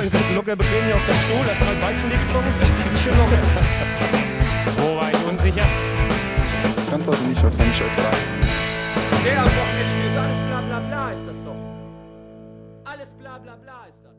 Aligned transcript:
nicht. 0.00 0.16
Hier 0.16 0.36
locker 0.36 0.56
bequem 0.56 0.84
hier 0.84 0.96
auf 0.96 1.06
deinem 1.06 1.20
Stuhl, 1.20 1.46
hast 1.48 1.60
mal 1.60 1.82
Weizenlicht 1.82 2.26
getrunken. 2.26 2.52
Ist 2.92 3.02
schön 3.02 3.16
locker. 3.16 3.38
Wo 4.78 4.96
war 4.96 5.10
ich 5.10 5.28
unsicher? 5.28 5.66
Ich 6.86 6.92
antworte 6.92 7.22
nicht 7.24 7.44
auf 7.44 7.52
seine 7.52 7.72
Frage. 7.72 8.16
Der 9.24 9.40
am 9.40 9.46
Wochenende 9.46 10.08
ist 10.08 10.16
alles 10.16 10.38
bla 10.48 10.60
bla 10.60 10.80
bla 10.80 11.12
ist 11.12 11.26
das 11.26 11.36
doch. 11.44 11.56
Alles 12.84 13.12
bla 13.12 13.38
bla 13.38 13.56
bla 13.56 13.86
ist 13.88 14.04
das. 14.04 14.12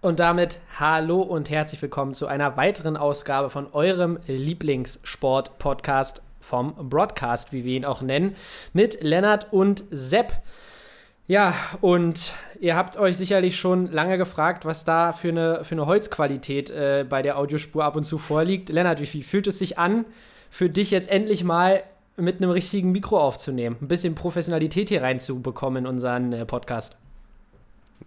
Und 0.00 0.20
damit 0.20 0.60
hallo 0.78 1.18
und 1.18 1.50
herzlich 1.50 1.80
willkommen 1.82 2.14
zu 2.14 2.26
einer 2.26 2.56
weiteren 2.56 2.96
Ausgabe 2.96 3.50
von 3.50 3.72
eurem 3.72 4.18
Lieblingssport-Podcast 4.26 6.22
vom 6.40 6.74
Broadcast, 6.88 7.52
wie 7.52 7.64
wir 7.64 7.76
ihn 7.76 7.84
auch 7.84 8.00
nennen, 8.02 8.34
mit 8.72 9.02
Lennart 9.02 9.52
und 9.52 9.84
Sepp. 9.90 10.32
Ja, 11.30 11.54
und 11.80 12.34
ihr 12.58 12.74
habt 12.74 12.96
euch 12.96 13.16
sicherlich 13.16 13.56
schon 13.56 13.92
lange 13.92 14.18
gefragt, 14.18 14.64
was 14.64 14.84
da 14.84 15.12
für 15.12 15.28
eine, 15.28 15.62
für 15.62 15.76
eine 15.76 15.86
Holzqualität 15.86 16.70
äh, 16.70 17.06
bei 17.08 17.22
der 17.22 17.38
Audiospur 17.38 17.84
ab 17.84 17.94
und 17.94 18.02
zu 18.02 18.18
vorliegt. 18.18 18.68
Lennart, 18.68 19.00
wie 19.00 19.22
fühlt 19.22 19.46
es 19.46 19.60
sich 19.60 19.78
an, 19.78 20.06
für 20.50 20.68
dich 20.68 20.90
jetzt 20.90 21.08
endlich 21.08 21.44
mal 21.44 21.84
mit 22.16 22.38
einem 22.38 22.50
richtigen 22.50 22.90
Mikro 22.90 23.20
aufzunehmen, 23.20 23.76
ein 23.80 23.86
bisschen 23.86 24.16
Professionalität 24.16 24.88
hier 24.88 25.02
reinzubekommen 25.02 25.84
in 25.84 25.88
unseren 25.88 26.32
äh, 26.32 26.44
Podcast? 26.44 26.96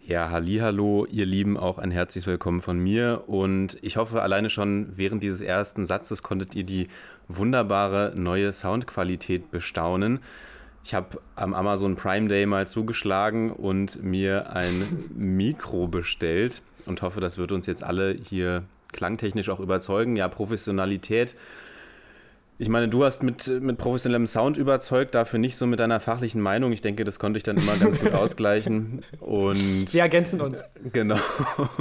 Ja, 0.06 0.30
hallo, 0.30 1.08
ihr 1.10 1.26
Lieben, 1.26 1.56
auch 1.56 1.78
ein 1.78 1.92
herzliches 1.92 2.28
Willkommen 2.28 2.62
von 2.62 2.78
mir 2.78 3.24
und 3.28 3.78
ich 3.82 3.96
hoffe 3.96 4.22
alleine 4.22 4.50
schon 4.50 4.98
während 4.98 5.24
dieses 5.24 5.40
ersten 5.40 5.86
Satzes 5.86 6.24
konntet 6.24 6.56
ihr 6.56 6.66
die 6.66 6.90
wunderbare 7.30 8.12
neue 8.18 8.52
Soundqualität 8.52 9.50
bestaunen. 9.50 10.20
Ich 10.84 10.94
habe 10.94 11.20
am 11.36 11.54
Amazon 11.54 11.96
Prime 11.96 12.28
Day 12.28 12.46
mal 12.46 12.68
zugeschlagen 12.68 13.52
und 13.52 14.04
mir 14.04 14.54
ein 14.54 15.10
Mikro 15.16 15.88
bestellt 15.88 16.62
und 16.86 17.02
hoffe, 17.02 17.22
das 17.22 17.38
wird 17.38 17.52
uns 17.52 17.66
jetzt 17.66 17.84
alle 17.84 18.14
hier 18.14 18.64
klangtechnisch 18.92 19.50
auch 19.50 19.60
überzeugen. 19.60 20.16
Ja, 20.16 20.28
Professionalität 20.28 21.36
ich 22.60 22.70
meine, 22.70 22.88
du 22.88 23.04
hast 23.04 23.24
mit, 23.24 23.48
mit 23.62 23.78
professionellem 23.78 24.28
Sound 24.28 24.58
überzeugt, 24.58 25.16
dafür 25.16 25.40
nicht 25.40 25.58
so 25.58 25.66
mit 25.66 25.80
deiner 25.80 26.00
fachlichen 26.00 26.40
Meinung. 26.40 26.72
Ich 26.72 26.82
denke, 26.82 27.04
das 27.04 27.18
konnte 27.18 27.38
ich 27.38 27.44
dann 27.44 27.58
immer 27.58 27.76
ganz 27.78 28.00
gut 28.00 28.14
ausgleichen. 28.14 29.04
Und 29.20 29.92
Wir 29.92 30.04
ergänzen 30.04 30.40
uns. 30.40 30.64
Genau. 30.92 31.18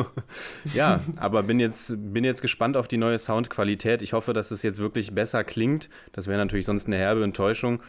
ja, 0.75 1.00
aber 1.19 1.42
bin 1.42 1.61
jetzt, 1.61 1.94
bin 2.12 2.25
jetzt 2.25 2.41
gespannt 2.41 2.77
auf 2.78 2.89
die 2.89 2.97
neue 2.97 3.19
Soundqualität. 3.19 4.00
Ich 4.00 4.14
hoffe, 4.14 4.33
dass 4.33 4.50
es 4.50 4.62
jetzt 4.62 4.78
wirklich 4.78 5.14
besser 5.14 5.44
klingt. 5.44 5.91
Das 6.12 6.27
wäre 6.27 6.39
natürlich 6.39 6.66
sonst 6.66 6.87
eine 6.87 6.97
herbe 6.97 7.22
Enttäuschung. 7.22 7.81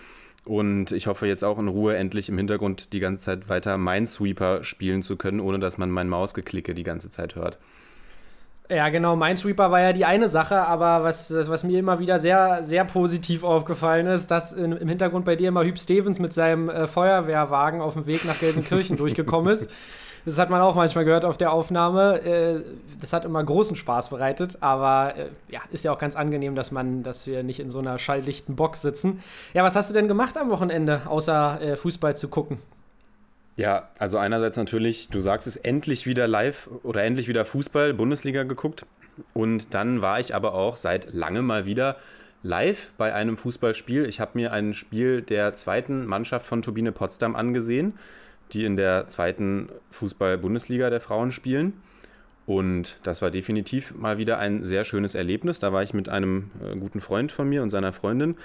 Und 0.45 0.91
ich 0.91 1.08
hoffe 1.08 1.25
jetzt 1.25 1.44
auch 1.44 1.58
in 1.58 1.69
Ruhe 1.69 1.95
endlich 1.95 2.27
im 2.27 2.38
Hintergrund 2.38 2.91
die 2.91 2.99
ganze 2.99 3.23
Zeit 3.23 3.49
weiter 3.49 3.77
Minesweeper 3.77 4.63
spielen 4.63 5.02
zu 5.02 5.16
können, 5.16 5.39
ohne 5.39 5.59
dass 5.59 5.77
man 5.77 5.89
mein 5.89 6.09
Mausgeklicke 6.09 6.73
die 6.73 6.83
ganze 6.83 7.09
Zeit 7.09 7.36
hört. 7.36 7.58
Ja, 8.69 8.89
genau. 8.89 9.16
Minesweeper 9.16 9.71
war 9.71 9.81
ja 9.81 9.94
die 9.94 10.05
eine 10.05 10.30
Sache, 10.30 10.58
aber 10.58 11.03
was, 11.03 11.33
was 11.33 11.64
mir 11.64 11.80
immer 11.80 11.99
wieder 11.99 12.19
sehr, 12.19 12.64
sehr 12.64 12.86
positiv 12.86 13.44
aufgefallen 13.44 14.08
ist, 14.08 14.31
dass 14.31 14.52
in, 14.52 14.71
im 14.73 14.88
Hintergrund 14.88 15.25
bei 15.25 15.36
dir 15.36 15.49
immer 15.49 15.64
Hüb 15.64 15.77
Stevens 15.77 16.19
mit 16.19 16.33
seinem 16.33 16.69
äh, 16.69 16.88
Feuerwehrwagen 16.88 17.81
auf 17.81 17.94
dem 17.94 18.05
Weg 18.05 18.25
nach 18.25 18.39
Gelsenkirchen 18.39 18.97
durchgekommen 18.97 19.53
ist. 19.53 19.69
Das 20.26 20.38
hat 20.38 20.50
man 20.50 20.62
auch 20.62 20.76
manchmal 20.76 21.04
gehört 21.04 21.26
auf 21.26 21.38
der 21.38 21.52
Aufnahme. 21.52 22.22
Äh, 22.22 22.62
das 23.00 23.12
hat 23.12 23.26
immer 23.26 23.44
großen 23.44 23.76
Spaß 23.76 24.10
bereitet, 24.10 24.58
aber 24.61 25.16
äh, 25.17 25.30
ja, 25.50 25.61
ist 25.72 25.84
ja 25.84 25.92
auch 25.92 26.00
ganz 26.00 26.16
angenehm, 26.16 26.56
dass 26.56 26.72
man, 26.72 27.04
dass 27.04 27.28
wir 27.28 27.44
nicht 27.44 27.60
in 27.60 27.70
so 27.70 27.80
einer 27.80 27.98
schalldichten 27.98 28.56
Box 28.56 28.82
sitzen. 28.82 29.22
Ja, 29.54 29.64
was 29.64 29.76
hast 29.76 29.89
du 29.89 29.94
denn 29.94 30.08
gemacht 30.08 30.38
am 30.38 30.50
Wochenende, 30.50 31.02
außer 31.06 31.62
äh, 31.62 31.76
Fußball 31.76 32.16
zu 32.16 32.30
gucken? 32.30 32.60
Ja, 33.56 33.89
also 34.00 34.17
einerseits 34.17 34.58
natürlich, 34.58 35.10
du 35.10 35.22
sagst 35.22 35.48
es, 35.48 35.58
endlich 35.58 36.08
wieder 36.08 36.28
live 36.28 36.70
oder 36.83 37.04
endlich 37.04 37.28
wieder 37.28 37.45
Fußball, 37.45 37.94
Bundesliga 37.94 38.44
geguckt. 38.44 38.86
Und 39.33 39.76
dann 39.76 40.02
war 40.02 40.20
ich 40.20 40.33
aber 40.33 40.56
auch 40.56 40.76
seit 40.76 41.14
langem 41.14 41.45
mal 41.45 41.66
wieder 41.66 41.98
live 42.42 42.92
bei 42.98 43.14
einem 43.14 43.38
Fußballspiel. 43.38 44.06
Ich 44.06 44.20
habe 44.20 44.32
mir 44.36 44.52
ein 44.52 44.73
Spiel 44.73 45.22
der 45.22 45.54
zweiten 45.54 46.06
Mannschaft 46.06 46.48
von 46.48 46.62
Turbine 46.62 46.92
Potsdam 46.92 47.36
angesehen, 47.36 47.94
die 48.52 48.65
in 48.65 48.76
der 48.76 49.08
zweiten 49.08 49.70
Fußball-Bundesliga 49.92 50.89
der 50.89 51.02
Frauen 51.02 51.31
spielen. 51.31 51.73
Und 52.45 52.98
das 53.04 53.21
war 53.21 53.31
definitiv 53.31 53.95
mal 53.95 54.17
wieder 54.17 54.37
ein 54.37 54.65
sehr 54.65 54.83
schönes 54.83 55.15
Erlebnis. 55.15 55.59
Da 55.59 55.71
war 55.71 55.81
ich 55.81 55.93
mit 55.93 56.09
einem 56.09 56.52
äh, 56.61 56.76
guten 56.76 56.99
Freund 56.99 57.32
von 57.32 57.48
mir 57.48 57.64
und 57.64 57.70
seiner 57.70 57.93
Freundin, 57.93 58.36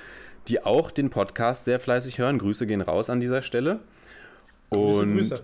die 0.46 0.64
auch 0.64 0.90
den 0.90 1.10
Podcast 1.10 1.64
sehr 1.64 1.80
fleißig 1.80 2.18
hören. 2.18 2.38
Grüße 2.38 2.66
gehen 2.66 2.80
raus 2.80 3.10
an 3.10 3.20
dieser 3.20 3.42
Stelle. 3.42 3.80
Grüße, 4.70 5.02
und 5.02 5.14
Grüße. 5.14 5.40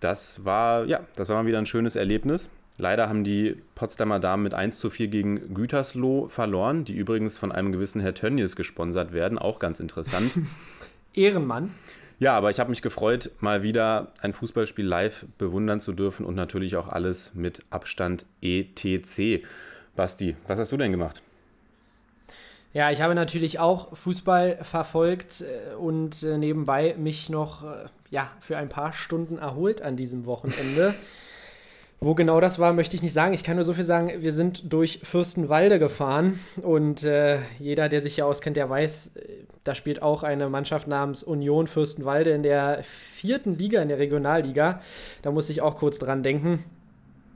das 0.00 0.44
war, 0.44 0.84
ja, 0.84 1.00
das 1.16 1.28
war 1.28 1.42
mal 1.42 1.48
wieder 1.48 1.58
ein 1.58 1.66
schönes 1.66 1.96
Erlebnis. 1.96 2.48
Leider 2.78 3.08
haben 3.08 3.24
die 3.24 3.56
Potsdamer 3.74 4.20
Damen 4.20 4.42
mit 4.42 4.54
1 4.54 4.78
zu 4.78 4.90
4 4.90 5.08
gegen 5.08 5.54
Gütersloh 5.54 6.28
verloren, 6.28 6.84
die 6.84 6.94
übrigens 6.94 7.38
von 7.38 7.50
einem 7.50 7.72
gewissen 7.72 8.02
Herr 8.02 8.14
Tönnies 8.14 8.54
gesponsert 8.54 9.12
werden. 9.12 9.38
Auch 9.38 9.58
ganz 9.58 9.80
interessant. 9.80 10.30
Ehrenmann. 11.14 11.70
Ja, 12.18 12.34
aber 12.34 12.50
ich 12.50 12.58
habe 12.58 12.70
mich 12.70 12.80
gefreut, 12.80 13.30
mal 13.40 13.62
wieder 13.62 14.12
ein 14.22 14.32
Fußballspiel 14.32 14.86
live 14.86 15.26
bewundern 15.36 15.82
zu 15.82 15.92
dürfen 15.92 16.24
und 16.24 16.34
natürlich 16.34 16.76
auch 16.76 16.88
alles 16.88 17.34
mit 17.34 17.60
Abstand 17.68 18.24
ETC. 18.40 19.44
Basti, 19.94 20.36
was 20.46 20.58
hast 20.58 20.72
du 20.72 20.78
denn 20.78 20.92
gemacht? 20.92 21.22
Ja, 22.72 22.90
ich 22.90 23.00
habe 23.00 23.14
natürlich 23.14 23.58
auch 23.58 23.96
Fußball 23.96 24.58
verfolgt 24.62 25.42
äh, 25.42 25.74
und 25.74 26.22
äh, 26.22 26.38
nebenbei 26.38 26.94
mich 26.98 27.30
noch 27.30 27.64
äh, 27.64 27.86
ja, 28.10 28.30
für 28.40 28.56
ein 28.56 28.68
paar 28.68 28.92
Stunden 28.92 29.38
erholt 29.38 29.82
an 29.82 29.96
diesem 29.96 30.26
Wochenende. 30.26 30.94
Wo 31.98 32.14
genau 32.14 32.40
das 32.40 32.58
war, 32.58 32.74
möchte 32.74 32.94
ich 32.94 33.02
nicht 33.02 33.14
sagen. 33.14 33.32
Ich 33.32 33.42
kann 33.42 33.56
nur 33.56 33.64
so 33.64 33.72
viel 33.72 33.84
sagen, 33.84 34.12
wir 34.18 34.32
sind 34.32 34.70
durch 34.72 35.00
Fürstenwalde 35.02 35.78
gefahren 35.78 36.38
und 36.62 37.04
äh, 37.04 37.38
jeder, 37.58 37.88
der 37.88 38.00
sich 38.00 38.16
hier 38.16 38.26
auskennt, 38.26 38.56
der 38.56 38.68
weiß, 38.68 39.12
da 39.64 39.74
spielt 39.74 40.02
auch 40.02 40.22
eine 40.22 40.48
Mannschaft 40.48 40.86
namens 40.86 41.22
Union 41.22 41.66
Fürstenwalde 41.66 42.30
in 42.30 42.42
der 42.42 42.82
vierten 42.82 43.56
Liga, 43.56 43.80
in 43.80 43.88
der 43.88 43.98
Regionalliga. 43.98 44.80
Da 45.22 45.30
muss 45.30 45.48
ich 45.48 45.62
auch 45.62 45.76
kurz 45.76 45.98
dran 45.98 46.22
denken. 46.22 46.64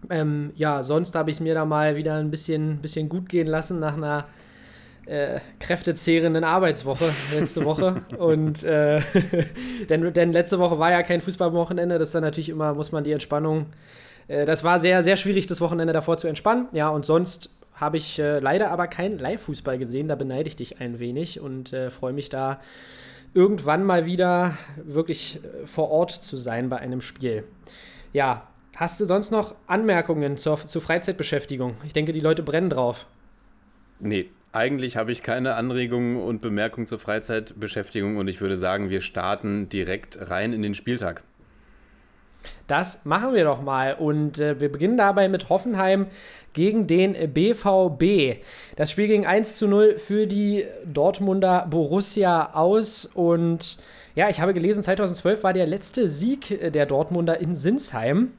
Ähm, 0.08 0.52
ja, 0.54 0.82
sonst 0.82 1.14
habe 1.14 1.30
ich 1.30 1.36
es 1.36 1.40
mir 1.40 1.54
da 1.54 1.64
mal 1.64 1.96
wieder 1.96 2.14
ein 2.14 2.30
bisschen, 2.30 2.78
bisschen 2.78 3.08
gut 3.08 3.28
gehen 3.28 3.46
lassen 3.46 3.80
nach 3.80 3.96
einer 3.96 4.26
äh, 5.06 5.40
kräftezehrenden 5.58 6.44
Arbeitswoche 6.44 7.12
letzte 7.34 7.64
Woche. 7.64 8.02
und 8.18 8.62
äh, 8.62 9.00
denn, 9.88 10.12
denn 10.12 10.32
letzte 10.32 10.58
Woche 10.58 10.78
war 10.78 10.90
ja 10.90 11.02
kein 11.02 11.20
Fußballwochenende, 11.20 11.98
das 11.98 12.10
ist 12.10 12.14
dann 12.14 12.22
natürlich 12.22 12.50
immer, 12.50 12.74
muss 12.74 12.92
man 12.92 13.04
die 13.04 13.12
Entspannung. 13.12 13.66
Äh, 14.30 14.46
das 14.46 14.64
war 14.64 14.78
sehr, 14.78 15.02
sehr 15.02 15.16
schwierig, 15.16 15.46
das 15.46 15.60
Wochenende 15.60 15.92
davor 15.92 16.16
zu 16.16 16.28
entspannen. 16.28 16.68
Ja, 16.72 16.88
und 16.88 17.04
sonst 17.04 17.50
habe 17.74 17.96
ich 17.96 18.18
äh, 18.18 18.38
leider 18.38 18.70
aber 18.70 18.86
keinen 18.86 19.18
Live-Fußball 19.18 19.78
gesehen. 19.78 20.08
Da 20.08 20.14
beneide 20.14 20.48
ich 20.48 20.56
dich 20.56 20.80
ein 20.80 21.00
wenig 21.00 21.40
und 21.40 21.72
äh, 21.72 21.90
freue 21.90 22.12
mich 22.12 22.28
da 22.28 22.60
irgendwann 23.34 23.84
mal 23.84 24.06
wieder 24.06 24.56
wirklich 24.76 25.40
äh, 25.42 25.66
vor 25.66 25.90
Ort 25.90 26.10
zu 26.10 26.36
sein 26.36 26.68
bei 26.68 26.78
einem 26.78 27.00
Spiel. 27.00 27.44
Ja, 28.12 28.48
hast 28.76 29.00
du 29.00 29.04
sonst 29.04 29.30
noch 29.30 29.54
Anmerkungen 29.66 30.36
zur, 30.36 30.56
zur 30.56 30.82
Freizeitbeschäftigung? 30.82 31.76
Ich 31.84 31.92
denke, 31.92 32.12
die 32.12 32.20
Leute 32.20 32.42
brennen 32.42 32.70
drauf. 32.70 33.06
Nee, 33.98 34.30
eigentlich 34.52 34.96
habe 34.96 35.12
ich 35.12 35.22
keine 35.22 35.54
Anregungen 35.54 36.16
und 36.16 36.40
Bemerkungen 36.40 36.86
zur 36.86 36.98
Freizeitbeschäftigung 36.98 38.16
und 38.16 38.28
ich 38.28 38.40
würde 38.40 38.56
sagen, 38.56 38.90
wir 38.90 39.00
starten 39.00 39.68
direkt 39.68 40.30
rein 40.30 40.52
in 40.52 40.62
den 40.62 40.74
Spieltag. 40.74 41.22
Das 42.66 43.04
machen 43.04 43.34
wir 43.34 43.44
doch 43.44 43.62
mal. 43.62 43.94
Und 43.94 44.38
äh, 44.38 44.60
wir 44.60 44.70
beginnen 44.70 44.96
dabei 44.96 45.28
mit 45.28 45.48
Hoffenheim 45.48 46.06
gegen 46.52 46.86
den 46.86 47.32
BVB. 47.32 48.42
Das 48.76 48.90
Spiel 48.90 49.08
ging 49.08 49.26
1 49.26 49.56
zu 49.56 49.68
0 49.68 49.98
für 49.98 50.26
die 50.26 50.64
Dortmunder 50.84 51.66
Borussia 51.68 52.54
aus. 52.54 53.06
Und 53.06 53.78
ja, 54.14 54.28
ich 54.28 54.40
habe 54.40 54.54
gelesen, 54.54 54.82
2012 54.82 55.42
war 55.42 55.52
der 55.52 55.66
letzte 55.66 56.08
Sieg 56.08 56.72
der 56.72 56.86
Dortmunder 56.86 57.40
in 57.40 57.54
Sinsheim 57.54 58.32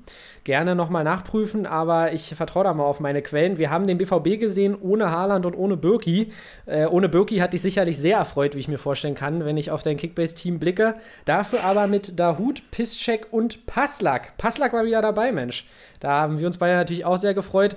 gerne 0.43 0.75
nochmal 0.75 1.03
nachprüfen, 1.03 1.65
aber 1.65 2.13
ich 2.13 2.33
vertraue 2.35 2.63
da 2.63 2.73
mal 2.73 2.83
auf 2.83 2.99
meine 2.99 3.21
Quellen. 3.21 3.57
Wir 3.57 3.69
haben 3.69 3.85
den 3.85 3.97
BVB 3.97 4.39
gesehen 4.39 4.75
ohne 4.79 5.11
Haaland 5.11 5.45
und 5.45 5.55
ohne 5.55 5.77
Birki. 5.77 6.31
Äh, 6.65 6.85
ohne 6.87 7.09
Birki 7.09 7.37
hat 7.37 7.53
dich 7.53 7.61
sicherlich 7.61 7.97
sehr 7.97 8.17
erfreut, 8.17 8.55
wie 8.55 8.59
ich 8.59 8.67
mir 8.67 8.77
vorstellen 8.79 9.15
kann, 9.15 9.45
wenn 9.45 9.57
ich 9.57 9.71
auf 9.71 9.83
dein 9.83 9.97
Kickbase-Team 9.97 10.59
blicke. 10.59 10.95
Dafür 11.25 11.63
aber 11.63 11.87
mit 11.87 12.19
Dahut, 12.19 12.63
Piszczek 12.71 13.27
und 13.31 13.65
Passlack. 13.65 14.37
Passlack 14.37 14.73
war 14.73 14.85
wieder 14.85 15.01
dabei, 15.01 15.31
Mensch. 15.31 15.67
Da 15.99 16.09
haben 16.21 16.39
wir 16.39 16.47
uns 16.47 16.57
beide 16.57 16.75
natürlich 16.75 17.05
auch 17.05 17.17
sehr 17.17 17.33
gefreut. 17.33 17.75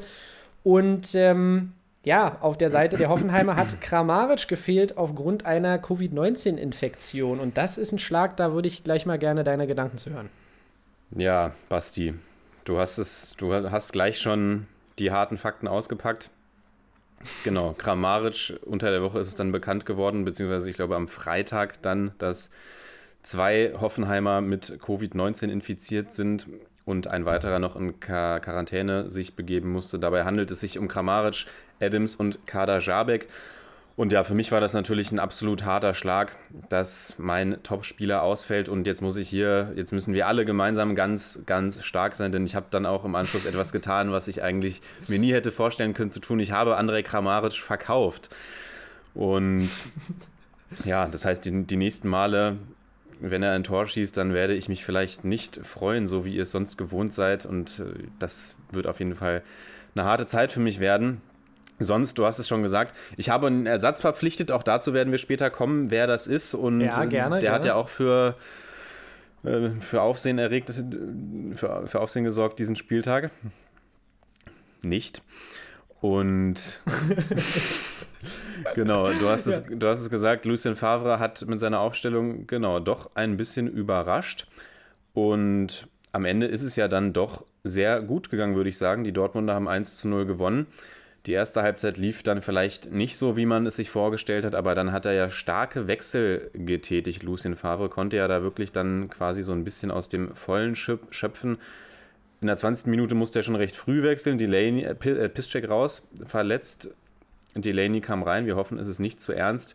Und 0.63 1.15
ähm, 1.15 1.73
ja, 2.05 2.39
auf 2.41 2.59
der 2.59 2.71
Seite 2.71 2.97
der 2.97 3.09
Hoffenheimer 3.09 3.57
hat 3.57 3.81
Kramaric 3.81 4.49
gefehlt 4.49 4.97
aufgrund 4.97 5.47
einer 5.47 5.79
Covid-19-Infektion. 5.79 7.41
Und 7.41 7.57
das 7.57 7.79
ist 7.79 7.93
ein 7.93 7.99
Schlag, 7.99 8.37
da 8.37 8.53
würde 8.53 8.69
ich 8.69 8.85
gleich 8.85 9.07
mal 9.07 9.19
gerne 9.19 9.43
deine 9.43 9.67
Gedanken 9.67 9.99
zu 9.99 10.11
hören. 10.11 10.29
Ja, 11.17 11.53
Basti, 11.69 12.15
Du 12.65 12.79
hast 12.79 12.99
es, 12.99 13.35
du 13.37 13.53
hast 13.53 13.93
gleich 13.93 14.19
schon 14.19 14.67
die 14.99 15.11
harten 15.11 15.39
Fakten 15.39 15.69
ausgepackt. 15.69 16.31
Genau, 17.43 17.75
Kramaric, 17.77 18.59
unter 18.65 18.91
der 18.91 19.03
Woche 19.03 19.19
ist 19.19 19.29
es 19.29 19.35
dann 19.35 19.53
bekannt 19.53 19.87
geworden, 19.87 20.25
beziehungsweise 20.25 20.69
ich 20.69 20.77
glaube 20.77 20.97
am 20.97 21.09
Freitag 21.09 21.81
dann, 21.83 22.13
dass 22.19 22.51
zwei 23.23 23.73
Hoffenheimer 23.81 24.41
mit 24.41 24.79
Covid-19 24.81 25.51
infiziert 25.51 26.13
sind 26.13 26.47
und 26.85 27.07
ein 27.07 27.25
weiterer 27.25 27.59
noch 27.59 27.77
in 27.77 27.99
Quarantäne 27.99 29.11
sich 29.11 29.35
begeben 29.35 29.71
musste. 29.71 29.99
Dabei 29.99 30.25
handelt 30.25 30.51
es 30.51 30.61
sich 30.61 30.79
um 30.79 30.89
Kramaric, 30.89 31.47
Adams 31.81 32.17
und 32.17 32.47
Kader 32.47 32.81
Jabek. 32.81 33.29
Und 33.97 34.11
ja, 34.11 34.25
für 34.25 34.35
mich 34.35 34.51
war 34.51 34.61
das 34.61 34.73
natürlich 34.73 35.13
ein 35.13 35.21
absolut 35.21 35.65
harter 35.65 35.95
Schlag, 35.95 36.35
dass 36.69 37.15
mein 37.17 37.63
Topspieler 37.63 38.23
ausfällt. 38.23 38.69
Und 38.69 38.89
jetzt 38.89 39.03
muss 39.03 39.17
ich 39.17 39.29
hier, 39.29 39.73
jetzt 39.77 39.93
müssen 39.93 40.15
wir 40.15 40.27
alle 40.27 40.45
gemeinsam 40.45 40.97
ganz, 40.97 41.43
ganz 41.47 41.85
stark 41.85 42.17
sein, 42.17 42.33
denn 42.33 42.45
ich 42.45 42.57
habe 42.57 42.67
dann 42.71 42.87
auch 42.87 43.05
im 43.05 43.15
Anschluss 43.15 43.47
etwas 43.47 43.71
getan, 43.71 44.11
was 44.11 44.27
ich 44.27 44.43
eigentlich 44.43 44.83
mir 45.07 45.21
nie 45.21 45.33
hätte 45.33 45.53
vorstellen 45.53 45.95
können 45.95 46.11
zu 46.11 46.19
tun. 46.19 46.41
Ich 46.41 46.51
habe 46.51 46.77
Andrei 46.77 47.05
Kramaric 47.05 47.53
verkauft. 47.53 48.31
Und 49.15 49.69
ja, 50.85 51.07
das 51.07 51.25
heißt, 51.25 51.45
die, 51.45 51.63
die 51.63 51.77
nächsten 51.77 52.09
Male, 52.09 52.57
wenn 53.21 53.45
er 53.45 53.53
ein 53.53 53.63
Tor 53.63 53.87
schießt, 53.87 54.17
dann 54.17 54.35
werde 54.35 54.55
ich 54.55 54.69
mich 54.69 54.85
vielleicht 54.85 55.25
nicht 55.25 55.65
freuen, 55.65 56.09
so 56.09 56.25
wie 56.25 56.35
ihr 56.35 56.43
es 56.43 56.51
sonst 56.51 56.77
gewohnt 56.79 57.15
seid. 57.15 57.47
Und 57.47 57.79
äh, 57.79 58.09
das 58.19 58.57
wird 58.73 58.89
auf 58.89 58.99
jeden 58.99 59.15
Fall 59.15 59.45
eine 59.95 60.05
harte 60.05 60.27
Zeit 60.27 60.51
für 60.51 60.59
mich 60.59 60.81
werden. 60.81 61.21
Sonst, 61.79 62.19
du 62.19 62.25
hast 62.25 62.39
es 62.39 62.47
schon 62.49 62.63
gesagt, 62.63 62.97
ich 63.17 63.31
habe 63.31 63.49
einen 63.49 63.67
Ersatz 63.67 64.01
verpflichtet, 64.01 64.53
auch 64.53 64.63
dazu 64.63 64.95
werden 64.95 65.11
wir 65.11 65.19
später 65.19 65.51
kommen, 65.51 65.91
wer 65.91 66.07
das 66.07 66.27
ist. 66.27 66.55
Und 66.55 66.81
ja, 66.81 67.05
gerne, 67.05 67.39
der 67.39 67.41
gerne. 67.41 67.55
hat 67.55 67.65
ja 67.65 67.75
auch 67.75 67.89
für, 67.89 68.37
äh, 69.43 69.71
für 69.81 70.03
Aufsehen 70.03 70.39
erregt, 70.39 70.71
für, 71.55 71.87
für 71.87 72.01
Aufsehen 72.01 72.25
gesorgt 72.25 72.59
diesen 72.59 72.77
Spieltag. 72.77 73.31
Nicht. 74.83 75.23
Und 76.01 76.81
genau, 78.75 79.09
du 79.09 79.29
hast, 79.29 79.47
es, 79.47 79.65
du 79.65 79.87
hast 79.89 80.01
es 80.01 80.11
gesagt, 80.11 80.45
Lucien 80.45 80.77
Favre 80.77 81.19
hat 81.19 81.47
mit 81.47 81.59
seiner 81.59 81.81
Aufstellung 81.81 82.47
genau 82.47 82.79
doch 82.79 83.11
ein 83.15 83.37
bisschen 83.37 83.69
überrascht. 83.69 84.47
Und 85.15 85.89
am 86.13 86.25
Ende 86.25 86.47
ist 86.47 86.63
es 86.63 86.77
ja 86.77 86.89
dann 86.89 87.13
doch 87.13 87.45
sehr 87.63 88.03
gut 88.03 88.31
gegangen, 88.31 88.55
würde 88.55 88.69
ich 88.69 88.79
sagen. 88.79 89.03
Die 89.03 89.13
Dortmunder 89.13 89.55
haben 89.55 89.67
1 89.67 89.97
zu 89.97 90.09
0 90.09 90.27
gewonnen. 90.27 90.67
Die 91.27 91.33
erste 91.33 91.63
Halbzeit 91.63 91.97
lief 91.97 92.23
dann 92.23 92.43
vielleicht 92.43 92.93
nicht 92.93 93.17
so, 93.17 93.35
wie 93.35 93.47
man 93.47 93.65
es 93.65 93.77
sich 93.77 93.89
vorgestellt 93.89 94.45
hat, 94.45 94.55
aber 94.55 94.75
dann 94.75 94.93
hat 94.93 95.07
er 95.07 95.15
ja 95.15 95.31
starke 95.31 95.87
Wechsel 95.87 96.51
getätigt. 96.53 97.23
Lucien 97.23 97.57
Favre 97.57 97.89
konnte 97.89 98.19
ja 98.19 98.29
da 98.29 98.43
wirklich 98.43 98.73
dann 98.73 99.09
quasi 99.09 99.43
so 99.43 99.53
ein 99.53 99.65
bisschen 99.65 99.91
aus 99.91 100.11
dem 100.11 100.35
Vollen 100.35 100.77
schöpfen. 100.77 101.57
In 102.43 102.47
der 102.47 102.59
20. 102.59 102.89
Minute 102.89 103.15
musste 103.15 103.41
er 103.41 103.43
schon 103.43 103.57
recht 103.57 103.75
früh 103.75 104.03
wechseln. 104.03 104.37
Delaney, 104.37 104.83
äh, 104.83 105.29
Piszczek 105.31 105.67
raus, 105.71 106.07
verletzt. 106.27 106.91
Delaney 107.57 108.03
kam 108.03 108.23
rein. 108.23 108.45
Wir 108.45 108.57
hoffen, 108.57 108.79
es 108.79 108.89
ist 108.89 108.99
nicht 108.99 109.19
zu 109.19 109.33
ernst. 109.33 109.75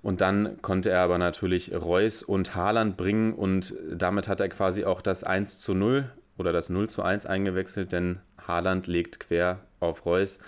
Und 0.00 0.22
dann 0.22 0.62
konnte 0.62 0.88
er 0.88 1.00
aber 1.00 1.18
natürlich 1.18 1.74
Reus 1.74 2.22
und 2.22 2.54
Haaland 2.54 2.96
bringen 2.96 3.34
und 3.34 3.74
damit 3.92 4.28
hat 4.28 4.40
er 4.40 4.48
quasi 4.48 4.84
auch 4.84 5.02
das 5.02 5.24
1 5.24 5.58
zu 5.58 5.74
0 5.74 6.08
oder 6.38 6.52
das 6.52 6.70
0 6.70 6.88
zu 6.88 7.02
1 7.02 7.26
eingewechselt, 7.26 7.92
denn 7.92 8.20
Haaland 8.46 8.86
legt 8.86 9.18
quer 9.20 9.58
auf 9.80 10.06
Reus. 10.06 10.38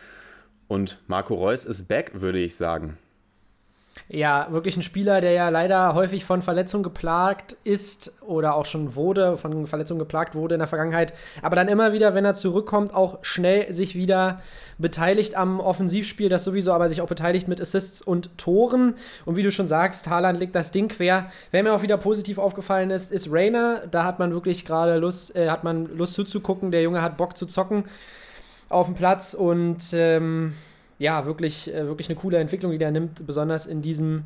Und 0.70 0.99
Marco 1.08 1.34
Reus 1.34 1.64
ist 1.64 1.88
back, 1.88 2.12
würde 2.20 2.38
ich 2.38 2.55
sagen. 2.55 2.96
Ja, 4.08 4.46
wirklich 4.50 4.76
ein 4.76 4.84
Spieler, 4.84 5.20
der 5.20 5.32
ja 5.32 5.49
leider 5.49 5.94
häufig 5.94 6.25
von 6.25 6.43
Verletzungen 6.43 6.84
geplagt 6.84 7.56
ist 7.64 8.12
oder 8.20 8.55
auch 8.55 8.67
schon 8.67 8.94
wurde, 8.94 9.37
von 9.37 9.67
Verletzungen 9.67 9.99
geplagt 9.99 10.37
wurde 10.37 10.55
in 10.55 10.61
der 10.61 10.69
Vergangenheit, 10.69 11.12
aber 11.43 11.56
dann 11.56 11.67
immer 11.67 11.93
wieder, 11.93 12.14
wenn 12.14 12.25
er 12.25 12.34
zurückkommt, 12.34 12.94
auch 12.94 13.19
schnell 13.22 13.72
sich 13.72 13.96
wieder 13.96 14.43
beteiligt 14.78 15.34
am 15.34 15.58
Offensivspiel, 15.58 16.28
das 16.28 16.44
sowieso 16.44 16.72
aber 16.72 16.88
sich 16.88 17.00
auch 17.00 17.08
beteiligt 17.08 17.49
mit 17.49 17.61
Assists 17.61 18.00
und 18.00 18.38
Toren. 18.38 18.94
Und 19.25 19.34
wie 19.34 19.43
du 19.43 19.50
schon 19.50 19.67
sagst, 19.67 20.08
Haaland 20.08 20.38
legt 20.38 20.55
das 20.55 20.70
Ding 20.70 20.87
quer. 20.87 21.32
Wer 21.50 21.64
mir 21.64 21.75
auch 21.75 21.82
wieder 21.82 21.96
positiv 21.96 22.38
aufgefallen 22.38 22.90
ist, 22.90 23.11
ist 23.11 23.28
Rainer. 23.32 23.88
Da 23.90 24.05
hat 24.05 24.20
man 24.20 24.32
wirklich 24.32 24.64
gerade 24.64 24.99
Lust, 24.99 25.34
äh, 25.34 25.50
hat 25.50 25.64
man 25.64 25.87
Lust 25.96 26.14
zuzugucken. 26.14 26.70
Der 26.70 26.82
Junge 26.82 27.02
hat 27.02 27.17
Bock 27.17 27.37
zu 27.37 27.46
zocken 27.46 27.84
auf 28.70 28.87
dem 28.87 28.94
Platz 28.94 29.34
und 29.34 29.93
ähm, 29.93 30.55
ja, 30.99 31.26
wirklich, 31.26 31.72
äh, 31.75 31.87
wirklich 31.87 32.08
eine 32.08 32.19
coole 32.19 32.38
Entwicklung, 32.38 32.72
die 32.72 32.78
der 32.78 32.90
nimmt, 32.90 33.26
besonders 33.26 33.67
in 33.67 33.82
diesem, 33.82 34.25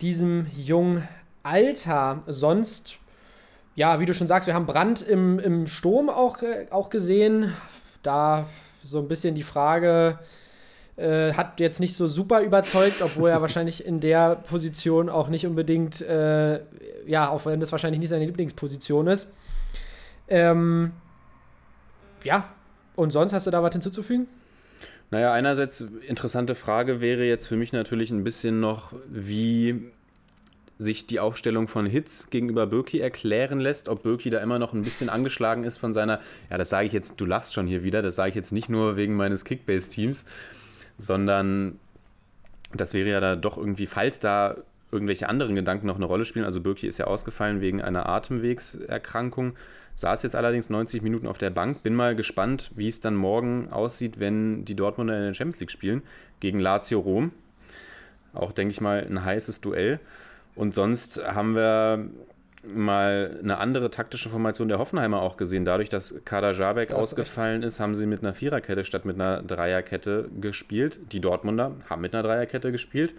diesem 0.00 0.46
jungen 0.56 1.06
Alter. 1.42 2.22
Sonst, 2.26 2.98
ja, 3.74 4.00
wie 4.00 4.06
du 4.06 4.14
schon 4.14 4.26
sagst, 4.26 4.46
wir 4.46 4.54
haben 4.54 4.66
Brand 4.66 5.02
im, 5.02 5.38
im 5.38 5.66
Sturm 5.66 6.08
auch, 6.08 6.42
äh, 6.42 6.66
auch 6.70 6.88
gesehen. 6.88 7.52
Da 8.02 8.46
so 8.84 8.98
ein 8.98 9.08
bisschen 9.08 9.34
die 9.34 9.42
Frage, 9.42 10.18
äh, 10.96 11.32
hat 11.32 11.58
jetzt 11.58 11.80
nicht 11.80 11.96
so 11.96 12.06
super 12.06 12.42
überzeugt, 12.42 13.02
obwohl 13.02 13.30
er 13.30 13.40
wahrscheinlich 13.40 13.84
in 13.84 13.98
der 13.98 14.36
Position 14.36 15.08
auch 15.08 15.28
nicht 15.28 15.46
unbedingt, 15.46 16.00
äh, 16.00 16.60
ja, 17.06 17.28
auch 17.28 17.44
wenn 17.46 17.60
das 17.60 17.72
wahrscheinlich 17.72 17.98
nicht 17.98 18.10
seine 18.10 18.26
Lieblingsposition 18.26 19.08
ist. 19.08 19.34
Ähm, 20.28 20.92
ja, 22.22 22.53
und 22.96 23.10
sonst 23.10 23.32
hast 23.32 23.46
du 23.46 23.50
da 23.50 23.62
was 23.62 23.72
hinzuzufügen? 23.72 24.26
Naja, 25.10 25.32
einerseits 25.32 25.80
interessante 25.80 26.54
Frage 26.54 27.00
wäre 27.00 27.24
jetzt 27.24 27.46
für 27.46 27.56
mich 27.56 27.72
natürlich 27.72 28.10
ein 28.10 28.24
bisschen 28.24 28.60
noch, 28.60 28.92
wie 29.08 29.92
sich 30.78 31.06
die 31.06 31.20
Aufstellung 31.20 31.68
von 31.68 31.86
Hitz 31.86 32.30
gegenüber 32.30 32.66
Birki 32.66 32.98
erklären 32.98 33.60
lässt, 33.60 33.88
ob 33.88 34.02
Birki 34.02 34.30
da 34.30 34.40
immer 34.40 34.58
noch 34.58 34.72
ein 34.72 34.82
bisschen 34.82 35.08
angeschlagen 35.08 35.64
ist 35.64 35.76
von 35.76 35.92
seiner, 35.92 36.20
ja, 36.50 36.58
das 36.58 36.68
sage 36.68 36.86
ich 36.86 36.92
jetzt, 36.92 37.20
du 37.20 37.26
lachst 37.26 37.54
schon 37.54 37.66
hier 37.66 37.84
wieder, 37.84 38.02
das 38.02 38.16
sage 38.16 38.30
ich 38.30 38.34
jetzt 38.34 38.50
nicht 38.50 38.68
nur 38.68 38.96
wegen 38.96 39.14
meines 39.14 39.44
Kickbase-Teams, 39.44 40.24
sondern 40.98 41.78
das 42.72 42.92
wäre 42.92 43.08
ja 43.08 43.20
da 43.20 43.36
doch 43.36 43.56
irgendwie, 43.56 43.86
falls 43.86 44.18
da 44.18 44.56
irgendwelche 44.90 45.28
anderen 45.28 45.54
Gedanken 45.54 45.86
noch 45.86 45.96
eine 45.96 46.06
Rolle 46.06 46.24
spielen, 46.24 46.44
also 46.44 46.60
Birki 46.60 46.88
ist 46.88 46.98
ja 46.98 47.06
ausgefallen 47.06 47.60
wegen 47.60 47.80
einer 47.80 48.08
Atemwegserkrankung, 48.08 49.54
Saß 49.96 50.22
jetzt 50.24 50.34
allerdings 50.34 50.70
90 50.70 51.02
Minuten 51.02 51.26
auf 51.26 51.38
der 51.38 51.50
Bank. 51.50 51.82
Bin 51.82 51.94
mal 51.94 52.16
gespannt, 52.16 52.70
wie 52.74 52.88
es 52.88 53.00
dann 53.00 53.14
morgen 53.14 53.70
aussieht, 53.70 54.18
wenn 54.18 54.64
die 54.64 54.74
Dortmunder 54.74 55.16
in 55.16 55.24
der 55.24 55.34
Champions 55.34 55.60
League 55.60 55.70
spielen. 55.70 56.02
Gegen 56.40 56.58
Lazio 56.58 56.98
Rom. 56.98 57.32
Auch, 58.32 58.52
denke 58.52 58.72
ich 58.72 58.80
mal, 58.80 59.06
ein 59.08 59.24
heißes 59.24 59.60
Duell. 59.60 60.00
Und 60.56 60.74
sonst 60.74 61.22
haben 61.24 61.54
wir 61.54 62.08
mal 62.66 63.38
eine 63.42 63.58
andere 63.58 63.90
taktische 63.90 64.28
Formation 64.28 64.68
der 64.68 64.78
Hoffenheimer 64.78 65.20
auch 65.20 65.36
gesehen. 65.36 65.64
Dadurch, 65.64 65.88
dass 65.88 66.24
Kader 66.24 66.52
Jabek 66.52 66.92
ausgefallen 66.92 67.62
ist, 67.62 67.78
haben 67.78 67.94
sie 67.94 68.06
mit 68.06 68.22
einer 68.22 68.34
Viererkette 68.34 68.84
statt 68.84 69.04
mit 69.04 69.20
einer 69.20 69.42
Dreierkette 69.42 70.28
gespielt. 70.40 70.98
Die 71.12 71.20
Dortmunder 71.20 71.72
haben 71.88 72.02
mit 72.02 72.14
einer 72.14 72.22
Dreierkette 72.22 72.72
gespielt. 72.72 73.14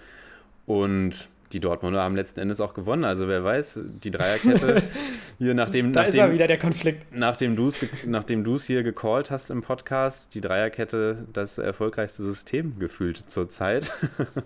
Und 0.65 1.29
die 1.51 1.59
Dortmunder 1.59 2.01
haben 2.01 2.15
letzten 2.15 2.39
Endes 2.39 2.59
auch 2.59 2.73
gewonnen. 2.73 3.03
Also 3.03 3.27
wer 3.27 3.43
weiß, 3.43 3.81
die 4.03 4.11
Dreierkette 4.11 4.83
hier 5.37 5.53
nachdem 5.53 5.93
da 5.93 6.01
nachdem, 6.01 6.09
ist 6.09 6.17
ja 6.17 6.31
wieder 6.31 6.47
der 6.47 6.57
Konflikt. 6.57 7.05
Nachdem 7.13 7.55
du 7.55 7.67
es 7.67 7.79
nachdem 8.05 8.45
hier 8.57 8.83
gecallt 8.83 9.31
hast 9.31 9.49
im 9.49 9.61
Podcast, 9.61 10.33
die 10.33 10.41
Dreierkette 10.41 11.25
das 11.31 11.57
erfolgreichste 11.57 12.23
System 12.23 12.79
gefühlt 12.79 13.29
zurzeit. 13.29 13.93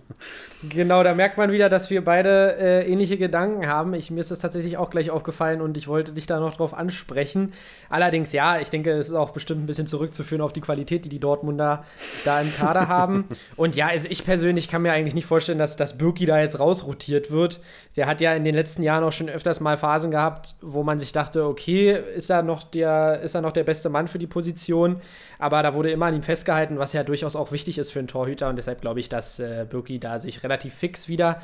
genau, 0.68 1.02
da 1.02 1.14
merkt 1.14 1.38
man 1.38 1.52
wieder, 1.52 1.68
dass 1.68 1.90
wir 1.90 2.04
beide 2.04 2.56
äh, 2.58 2.90
ähnliche 2.90 3.16
Gedanken 3.16 3.66
haben. 3.66 3.94
Ich, 3.94 4.10
mir 4.10 4.20
ist 4.20 4.30
das 4.30 4.40
tatsächlich 4.40 4.76
auch 4.76 4.90
gleich 4.90 5.10
aufgefallen 5.10 5.60
und 5.60 5.76
ich 5.76 5.88
wollte 5.88 6.12
dich 6.12 6.26
da 6.26 6.38
noch 6.40 6.56
drauf 6.56 6.74
ansprechen. 6.74 7.52
Allerdings 7.88 8.32
ja, 8.32 8.60
ich 8.60 8.70
denke, 8.70 8.92
es 8.92 9.08
ist 9.08 9.14
auch 9.14 9.30
bestimmt 9.30 9.62
ein 9.62 9.66
bisschen 9.66 9.86
zurückzuführen 9.86 10.42
auf 10.42 10.52
die 10.52 10.60
Qualität, 10.60 11.04
die 11.04 11.08
die 11.08 11.20
Dortmunder 11.20 11.84
da 12.24 12.40
im 12.40 12.54
Kader 12.54 12.88
haben. 12.88 13.26
Und 13.56 13.76
ja, 13.76 13.88
also 13.88 14.08
ich 14.10 14.24
persönlich 14.24 14.68
kann 14.68 14.82
mir 14.82 14.92
eigentlich 14.92 15.14
nicht 15.14 15.26
vorstellen, 15.26 15.58
dass 15.58 15.76
das 15.76 15.98
Birki 15.98 16.26
da 16.26 16.40
jetzt 16.40 16.58
rausruht 16.58 16.89
diskutiert 16.90 17.30
wird. 17.30 17.60
Der 17.96 18.06
hat 18.06 18.20
ja 18.20 18.34
in 18.34 18.44
den 18.44 18.54
letzten 18.54 18.82
Jahren 18.82 19.04
auch 19.04 19.12
schon 19.12 19.28
öfters 19.28 19.60
mal 19.60 19.76
Phasen 19.76 20.10
gehabt, 20.10 20.54
wo 20.60 20.82
man 20.82 20.98
sich 20.98 21.12
dachte, 21.12 21.44
okay, 21.44 22.00
ist 22.16 22.30
er 22.30 22.42
noch 22.42 22.62
der, 22.62 23.20
ist 23.20 23.34
er 23.34 23.40
noch 23.40 23.52
der 23.52 23.64
beste 23.64 23.88
Mann 23.88 24.08
für 24.08 24.18
die 24.18 24.26
Position? 24.26 25.00
Aber 25.38 25.62
da 25.62 25.74
wurde 25.74 25.90
immer 25.90 26.06
an 26.06 26.14
ihm 26.14 26.22
festgehalten, 26.22 26.78
was 26.78 26.92
ja 26.92 27.04
durchaus 27.04 27.36
auch 27.36 27.52
wichtig 27.52 27.78
ist 27.78 27.92
für 27.92 28.00
einen 28.00 28.08
Torhüter. 28.08 28.48
Und 28.48 28.56
deshalb 28.56 28.80
glaube 28.80 29.00
ich, 29.00 29.08
dass 29.08 29.38
äh, 29.38 29.66
Birki 29.68 30.00
da 30.00 30.18
sich 30.18 30.42
relativ 30.42 30.74
fix 30.74 31.08
wieder 31.08 31.40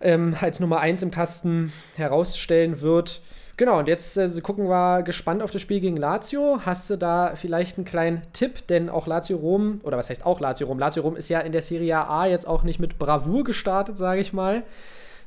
ähm, 0.00 0.36
als 0.40 0.60
Nummer 0.60 0.80
1 0.80 1.02
im 1.02 1.10
Kasten 1.10 1.72
herausstellen 1.96 2.80
wird. 2.80 3.20
Genau, 3.56 3.78
und 3.78 3.86
jetzt 3.86 4.16
äh, 4.16 4.28
gucken 4.40 4.68
wir 4.68 5.02
gespannt 5.02 5.40
auf 5.42 5.52
das 5.52 5.62
Spiel 5.62 5.78
gegen 5.80 5.96
Lazio. 5.96 6.60
Hast 6.64 6.90
du 6.90 6.96
da 6.96 7.36
vielleicht 7.36 7.78
einen 7.78 7.84
kleinen 7.84 8.22
Tipp? 8.32 8.66
Denn 8.66 8.88
auch 8.88 9.06
Lazio 9.06 9.36
Rom, 9.36 9.80
oder 9.84 9.96
was 9.96 10.10
heißt 10.10 10.26
auch 10.26 10.40
Lazio 10.40 10.66
Rom? 10.66 10.78
Lazio 10.78 11.02
Rom 11.02 11.14
ist 11.14 11.28
ja 11.28 11.40
in 11.40 11.52
der 11.52 11.62
Serie 11.62 11.96
A 11.96 12.26
jetzt 12.26 12.48
auch 12.48 12.64
nicht 12.64 12.80
mit 12.80 12.98
Bravour 12.98 13.44
gestartet, 13.44 13.96
sage 13.96 14.20
ich 14.20 14.32
mal. 14.32 14.64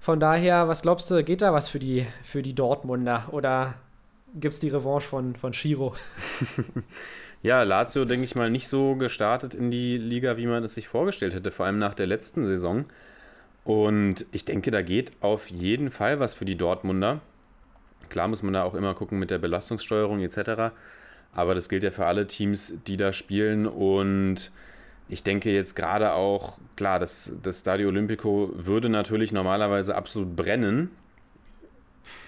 Von 0.02 0.20
daher, 0.20 0.68
was 0.68 0.82
glaubst 0.82 1.10
du, 1.10 1.24
geht 1.24 1.42
da 1.42 1.54
was 1.54 1.70
für 1.70 1.80
die, 1.80 2.06
für 2.24 2.42
die 2.42 2.54
Dortmunder? 2.54 3.28
Oder 3.32 3.76
gibt 4.36 4.54
es 4.54 4.60
die 4.60 4.70
Revanche 4.70 5.08
von, 5.08 5.36
von 5.38 5.54
Shiro? 5.54 5.96
ja, 7.44 7.64
Lazio, 7.64 8.04
denke 8.04 8.26
ich 8.26 8.36
mal, 8.36 8.50
nicht 8.50 8.68
so 8.68 8.96
gestartet 8.96 9.54
in 9.54 9.72
die 9.72 9.98
Liga, 9.98 10.36
wie 10.36 10.48
man 10.48 10.66
es 10.66 10.74
sich 10.74 10.90
vorgestellt 10.90 11.34
hätte, 11.34 11.52
vor 11.52 11.66
allem 11.66 11.80
nach 11.80 11.94
der 11.94 12.08
letzten 12.08 12.46
Saison. 12.46 12.86
Und 13.64 14.26
ich 14.34 14.44
denke, 14.44 14.72
da 14.72 14.82
geht 14.82 15.12
auf 15.22 15.50
jeden 15.50 15.92
Fall 15.92 16.20
was 16.20 16.34
für 16.34 16.46
die 16.46 16.56
Dortmunder. 16.56 17.22
Klar 18.10 18.28
muss 18.28 18.44
man 18.44 18.54
da 18.54 18.64
auch 18.64 18.74
immer 18.74 18.94
gucken 18.94 19.20
mit 19.20 19.32
der 19.32 19.38
Belastungssteuerung 19.38 20.20
etc. 20.22 20.74
Aber 21.34 21.56
das 21.56 21.70
gilt 21.70 21.84
ja 21.84 21.92
für 21.92 22.06
alle 22.06 22.28
Teams, 22.28 22.74
die 22.88 22.98
da 22.98 23.14
spielen. 23.14 23.66
Und 23.68 24.52
ich 25.10 25.24
denke 25.24 25.52
jetzt 25.52 25.76
gerade 25.76 26.14
auch, 26.14 26.58
klar, 26.76 27.00
das, 27.00 27.34
das 27.44 27.62
Stadio 27.62 27.90
Olimpico 27.90 28.52
würde 28.54 28.90
natürlich 28.90 29.32
normalerweise 29.32 29.96
absolut 29.96 30.36
brennen. 30.36 30.90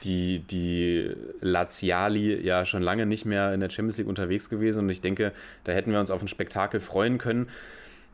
Die, 0.04 0.40
die 0.40 1.16
Laziali 1.40 2.36
ja 2.42 2.66
schon 2.66 2.84
lange 2.84 3.06
nicht 3.06 3.26
mehr 3.26 3.54
in 3.54 3.62
der 3.62 3.70
Champions 3.70 3.98
League 3.98 4.08
unterwegs 4.08 4.50
gewesen 4.50 4.80
und 4.80 4.90
ich 4.90 5.00
denke, 5.00 5.32
da 5.64 5.72
hätten 5.72 5.92
wir 5.94 6.02
uns 6.02 6.12
auf 6.12 6.22
ein 6.22 6.28
Spektakel 6.28 6.82
freuen 6.82 7.18
können. 7.18 7.48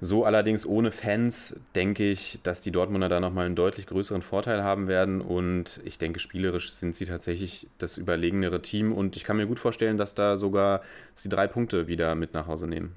So 0.01 0.25
allerdings 0.25 0.65
ohne 0.65 0.91
Fans 0.91 1.55
denke 1.73 2.09
ich, 2.09 2.39
dass 2.43 2.61
die 2.61 2.71
Dortmunder 2.71 3.07
da 3.07 3.19
nochmal 3.19 3.45
einen 3.45 3.55
deutlich 3.55 3.87
größeren 3.87 4.21
Vorteil 4.21 4.61
haben 4.61 4.87
werden 4.87 5.21
und 5.21 5.79
ich 5.85 5.97
denke, 5.97 6.19
spielerisch 6.19 6.71
sind 6.71 6.95
sie 6.95 7.05
tatsächlich 7.05 7.67
das 7.77 7.97
überlegenere 7.97 8.61
Team 8.61 8.91
und 8.91 9.15
ich 9.15 9.23
kann 9.23 9.37
mir 9.37 9.47
gut 9.47 9.59
vorstellen, 9.59 9.97
dass 9.97 10.13
da 10.13 10.35
sogar 10.35 10.81
sie 11.13 11.29
drei 11.29 11.47
Punkte 11.47 11.87
wieder 11.87 12.13
mit 12.15 12.33
nach 12.33 12.47
Hause 12.47 12.67
nehmen. 12.67 12.95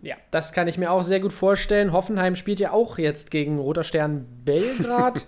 Ja, 0.00 0.16
das 0.30 0.52
kann 0.52 0.66
ich 0.66 0.78
mir 0.78 0.90
auch 0.90 1.02
sehr 1.02 1.20
gut 1.20 1.32
vorstellen. 1.32 1.92
Hoffenheim 1.92 2.34
spielt 2.36 2.58
ja 2.58 2.72
auch 2.72 2.98
jetzt 2.98 3.30
gegen 3.30 3.58
Roter 3.58 3.84
Stern 3.84 4.26
Belgrad. 4.44 5.26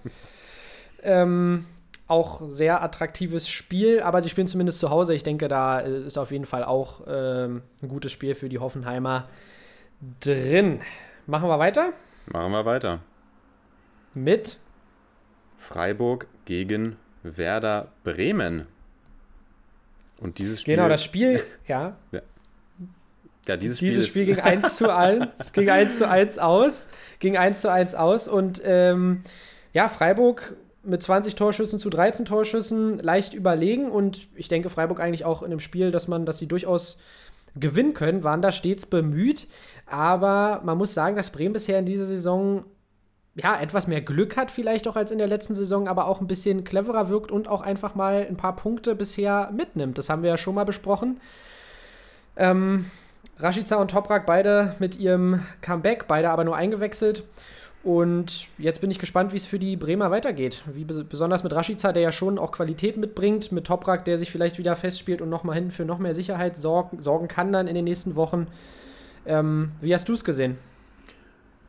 ähm, 1.03 1.67
auch 2.09 2.43
sehr 2.49 2.83
attraktives 2.83 3.49
Spiel, 3.49 4.01
aber 4.01 4.21
sie 4.21 4.31
spielen 4.31 4.47
zumindest 4.47 4.81
zu 4.81 4.91
Hause. 4.91 5.15
Ich 5.15 5.23
denke, 5.23 5.49
da 5.49 5.79
ist 5.79 6.19
auf 6.19 6.33
jeden 6.33 6.47
Fall 6.47 6.65
auch 6.65 7.03
ähm, 7.07 7.63
ein 7.83 7.89
gutes 7.89 8.13
Spiel 8.13 8.35
für 8.35 8.49
die 8.49 8.59
Hoffenheimer 8.59 9.29
drin. 10.21 10.81
Machen 11.27 11.49
wir 11.49 11.59
weiter? 11.59 11.93
Machen 12.27 12.53
wir 12.53 12.65
weiter. 12.65 13.01
Mit 14.15 14.59
Freiburg 15.59 16.27
gegen 16.45 16.97
Werder 17.23 17.89
Bremen. 18.05 18.67
Und 20.21 20.39
dieses 20.39 20.61
Spiel. 20.61 20.77
Genau, 20.77 20.89
das 20.89 21.03
Spiel, 21.03 21.43
ja. 21.67 21.97
ja. 22.13 22.21
Ja, 23.47 23.59
dieses, 23.59 23.79
dieses 23.79 24.09
Spiel, 24.09 24.25
Spiel 24.25 24.37
ging 24.37 24.45
1 24.45 24.77
zu 24.77 24.95
1, 24.95 25.53
ging 25.53 25.69
1 25.69 25.99
zu 25.99 26.09
1 26.09 26.39
aus, 26.39 26.89
ging 27.19 27.37
1 27.37 27.61
zu 27.61 27.71
1 27.71 27.95
aus 27.95 28.27
und 28.27 28.63
ähm, 28.65 29.23
ja, 29.75 29.89
Freiburg 29.89 30.57
mit 30.83 31.03
20 31.03 31.35
Torschüssen 31.35 31.79
zu 31.79 31.91
13 31.91 32.25
Torschüssen 32.25 32.99
leicht 32.99 33.35
überlegen 33.35 33.91
und 33.91 34.29
ich 34.35 34.49
denke 34.49 34.71
Freiburg 34.71 35.01
eigentlich 35.01 35.25
auch 35.25 35.43
in 35.43 35.51
dem 35.51 35.61
Spiel, 35.61 35.91
dass 35.91 36.09
man, 36.09 36.27
dass 36.27 36.39
sie 36.39 36.47
durchaus 36.47 36.99
gewinnen 37.57 37.95
können, 37.95 38.25
waren 38.25 38.43
da 38.43 38.53
stets 38.53 38.87
bemüht, 38.87 39.47
aber 39.87 40.61
man 40.65 40.79
muss 40.79 40.95
sagen, 40.95 41.17
dass 41.17 41.31
Bremen 41.31 41.53
bisher 41.53 41.79
in 41.79 41.87
dieser 41.87 42.05
Saison 42.05 42.65
ja, 43.37 43.61
etwas 43.61 43.89
mehr 43.89 44.01
Glück 44.01 44.37
hat 44.37 44.51
vielleicht 44.51 44.87
auch 44.87 44.97
als 44.97 45.11
in 45.11 45.19
der 45.19 45.27
letzten 45.27 45.55
Saison, 45.55 45.89
aber 45.89 46.07
auch 46.07 46.21
ein 46.21 46.29
bisschen 46.29 46.63
cleverer 46.63 47.09
wirkt 47.09 47.33
und 47.33 47.49
auch 47.49 47.63
einfach 47.63 47.95
mal 47.95 48.27
ein 48.29 48.37
paar 48.37 48.55
Punkte 48.55 48.95
bisher 48.95 49.51
mitnimmt. 49.53 49.99
Das 49.99 50.09
haben 50.09 50.23
wir 50.23 50.31
ja 50.31 50.39
schon 50.39 50.55
mal 50.55 50.65
besprochen. 50.65 51.21
Ähm, 52.37 52.87
Rashica 53.39 53.77
und 53.77 53.91
Toprak 53.91 54.27
beide 54.27 54.77
mit 54.79 54.99
ihrem 54.99 55.45
Comeback, 55.63 56.07
beide 56.07 56.31
aber 56.31 56.45
nur 56.45 56.57
eingewechselt. 56.57 57.25
Und 57.83 58.49
jetzt 58.57 58.81
bin 58.81 58.91
ich 58.91 58.99
gespannt, 58.99 59.33
wie 59.33 59.37
es 59.37 59.45
für 59.45 59.59
die 59.59 59.77
Bremer 59.77 60.11
weitergeht. 60.11 60.63
Wie 60.73 60.85
besonders 60.85 61.43
mit 61.43 61.53
Rashica, 61.53 61.93
der 61.93 62.03
ja 62.03 62.13
schon 62.13 62.39
auch 62.39 62.53
Qualität 62.53 62.97
mitbringt, 62.97 63.53
mit 63.53 63.67
Toprak, 63.67 64.05
der 64.05 64.17
sich 64.17 64.31
vielleicht 64.31 64.59
wieder 64.59 64.75
festspielt 64.75 65.21
und 65.21 65.29
nochmal 65.29 65.57
hinten 65.57 65.71
für 65.71 65.85
noch 65.85 65.99
mehr 65.99 66.15
Sicherheit 66.15 66.57
sorgen, 66.57 67.03
sorgen 67.03 67.29
kann 67.29 67.53
dann 67.53 67.67
in 67.67 67.75
den 67.75 67.85
nächsten 67.85 68.15
Wochen. 68.15 68.47
Ähm, 69.27 69.73
wie 69.81 69.95
hast 69.95 70.09
du 70.09 70.13
es 70.13 70.25
gesehen? 70.25 70.57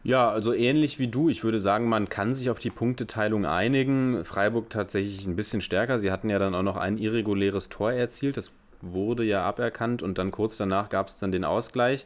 Ja, 0.03 0.29
also 0.29 0.53
ähnlich 0.53 0.99
wie 0.99 1.07
du. 1.07 1.29
Ich 1.29 1.43
würde 1.43 1.59
sagen, 1.59 1.89
man 1.89 2.09
kann 2.09 2.35
sich 2.35 2.51
auf 2.51 2.59
die 2.59 2.69
Punkteteilung 2.69 3.45
einigen. 3.45 4.23
Freiburg 4.23 4.69
tatsächlich 4.69 5.25
ein 5.25 5.35
bisschen 5.35 5.61
stärker. 5.61 5.97
Sie 5.97 6.11
hatten 6.11 6.29
ja 6.29 6.37
dann 6.37 6.53
auch 6.53 6.61
noch 6.61 6.77
ein 6.77 6.99
irreguläres 6.99 7.69
Tor 7.69 7.91
erzielt. 7.91 8.37
Das 8.37 8.51
wurde 8.81 9.23
ja 9.23 9.43
aberkannt 9.43 10.03
und 10.03 10.19
dann 10.19 10.29
kurz 10.29 10.57
danach 10.57 10.89
gab 10.89 11.07
es 11.07 11.17
dann 11.17 11.31
den 11.31 11.43
Ausgleich. 11.43 12.05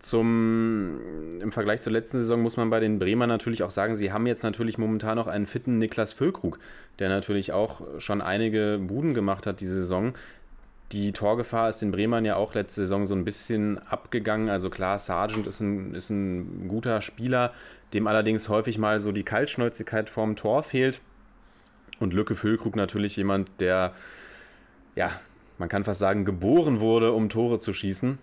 Zum, 0.00 0.98
Im 1.40 1.52
Vergleich 1.52 1.80
zur 1.80 1.92
letzten 1.92 2.18
Saison 2.18 2.42
muss 2.42 2.56
man 2.56 2.68
bei 2.68 2.80
den 2.80 2.98
Bremer 2.98 3.26
natürlich 3.26 3.62
auch 3.62 3.70
sagen, 3.70 3.96
sie 3.96 4.12
haben 4.12 4.26
jetzt 4.26 4.42
natürlich 4.42 4.76
momentan 4.76 5.16
noch 5.16 5.28
einen 5.28 5.46
fitten 5.46 5.78
Niklas 5.78 6.12
Füllkrug, 6.12 6.58
der 6.98 7.08
natürlich 7.08 7.52
auch 7.52 7.80
schon 7.98 8.20
einige 8.20 8.80
Buden 8.82 9.14
gemacht 9.14 9.46
hat 9.46 9.60
diese 9.60 9.74
Saison. 9.74 10.14
Die 10.94 11.12
Torgefahr 11.12 11.68
ist 11.68 11.82
den 11.82 11.90
Bremern 11.90 12.24
ja 12.24 12.36
auch 12.36 12.54
letzte 12.54 12.82
Saison 12.82 13.04
so 13.04 13.14
ein 13.14 13.24
bisschen 13.24 13.78
abgegangen. 13.88 14.48
Also 14.48 14.70
klar, 14.70 14.98
Sargent 14.98 15.46
ist 15.46 15.60
ein, 15.60 15.92
ist 15.92 16.08
ein 16.08 16.68
guter 16.68 17.02
Spieler, 17.02 17.52
dem 17.92 18.06
allerdings 18.06 18.48
häufig 18.48 18.78
mal 18.78 19.00
so 19.00 19.12
die 19.12 19.24
Kaltschnäuzigkeit 19.24 20.08
vorm 20.08 20.36
Tor 20.36 20.62
fehlt. 20.62 21.00
Und 21.98 22.14
Lücke 22.14 22.36
Füllkrug 22.36 22.76
natürlich 22.76 23.16
jemand, 23.16 23.50
der 23.58 23.92
ja 24.94 25.10
man 25.58 25.68
kann 25.68 25.84
fast 25.84 26.00
sagen, 26.00 26.24
geboren 26.24 26.80
wurde, 26.80 27.12
um 27.12 27.28
Tore 27.28 27.58
zu 27.58 27.72
schießen. 27.72 28.18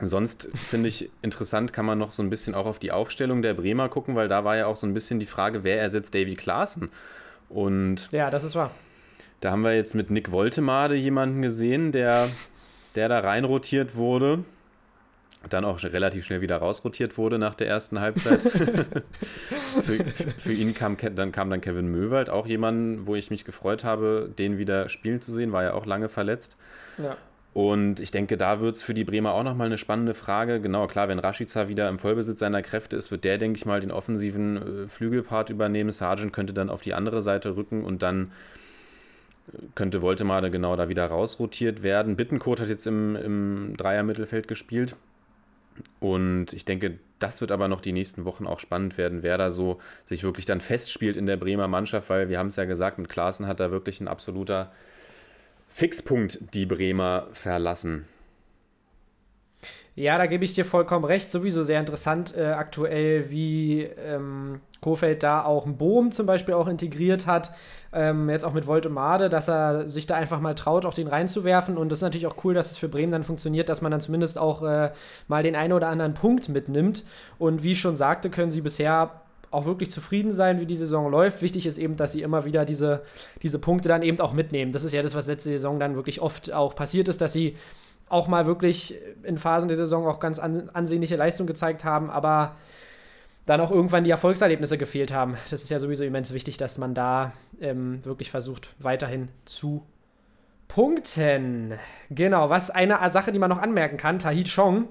Sonst 0.00 0.48
finde 0.54 0.88
ich 0.88 1.10
interessant, 1.22 1.72
kann 1.72 1.86
man 1.86 1.98
noch 1.98 2.12
so 2.12 2.22
ein 2.22 2.30
bisschen 2.30 2.54
auch 2.54 2.66
auf 2.66 2.78
die 2.78 2.92
Aufstellung 2.92 3.42
der 3.42 3.54
Bremer 3.54 3.88
gucken, 3.88 4.16
weil 4.16 4.28
da 4.28 4.44
war 4.44 4.56
ja 4.56 4.66
auch 4.66 4.76
so 4.76 4.86
ein 4.86 4.94
bisschen 4.94 5.20
die 5.20 5.26
Frage, 5.26 5.64
wer 5.64 5.80
ersetzt 5.80 6.14
Davy 6.14 6.34
Klaassen? 6.34 6.90
Und 7.48 8.08
ja, 8.10 8.30
das 8.30 8.42
ist 8.44 8.54
wahr. 8.54 8.72
Da 9.42 9.50
haben 9.50 9.62
wir 9.62 9.74
jetzt 9.74 9.94
mit 9.94 10.10
Nick 10.10 10.32
Woltemade 10.32 10.94
jemanden 10.94 11.42
gesehen, 11.42 11.92
der, 11.92 12.30
der 12.94 13.10
da 13.10 13.20
reinrotiert 13.20 13.94
wurde 13.94 14.44
dann 15.50 15.64
auch 15.64 15.82
relativ 15.82 16.24
schnell 16.24 16.40
wieder 16.40 16.58
rausrotiert 16.58 17.18
wurde 17.18 17.38
nach 17.38 17.54
der 17.54 17.66
ersten 17.66 18.00
Halbzeit. 18.00 18.40
für, 19.50 20.04
für, 20.38 20.52
ihn 20.52 20.74
kam 20.74 20.96
dann, 20.96 21.32
kam 21.32 21.50
dann 21.50 21.60
Kevin 21.60 21.88
Möwald, 21.88 22.30
auch 22.30 22.46
jemand, 22.46 23.06
wo 23.06 23.16
ich 23.16 23.30
mich 23.30 23.44
gefreut 23.44 23.84
habe, 23.84 24.30
den 24.38 24.58
wieder 24.58 24.88
spielen 24.88 25.20
zu 25.20 25.32
sehen, 25.32 25.52
war 25.52 25.64
ja 25.64 25.74
auch 25.74 25.86
lange 25.86 26.08
verletzt. 26.08 26.56
Ja. 26.98 27.16
Und 27.54 28.00
ich 28.00 28.10
denke, 28.10 28.38
da 28.38 28.60
wird 28.60 28.76
es 28.76 28.82
für 28.82 28.94
die 28.94 29.04
Bremer 29.04 29.32
auch 29.32 29.42
nochmal 29.42 29.66
eine 29.66 29.76
spannende 29.76 30.14
Frage. 30.14 30.60
Genau, 30.60 30.86
klar, 30.86 31.08
wenn 31.08 31.18
Rashica 31.18 31.68
wieder 31.68 31.88
im 31.88 31.98
Vollbesitz 31.98 32.38
seiner 32.38 32.62
Kräfte 32.62 32.96
ist, 32.96 33.10
wird 33.10 33.24
der, 33.24 33.36
denke 33.36 33.58
ich 33.58 33.66
mal, 33.66 33.80
den 33.80 33.90
offensiven 33.90 34.84
äh, 34.84 34.88
Flügelpart 34.88 35.50
übernehmen. 35.50 35.90
Sargent 35.90 36.32
könnte 36.32 36.54
dann 36.54 36.70
auf 36.70 36.80
die 36.80 36.94
andere 36.94 37.20
Seite 37.20 37.56
rücken 37.56 37.84
und 37.84 38.02
dann 38.02 38.32
könnte 39.74 40.02
Woltemade 40.02 40.50
genau 40.50 40.76
da 40.76 40.88
wieder 40.88 41.06
rausrotiert 41.06 41.82
werden. 41.82 42.16
Bittenkurt 42.16 42.60
hat 42.60 42.68
jetzt 42.68 42.86
im, 42.86 43.16
im 43.16 43.76
Dreier-Mittelfeld 43.76 44.48
gespielt. 44.48 44.96
Und 46.00 46.52
ich 46.52 46.64
denke, 46.64 46.98
das 47.18 47.40
wird 47.40 47.52
aber 47.52 47.68
noch 47.68 47.80
die 47.80 47.92
nächsten 47.92 48.24
Wochen 48.24 48.46
auch 48.46 48.58
spannend 48.58 48.98
werden, 48.98 49.22
wer 49.22 49.38
da 49.38 49.50
so 49.50 49.80
sich 50.04 50.22
wirklich 50.22 50.44
dann 50.44 50.60
festspielt 50.60 51.16
in 51.16 51.26
der 51.26 51.36
Bremer 51.36 51.68
Mannschaft, 51.68 52.10
weil 52.10 52.28
wir 52.28 52.38
haben 52.38 52.48
es 52.48 52.56
ja 52.56 52.64
gesagt, 52.64 52.98
mit 52.98 53.08
Klaassen 53.08 53.46
hat 53.46 53.60
da 53.60 53.70
wirklich 53.70 54.00
ein 54.00 54.08
absoluter 54.08 54.72
Fixpunkt 55.68 56.38
die 56.54 56.66
Bremer 56.66 57.28
verlassen. 57.32 58.06
Ja, 59.94 60.16
da 60.16 60.24
gebe 60.26 60.44
ich 60.44 60.54
dir 60.54 60.64
vollkommen 60.64 61.04
recht. 61.04 61.30
Sowieso 61.30 61.62
sehr 61.62 61.78
interessant 61.78 62.34
äh, 62.34 62.46
aktuell, 62.46 63.30
wie 63.30 63.82
ähm, 63.82 64.60
Kofeld 64.80 65.22
da 65.22 65.44
auch 65.44 65.66
einen 65.66 65.76
Boom 65.76 66.12
zum 66.12 66.24
Beispiel 66.24 66.54
auch 66.54 66.66
integriert 66.66 67.26
hat. 67.26 67.52
Ähm, 67.92 68.30
jetzt 68.30 68.44
auch 68.44 68.54
mit 68.54 68.66
Voltemade, 68.66 69.28
dass 69.28 69.48
er 69.48 69.90
sich 69.90 70.06
da 70.06 70.14
einfach 70.14 70.40
mal 70.40 70.54
traut, 70.54 70.86
auch 70.86 70.94
den 70.94 71.08
reinzuwerfen. 71.08 71.76
Und 71.76 71.90
das 71.90 71.98
ist 71.98 72.02
natürlich 72.02 72.26
auch 72.26 72.42
cool, 72.42 72.54
dass 72.54 72.70
es 72.70 72.78
für 72.78 72.88
Bremen 72.88 73.12
dann 73.12 73.22
funktioniert, 73.22 73.68
dass 73.68 73.82
man 73.82 73.92
dann 73.92 74.00
zumindest 74.00 74.38
auch 74.38 74.62
äh, 74.62 74.92
mal 75.28 75.42
den 75.42 75.54
einen 75.54 75.74
oder 75.74 75.88
anderen 75.88 76.14
Punkt 76.14 76.48
mitnimmt. 76.48 77.04
Und 77.38 77.62
wie 77.62 77.72
ich 77.72 77.80
schon 77.80 77.96
sagte, 77.96 78.30
können 78.30 78.50
sie 78.50 78.62
bisher 78.62 79.20
auch 79.50 79.66
wirklich 79.66 79.90
zufrieden 79.90 80.30
sein, 80.30 80.58
wie 80.58 80.66
die 80.66 80.76
Saison 80.76 81.10
läuft. 81.10 81.42
Wichtig 81.42 81.66
ist 81.66 81.76
eben, 81.76 81.96
dass 81.96 82.12
sie 82.12 82.22
immer 82.22 82.46
wieder 82.46 82.64
diese, 82.64 83.02
diese 83.42 83.58
Punkte 83.58 83.90
dann 83.90 84.00
eben 84.00 84.18
auch 84.20 84.32
mitnehmen. 84.32 84.72
Das 84.72 84.84
ist 84.84 84.94
ja 84.94 85.02
das, 85.02 85.14
was 85.14 85.26
letzte 85.26 85.50
Saison 85.50 85.78
dann 85.78 85.96
wirklich 85.96 86.22
oft 86.22 86.50
auch 86.50 86.74
passiert 86.74 87.08
ist, 87.08 87.20
dass 87.20 87.34
sie 87.34 87.56
auch 88.12 88.28
mal 88.28 88.46
wirklich 88.46 88.94
in 89.22 89.38
Phasen 89.38 89.68
der 89.68 89.76
Saison 89.76 90.06
auch 90.06 90.20
ganz 90.20 90.38
an, 90.38 90.70
ansehnliche 90.72 91.16
Leistung 91.16 91.46
gezeigt 91.46 91.84
haben, 91.84 92.10
aber 92.10 92.56
dann 93.46 93.60
auch 93.60 93.70
irgendwann 93.70 94.04
die 94.04 94.10
Erfolgserlebnisse 94.10 94.78
gefehlt 94.78 95.12
haben. 95.12 95.36
Das 95.50 95.62
ist 95.62 95.70
ja 95.70 95.78
sowieso 95.78 96.04
immens 96.04 96.32
wichtig, 96.32 96.58
dass 96.58 96.78
man 96.78 96.94
da 96.94 97.32
ähm, 97.60 98.04
wirklich 98.04 98.30
versucht, 98.30 98.74
weiterhin 98.78 99.28
zu 99.44 99.84
punkten. 100.68 101.74
Genau, 102.10 102.50
was 102.50 102.70
eine 102.70 102.98
Sache, 103.10 103.32
die 103.32 103.38
man 103.38 103.50
noch 103.50 103.58
anmerken 103.58 103.96
kann, 103.96 104.18
Tahit 104.18 104.48
Chong 104.54 104.88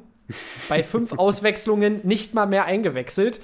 bei 0.67 0.83
fünf 0.83 1.13
Auswechslungen 1.17 2.01
nicht 2.03 2.33
mal 2.33 2.47
mehr 2.47 2.65
eingewechselt. 2.65 3.39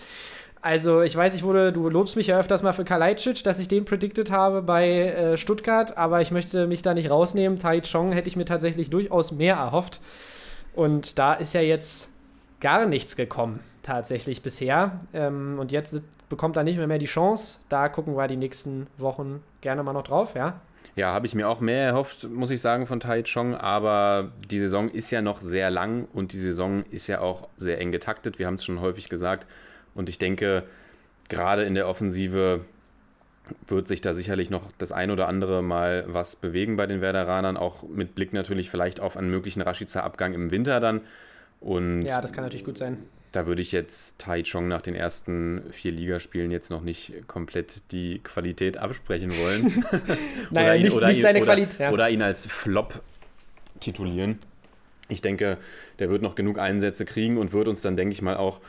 Also, 0.68 1.02
ich 1.02 1.16
weiß, 1.16 1.34
ich 1.34 1.44
wurde, 1.44 1.72
du 1.72 1.88
lobst 1.88 2.18
mich 2.18 2.28
ja 2.28 2.38
öfters 2.38 2.62
mal 2.62 2.74
für 2.74 2.84
Kalajdzic, 2.84 3.42
dass 3.42 3.58
ich 3.58 3.70
den 3.70 3.86
predicted 3.86 4.32
habe 4.32 4.62
bei 4.62 4.90
äh, 4.90 5.38
Stuttgart, 5.38 5.96
aber 5.96 6.20
ich 6.20 6.30
möchte 6.30 6.68
mich 6.68 6.82
da 6.82 6.94
nicht 6.94 7.10
rausnehmen. 7.10 7.58
Tai 7.58 7.80
Chong 7.80 8.12
hätte 8.12 8.28
ich 8.28 8.36
mir 8.36 8.44
tatsächlich 8.44 8.90
durchaus 8.90 9.32
mehr 9.32 9.56
erhofft. 9.56 10.02
Und 10.74 11.18
da 11.20 11.36
ist 11.36 11.54
ja 11.54 11.62
jetzt 11.62 12.10
gar 12.60 12.86
nichts 12.86 13.16
gekommen, 13.16 13.62
tatsächlich 13.82 14.42
bisher. 14.42 15.00
Ähm, 15.14 15.58
und 15.58 15.72
jetzt 15.72 16.02
bekommt 16.28 16.58
er 16.58 16.66
nicht 16.66 16.76
mehr, 16.76 16.88
mehr 16.88 17.00
die 17.00 17.06
Chance. 17.06 17.60
Da 17.70 17.88
gucken 17.88 18.18
wir 18.18 18.28
die 18.28 18.36
nächsten 18.36 18.88
Wochen 18.98 19.42
gerne 19.62 19.84
mal 19.84 19.94
noch 19.94 20.04
drauf, 20.04 20.36
ja. 20.36 20.60
Ja, 20.98 21.14
habe 21.14 21.28
ich 21.28 21.34
mir 21.34 21.48
auch 21.48 21.62
mehr 21.62 21.86
erhofft, 21.86 22.28
muss 22.30 22.50
ich 22.50 22.60
sagen, 22.60 22.88
von 22.88 23.00
Tai 23.00 23.24
Chong. 23.24 23.56
Aber 23.56 24.34
die 24.52 24.60
Saison 24.60 24.90
ist 24.90 25.12
ja 25.12 25.22
noch 25.22 25.40
sehr 25.40 25.72
lang 25.72 26.10
und 26.12 26.34
die 26.34 26.40
Saison 26.40 26.84
ist 26.92 27.08
ja 27.08 27.22
auch 27.22 27.48
sehr 27.56 27.80
eng 27.80 27.94
getaktet. 27.94 28.38
Wir 28.38 28.48
haben 28.48 28.56
es 28.56 28.66
schon 28.66 28.82
häufig 28.82 29.08
gesagt. 29.08 29.48
Und 29.98 30.10
ich 30.10 30.20
denke, 30.20 30.64
gerade 31.28 31.64
in 31.64 31.74
der 31.74 31.90
Offensive 31.90 32.62
wird 33.66 33.88
sich 33.88 34.00
da 34.00 34.14
sicherlich 34.14 34.50
noch 34.50 34.72
das 34.78 34.92
ein 34.92 35.10
oder 35.10 35.28
andere 35.28 35.64
Mal 35.64 36.06
was 36.08 36.36
bewegen 36.36 36.78
bei 36.78 36.86
den 36.86 37.02
Werderanern, 37.02 37.58
auch 37.58 37.84
mit 37.84 38.14
Blick 38.14 38.32
natürlich 38.32 38.70
vielleicht 38.70 39.00
auf 39.00 39.18
einen 39.18 39.32
möglichen 39.32 39.62
Rashica-Abgang 39.62 40.34
im 40.34 40.52
Winter 40.52 40.80
dann. 40.80 41.02
Und 41.60 42.04
ja, 42.04 42.22
das 42.22 42.32
kann 42.32 42.44
natürlich 42.44 42.66
gut 42.66 42.78
sein. 42.78 43.00
da 43.32 43.48
würde 43.48 43.64
ich 43.64 43.72
jetzt 43.72 44.20
Tai 44.20 44.44
Chong 44.44 44.68
nach 44.68 44.84
den 44.84 44.94
ersten 44.94 45.64
vier 45.72 45.92
Ligaspielen 45.92 46.52
jetzt 46.52 46.70
noch 46.70 46.82
nicht 46.82 47.28
komplett 47.28 47.82
die 47.92 48.20
Qualität 48.20 48.78
absprechen 48.78 49.32
wollen. 49.32 49.84
naja, 50.52 50.76
ihn, 50.76 50.84
nicht, 50.84 50.96
nicht 50.96 51.18
ihn, 51.18 51.22
seine 51.22 51.40
oder, 51.40 51.46
Qualität. 51.48 51.80
Ja. 51.80 51.92
Oder 51.92 52.10
ihn 52.12 52.22
als 52.22 52.46
Flop 52.46 53.02
titulieren. 53.80 54.38
Ich 55.10 55.22
denke, 55.22 55.58
der 55.98 56.10
wird 56.10 56.22
noch 56.22 56.36
genug 56.36 56.60
Einsätze 56.60 57.06
kriegen 57.06 57.38
und 57.38 57.54
wird 57.54 57.68
uns 57.68 57.82
dann, 57.82 57.96
denke 57.96 58.14
ich 58.14 58.22
mal, 58.22 58.38
auch 58.38 58.60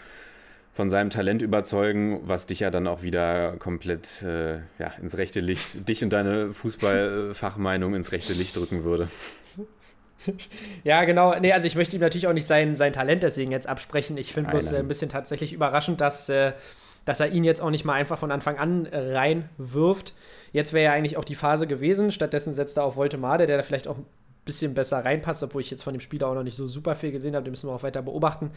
von 0.78 0.88
seinem 0.88 1.10
Talent 1.10 1.42
überzeugen, 1.42 2.20
was 2.22 2.46
dich 2.46 2.60
ja 2.60 2.70
dann 2.70 2.86
auch 2.86 3.02
wieder 3.02 3.56
komplett 3.58 4.22
äh, 4.22 4.58
ja, 4.78 4.92
ins 5.02 5.18
rechte 5.18 5.40
Licht, 5.40 5.88
dich 5.88 6.04
und 6.04 6.10
deine 6.10 6.52
Fußballfachmeinung 6.52 7.96
ins 7.96 8.12
rechte 8.12 8.32
Licht 8.32 8.54
drücken 8.54 8.84
würde. 8.84 9.08
Ja, 10.84 11.04
genau. 11.04 11.36
Nee, 11.40 11.52
also 11.52 11.66
ich 11.66 11.74
möchte 11.74 11.96
ihm 11.96 12.00
natürlich 12.00 12.28
auch 12.28 12.32
nicht 12.32 12.46
sein, 12.46 12.76
sein 12.76 12.92
Talent 12.92 13.24
deswegen 13.24 13.50
jetzt 13.50 13.68
absprechen. 13.68 14.16
Ich 14.18 14.32
finde 14.32 14.50
bloß 14.50 14.70
äh, 14.70 14.78
ein 14.78 14.86
bisschen 14.86 15.08
tatsächlich 15.08 15.52
überraschend, 15.52 16.00
dass, 16.00 16.28
äh, 16.28 16.52
dass 17.04 17.18
er 17.18 17.28
ihn 17.28 17.42
jetzt 17.42 17.60
auch 17.60 17.70
nicht 17.70 17.84
mal 17.84 17.94
einfach 17.94 18.18
von 18.18 18.30
Anfang 18.30 18.56
an 18.56 18.88
reinwirft. 18.92 20.14
Jetzt 20.52 20.72
wäre 20.72 20.84
ja 20.84 20.92
eigentlich 20.92 21.16
auch 21.16 21.24
die 21.24 21.34
Phase 21.34 21.66
gewesen. 21.66 22.12
Stattdessen 22.12 22.54
setzt 22.54 22.76
er 22.76 22.84
auf 22.84 22.94
Voltemade, 22.94 23.46
der 23.46 23.56
da 23.56 23.62
vielleicht 23.64 23.88
auch 23.88 23.96
bisschen 24.48 24.74
besser 24.74 25.04
reinpasst, 25.04 25.44
obwohl 25.44 25.60
ich 25.60 25.70
jetzt 25.70 25.84
von 25.84 25.94
dem 25.94 26.00
Spieler 26.00 26.26
auch 26.26 26.34
noch 26.34 26.42
nicht 26.42 26.56
so 26.56 26.66
super 26.66 26.96
viel 26.96 27.12
gesehen 27.12 27.36
habe. 27.36 27.44
Den 27.44 27.52
müssen 27.52 27.68
wir 27.68 27.74
auch 27.74 27.84
weiter 27.84 28.02
beobachten. 28.02 28.50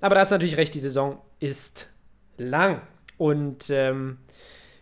Aber 0.00 0.14
da 0.14 0.22
ist 0.22 0.30
natürlich 0.30 0.56
recht, 0.56 0.74
die 0.74 0.80
Saison 0.80 1.18
ist 1.40 1.90
lang. 2.38 2.80
Und 3.18 3.68
ähm, 3.70 4.18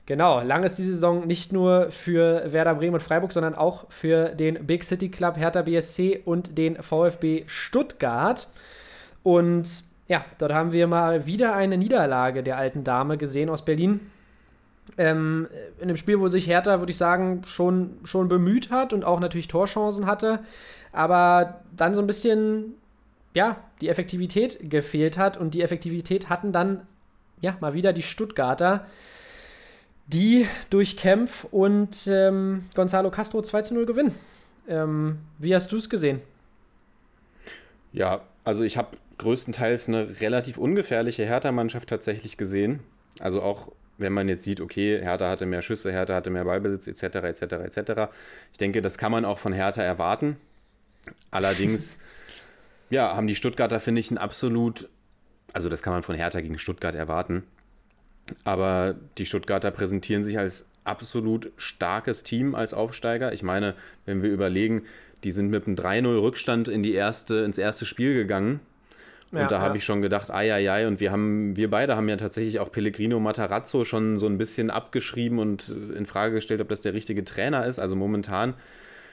Genau, 0.06 0.42
lang 0.42 0.64
ist 0.64 0.78
die 0.78 0.82
Saison 0.82 1.26
nicht 1.26 1.52
nur 1.52 1.90
für 1.90 2.52
Werder 2.52 2.75
Bremen 2.75 2.94
und 2.94 3.02
Freiburg, 3.02 3.32
sondern 3.32 3.54
auch 3.54 3.87
für 3.88 4.30
den 4.30 4.66
Big 4.66 4.82
City 4.82 5.09
Club 5.09 5.37
Hertha 5.37 5.62
BSC 5.62 6.23
und 6.25 6.59
den 6.59 6.82
VfB 6.82 7.44
Stuttgart. 7.47 8.49
Und 9.23 9.85
ja, 10.09 10.25
dort 10.38 10.52
haben 10.52 10.73
wir 10.73 10.88
mal 10.88 11.26
wieder 11.26 11.54
eine 11.54 11.78
Niederlage 11.78 12.42
der 12.42 12.59
alten 12.59 12.82
Dame 12.82 13.16
gesehen 13.16 13.49
aus 13.49 13.64
Berlin. 13.64 14.00
Ähm, 14.99 15.49
in 15.79 15.85
einem 15.85 15.97
Spiel, 15.97 16.21
wo 16.21 16.29
sich 16.29 16.47
Hertha, 16.47 16.81
würde 16.81 16.91
ich 16.91 16.99
sagen, 16.99 17.43
schon, 17.47 17.99
schon 18.05 18.29
bemüht 18.29 18.71
hat 18.71 18.93
und 18.93 19.05
auch 19.05 19.21
natürlich 19.21 19.49
Torchancen 19.49 20.07
hatte, 20.07 20.41
aber 20.93 21.61
dann 21.77 21.95
so 21.95 22.01
ein 22.01 22.07
bisschen, 22.07 22.75
ja, 23.33 23.57
die 23.81 23.89
Effektivität 23.89 24.71
gefehlt 24.71 25.19
hat 25.19 25.37
und 25.37 25.55
die 25.55 25.62
Effektivität 25.62 26.29
hatten 26.29 26.53
dann, 26.53 26.83
ja, 27.41 27.57
mal 27.61 27.75
wieder 27.75 27.93
die 27.93 28.03
Stuttgarter 28.03 28.87
die 30.07 30.47
durch 30.71 30.97
Kempf 30.97 31.45
und 31.51 32.07
ähm, 32.07 32.65
Gonzalo 32.75 33.11
Castro 33.11 33.43
2 33.43 33.62
zu 33.62 33.75
0 33.75 33.87
gewinnen. 33.87 34.15
Ähm, 34.69 35.19
wie 35.39 35.55
hast 35.55 35.73
du 35.73 35.77
es 35.77 35.89
gesehen? 35.89 36.21
Ja, 37.93 38.23
also 38.45 38.65
ich 38.65 38.77
habe 38.77 38.97
größtenteils 39.19 39.89
eine 39.89 40.21
relativ 40.21 40.59
ungefährliche 40.59 41.25
Hertha-Mannschaft 41.25 41.89
tatsächlich 41.89 42.37
gesehen. 42.37 42.81
Also 43.21 43.43
auch 43.43 43.73
wenn 44.02 44.12
man 44.12 44.28
jetzt 44.28 44.42
sieht, 44.42 44.61
okay, 44.61 45.00
Hertha 45.00 45.30
hatte 45.30 45.47
mehr 45.47 45.62
Schüsse, 45.62 45.90
Hertha 45.90 46.14
hatte 46.14 46.30
mehr 46.30 46.44
Ballbesitz, 46.44 46.87
etc., 46.87 47.16
etc., 47.16 47.42
etc. 47.42 47.92
Ich 48.52 48.59
denke, 48.59 48.82
das 48.82 48.99
kann 48.99 49.12
man 49.12 49.25
auch 49.25 49.38
von 49.38 49.52
Hertha 49.52 49.82
erwarten. 49.82 50.37
Allerdings, 51.30 51.97
ja, 52.90 53.16
haben 53.16 53.26
die 53.26 53.35
Stuttgarter, 53.35 53.80
finde 53.80 54.00
ich, 54.00 54.11
ein 54.11 54.18
absolut, 54.18 54.88
also 55.52 55.68
das 55.68 55.82
kann 55.82 55.92
man 55.92 56.02
von 56.02 56.16
Hertha 56.16 56.40
gegen 56.40 56.59
Stuttgart 56.59 56.94
erwarten. 56.94 57.44
Aber 58.44 58.94
die 59.18 59.26
Stuttgarter 59.26 59.71
präsentieren 59.71 60.25
sich 60.25 60.38
als 60.38 60.68
absolut 60.85 61.50
starkes 61.56 62.23
Team 62.23 62.54
als 62.54 62.75
Aufsteiger. 62.75 63.32
Ich 63.32 63.42
meine, 63.42 63.75
wenn 64.04 64.23
wir 64.23 64.30
überlegen, 64.30 64.82
die 65.25 65.32
sind 65.32 65.49
mit 65.49 65.66
einem 65.66 65.76
3-0 65.76 66.21
Rückstand 66.21 66.69
in 66.69 66.82
die 66.82 66.95
erste, 66.95 67.38
ins 67.38 67.58
erste 67.58 67.86
Spiel 67.86 68.15
gegangen. 68.15 68.60
Und 69.32 69.38
ja, 69.38 69.47
da 69.47 69.60
habe 69.60 69.71
ja. 69.71 69.76
ich 69.76 69.84
schon 69.84 70.02
gedacht, 70.02 70.30
ai, 70.30 70.52
ai, 70.52 70.71
ai. 70.71 70.86
Und 70.86 71.00
wir 71.00 71.10
haben, 71.10 71.56
wir 71.56 71.71
beide 71.71 71.97
haben 71.97 72.08
ja 72.08 72.16
tatsächlich 72.16 72.60
auch 72.60 72.71
Pellegrino 72.71 73.18
Matarazzo 73.18 73.84
schon 73.84 74.18
so 74.18 74.26
ein 74.26 74.38
bisschen 74.38 74.71
abgeschrieben 74.71 75.38
und 75.38 75.75
in 75.97 76.04
Frage 76.04 76.34
gestellt, 76.34 76.60
ob 76.60 76.68
das 76.68 76.82
der 76.82 76.92
richtige 76.92 77.25
Trainer 77.25 77.66
ist. 77.66 77.78
Also 77.78 77.97
momentan 77.97 78.54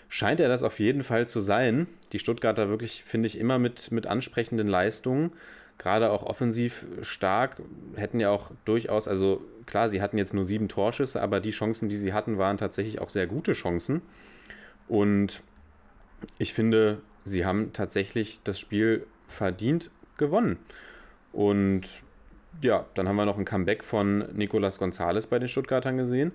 scheint 0.10 0.42
er 0.42 0.50
das 0.50 0.64
auf 0.64 0.80
jeden 0.80 1.04
Fall 1.04 1.28
zu 1.28 1.40
sein. 1.40 1.88
Die 2.12 2.20
Stuttgarter 2.20 2.70
wirklich, 2.70 3.04
finde 3.06 3.28
ich, 3.28 3.40
immer 3.40 3.60
mit, 3.60 3.92
mit 3.92 4.08
ansprechenden 4.08 4.68
Leistungen 4.68 5.32
gerade 5.80 6.12
auch 6.12 6.24
offensiv 6.24 6.86
stark, 7.02 7.62
hätten 7.96 8.20
ja 8.20 8.30
auch 8.30 8.52
durchaus, 8.66 9.08
also 9.08 9.42
klar, 9.66 9.90
sie 9.90 10.02
hatten 10.02 10.18
jetzt 10.18 10.34
nur 10.34 10.44
sieben 10.44 10.68
Torschüsse, 10.68 11.22
aber 11.22 11.40
die 11.40 11.52
Chancen, 11.52 11.90
die 11.90 11.98
sie 11.98 12.14
hatten, 12.14 12.38
waren 12.38 12.58
tatsächlich 12.58 13.00
auch 13.00 13.10
sehr 13.10 13.26
gute 13.26 13.54
Chancen. 13.54 14.02
Und 14.88 15.42
ich 16.38 16.54
finde, 16.54 17.02
sie 17.24 17.46
haben 17.46 17.72
tatsächlich 17.72 18.42
das 18.44 18.60
Spiel 18.60 19.08
verdient 19.28 19.90
gewonnen. 20.20 20.58
Und 21.34 22.04
ja, 22.62 22.86
dann 22.94 23.08
haben 23.08 23.16
wir 23.16 23.26
noch 23.26 23.38
ein 23.38 23.46
Comeback 23.46 23.84
von 23.84 24.26
Nicolas 24.34 24.78
Gonzalez 24.78 25.26
bei 25.26 25.40
den 25.40 25.50
Stuttgartern 25.50 25.98
gesehen. 25.98 26.32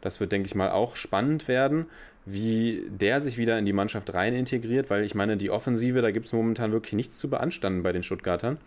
Das 0.00 0.20
wird, 0.20 0.32
denke 0.32 0.46
ich 0.46 0.54
mal, 0.54 0.70
auch 0.70 0.96
spannend 0.96 1.48
werden, 1.48 1.86
wie 2.24 2.84
der 2.88 3.20
sich 3.20 3.38
wieder 3.38 3.58
in 3.58 3.64
die 3.64 3.72
Mannschaft 3.72 4.12
rein 4.14 4.34
integriert, 4.34 4.90
weil 4.90 5.04
ich 5.04 5.14
meine, 5.14 5.36
die 5.36 5.50
Offensive, 5.50 6.02
da 6.02 6.10
gibt 6.10 6.26
es 6.26 6.32
momentan 6.32 6.72
wirklich 6.72 6.92
nichts 6.92 7.18
zu 7.18 7.30
beanstanden 7.30 7.82
bei 7.82 7.92
den 7.92 8.02
Stuttgartern. 8.02 8.58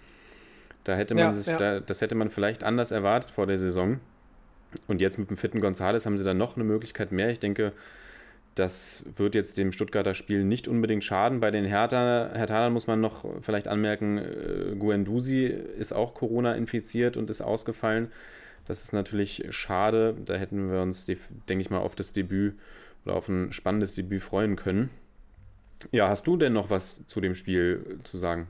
Da 0.83 0.95
hätte 0.95 1.13
man 1.13 1.25
ja, 1.25 1.33
sich, 1.33 1.47
ja. 1.47 1.57
Da, 1.57 1.79
das 1.79 2.01
hätte 2.01 2.15
man 2.15 2.29
vielleicht 2.29 2.63
anders 2.63 2.91
erwartet 2.91 3.29
vor 3.31 3.45
der 3.45 3.57
Saison. 3.57 3.99
Und 4.87 5.01
jetzt 5.01 5.19
mit 5.19 5.29
dem 5.29 5.37
fitten 5.37 5.61
Gonzales 5.61 6.05
haben 6.05 6.17
sie 6.17 6.23
dann 6.23 6.37
noch 6.37 6.55
eine 6.55 6.63
Möglichkeit 6.63 7.11
mehr. 7.11 7.29
Ich 7.29 7.39
denke, 7.39 7.73
das 8.55 9.05
wird 9.15 9.35
jetzt 9.35 9.57
dem 9.57 9.71
Stuttgarter 9.71 10.13
Spiel 10.13 10.43
nicht 10.43 10.67
unbedingt 10.67 11.03
schaden. 11.03 11.39
Bei 11.39 11.51
den 11.51 11.65
Hertha, 11.65 12.31
Herthanern 12.33 12.73
muss 12.73 12.87
man 12.87 12.99
noch 12.99 13.25
vielleicht 13.41 13.67
anmerken, 13.67 14.17
äh, 14.17 14.75
ist 15.77 15.93
auch 15.93 16.13
Corona 16.13 16.55
infiziert 16.55 17.17
und 17.17 17.29
ist 17.29 17.41
ausgefallen. 17.41 18.11
Das 18.67 18.83
ist 18.83 18.93
natürlich 18.93 19.45
schade. 19.49 20.15
Da 20.25 20.35
hätten 20.35 20.71
wir 20.71 20.81
uns, 20.81 21.05
denke 21.05 21.61
ich 21.61 21.69
mal, 21.69 21.79
auf 21.79 21.95
das 21.95 22.13
Debüt 22.13 22.55
oder 23.05 23.15
auf 23.15 23.27
ein 23.29 23.51
spannendes 23.53 23.95
Debüt 23.95 24.21
freuen 24.21 24.55
können. 24.55 24.89
Ja, 25.91 26.09
hast 26.09 26.27
du 26.27 26.37
denn 26.37 26.53
noch 26.53 26.69
was 26.69 27.07
zu 27.07 27.21
dem 27.21 27.35
Spiel 27.35 27.99
zu 28.03 28.17
sagen? 28.17 28.47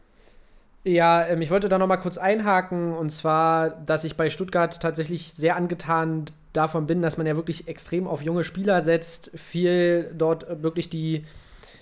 Ja, 0.84 1.26
ähm, 1.28 1.42
ich 1.42 1.52
wollte 1.52 1.70
da 1.70 1.78
noch 1.78 1.88
mal 1.88 1.98
kurz 1.98 2.18
einhaken 2.18 2.94
und 2.94 3.12
zwar, 3.12 3.70
dass 3.70 4.04
ich 4.04 4.18
bei 4.18 4.30
Stuttgart 4.30 4.82
tatsächlich 4.82 5.32
sehr 5.34 5.56
angetan 5.56 6.26
davon 6.54 6.88
bin, 6.88 7.02
dass 7.02 7.18
man 7.18 7.28
ja 7.28 7.36
wirklich 7.36 7.68
extrem 7.68 8.08
auf 8.08 8.22
junge 8.22 8.44
Spieler 8.44 8.82
setzt, 8.82 9.32
viel 9.36 10.12
dort 10.18 10.64
wirklich 10.64 10.90
die 10.90 11.26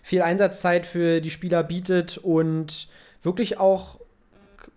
viel 0.01 0.21
Einsatzzeit 0.21 0.85
für 0.85 1.21
die 1.21 1.29
Spieler 1.29 1.63
bietet 1.63 2.17
und 2.17 2.87
wirklich 3.21 3.59
auch 3.59 3.99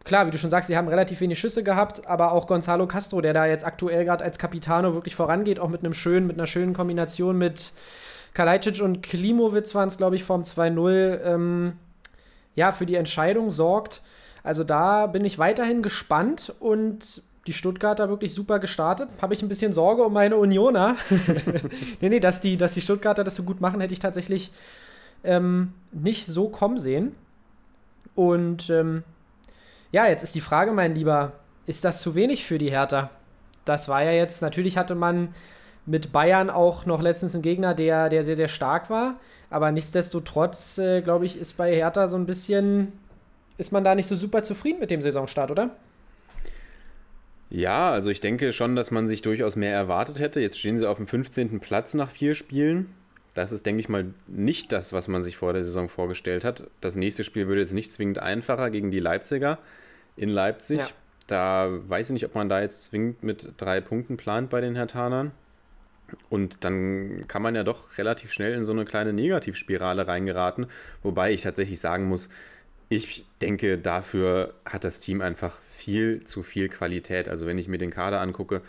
klar, 0.04 0.26
wie 0.26 0.30
du 0.30 0.38
schon 0.38 0.50
sagst, 0.50 0.68
sie 0.68 0.76
haben 0.76 0.88
relativ 0.88 1.20
wenig 1.20 1.38
Schüsse 1.38 1.62
gehabt, 1.62 2.06
aber 2.06 2.32
auch 2.32 2.46
Gonzalo 2.46 2.86
Castro, 2.86 3.20
der 3.20 3.32
da 3.32 3.46
jetzt 3.46 3.64
aktuell 3.64 4.04
gerade 4.04 4.24
als 4.24 4.38
Capitano 4.38 4.94
wirklich 4.94 5.14
vorangeht, 5.14 5.60
auch 5.60 5.68
mit 5.68 5.84
einem 5.84 5.94
schönen, 5.94 6.26
mit 6.26 6.36
einer 6.36 6.46
schönen 6.46 6.72
Kombination 6.72 7.38
mit 7.38 7.72
Kalajdzic 8.34 8.80
und 8.80 9.02
Klimowitz 9.02 9.74
waren 9.74 9.88
es, 9.88 9.96
glaube 9.96 10.16
ich, 10.16 10.24
vorm 10.24 10.42
2-0. 10.42 11.20
Ähm, 11.22 11.72
ja, 12.54 12.72
für 12.72 12.86
die 12.86 12.96
Entscheidung 12.96 13.50
sorgt. 13.50 14.02
Also 14.42 14.64
da 14.64 15.06
bin 15.06 15.24
ich 15.24 15.38
weiterhin 15.38 15.82
gespannt 15.82 16.52
und 16.60 17.22
die 17.46 17.52
Stuttgarter 17.52 18.08
wirklich 18.08 18.34
super 18.34 18.58
gestartet. 18.58 19.08
Habe 19.20 19.34
ich 19.34 19.42
ein 19.42 19.48
bisschen 19.48 19.72
Sorge 19.72 20.04
um 20.04 20.12
meine 20.12 20.36
Unioner. 20.36 20.96
nee, 22.00 22.08
nee, 22.08 22.20
dass 22.20 22.40
die, 22.40 22.56
dass 22.56 22.74
die 22.74 22.80
Stuttgarter 22.80 23.24
das 23.24 23.34
so 23.34 23.42
gut 23.42 23.60
machen, 23.60 23.80
hätte 23.80 23.92
ich 23.92 23.98
tatsächlich 23.98 24.52
ähm, 25.24 25.72
nicht 25.90 26.26
so 26.26 26.48
kommen 26.48 26.78
sehen. 26.78 27.14
Und 28.14 28.70
ähm, 28.70 29.02
ja, 29.90 30.06
jetzt 30.06 30.22
ist 30.22 30.34
die 30.34 30.40
Frage, 30.40 30.72
mein 30.72 30.94
Lieber, 30.94 31.32
ist 31.66 31.84
das 31.84 32.00
zu 32.00 32.14
wenig 32.14 32.44
für 32.44 32.58
die 32.58 32.70
Hertha? 32.70 33.10
Das 33.64 33.88
war 33.88 34.02
ja 34.02 34.12
jetzt, 34.12 34.42
natürlich 34.42 34.76
hatte 34.76 34.94
man 34.94 35.34
mit 35.84 36.12
Bayern 36.12 36.50
auch 36.50 36.86
noch 36.86 37.02
letztens 37.02 37.34
ein 37.34 37.42
Gegner, 37.42 37.74
der, 37.74 38.08
der 38.08 38.22
sehr, 38.22 38.36
sehr 38.36 38.48
stark 38.48 38.88
war. 38.88 39.16
Aber 39.50 39.72
nichtsdestotrotz, 39.72 40.78
äh, 40.78 41.02
glaube 41.02 41.26
ich, 41.26 41.38
ist 41.38 41.54
bei 41.54 41.74
Hertha 41.74 42.06
so 42.06 42.16
ein 42.16 42.26
bisschen, 42.26 42.92
ist 43.58 43.72
man 43.72 43.82
da 43.82 43.94
nicht 43.94 44.06
so 44.06 44.14
super 44.14 44.42
zufrieden 44.42 44.78
mit 44.78 44.90
dem 44.90 45.02
Saisonstart, 45.02 45.50
oder? 45.50 45.70
Ja, 47.54 47.90
also 47.90 48.08
ich 48.08 48.22
denke 48.22 48.50
schon, 48.52 48.76
dass 48.76 48.90
man 48.90 49.06
sich 49.06 49.20
durchaus 49.20 49.56
mehr 49.56 49.74
erwartet 49.74 50.18
hätte. 50.18 50.40
Jetzt 50.40 50.58
stehen 50.58 50.78
sie 50.78 50.88
auf 50.88 50.96
dem 50.96 51.06
15. 51.06 51.60
Platz 51.60 51.92
nach 51.92 52.10
vier 52.10 52.34
Spielen. 52.34 52.94
Das 53.34 53.52
ist, 53.52 53.66
denke 53.66 53.80
ich 53.80 53.90
mal, 53.90 54.14
nicht 54.26 54.72
das, 54.72 54.94
was 54.94 55.06
man 55.06 55.22
sich 55.22 55.36
vor 55.36 55.52
der 55.52 55.62
Saison 55.62 55.90
vorgestellt 55.90 56.44
hat. 56.44 56.70
Das 56.80 56.96
nächste 56.96 57.24
Spiel 57.24 57.48
würde 57.48 57.60
jetzt 57.60 57.74
nicht 57.74 57.92
zwingend 57.92 58.18
einfacher 58.18 58.70
gegen 58.70 58.90
die 58.90 59.00
Leipziger 59.00 59.58
in 60.16 60.30
Leipzig. 60.30 60.78
Ja. 60.78 60.88
Da 61.26 61.68
weiß 61.88 62.08
ich 62.08 62.14
nicht, 62.14 62.24
ob 62.24 62.34
man 62.34 62.48
da 62.48 62.62
jetzt 62.62 62.84
zwingend 62.84 63.22
mit 63.22 63.52
drei 63.58 63.82
Punkten 63.82 64.16
plant 64.16 64.48
bei 64.48 64.62
den 64.62 64.74
Hertanern. 64.74 65.32
Und 66.30 66.64
dann 66.64 67.26
kann 67.28 67.42
man 67.42 67.54
ja 67.54 67.64
doch 67.64 67.98
relativ 67.98 68.32
schnell 68.32 68.54
in 68.54 68.64
so 68.64 68.72
eine 68.72 68.86
kleine 68.86 69.12
Negativspirale 69.12 70.08
reingeraten. 70.08 70.68
Wobei 71.02 71.32
ich 71.32 71.42
tatsächlich 71.42 71.80
sagen 71.80 72.04
muss, 72.04 72.30
ich 72.96 73.24
denke, 73.40 73.78
dafür 73.78 74.54
hat 74.64 74.84
das 74.84 75.00
Team 75.00 75.20
einfach 75.20 75.58
viel 75.62 76.24
zu 76.24 76.42
viel 76.42 76.68
Qualität. 76.68 77.28
Also 77.28 77.46
wenn 77.46 77.58
ich 77.58 77.68
mir 77.68 77.78
den 77.78 77.90
Kader 77.90 78.20
angucke 78.20 78.62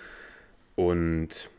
und 0.76 1.50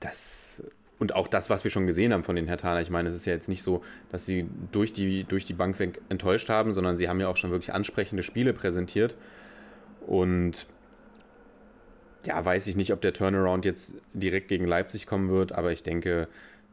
das 0.00 0.62
und 0.98 1.16
auch 1.16 1.26
das, 1.26 1.50
was 1.50 1.64
wir 1.64 1.70
schon 1.72 1.88
gesehen 1.88 2.12
haben 2.12 2.22
von 2.22 2.36
den 2.36 2.46
Herthaner. 2.46 2.80
Ich 2.80 2.90
meine, 2.90 3.08
es 3.08 3.16
ist 3.16 3.26
ja 3.26 3.32
jetzt 3.32 3.48
nicht 3.48 3.64
so, 3.64 3.82
dass 4.12 4.24
sie 4.24 4.46
durch 4.70 4.92
die, 4.92 5.24
durch 5.24 5.44
die 5.44 5.52
Bank 5.52 5.80
weg 5.80 6.00
enttäuscht 6.08 6.48
haben, 6.48 6.72
sondern 6.72 6.94
sie 6.94 7.08
haben 7.08 7.18
ja 7.18 7.26
auch 7.26 7.36
schon 7.36 7.50
wirklich 7.50 7.74
ansprechende 7.74 8.22
Spiele 8.22 8.52
präsentiert. 8.52 9.16
Und 10.06 10.66
ja, 12.24 12.44
weiß 12.44 12.68
ich 12.68 12.76
nicht, 12.76 12.92
ob 12.92 13.00
der 13.00 13.12
Turnaround 13.14 13.64
jetzt 13.64 13.96
direkt 14.12 14.46
gegen 14.46 14.64
Leipzig 14.64 15.08
kommen 15.08 15.30
wird, 15.30 15.50
aber 15.50 15.72
ich 15.72 15.82
denke, 15.82 16.28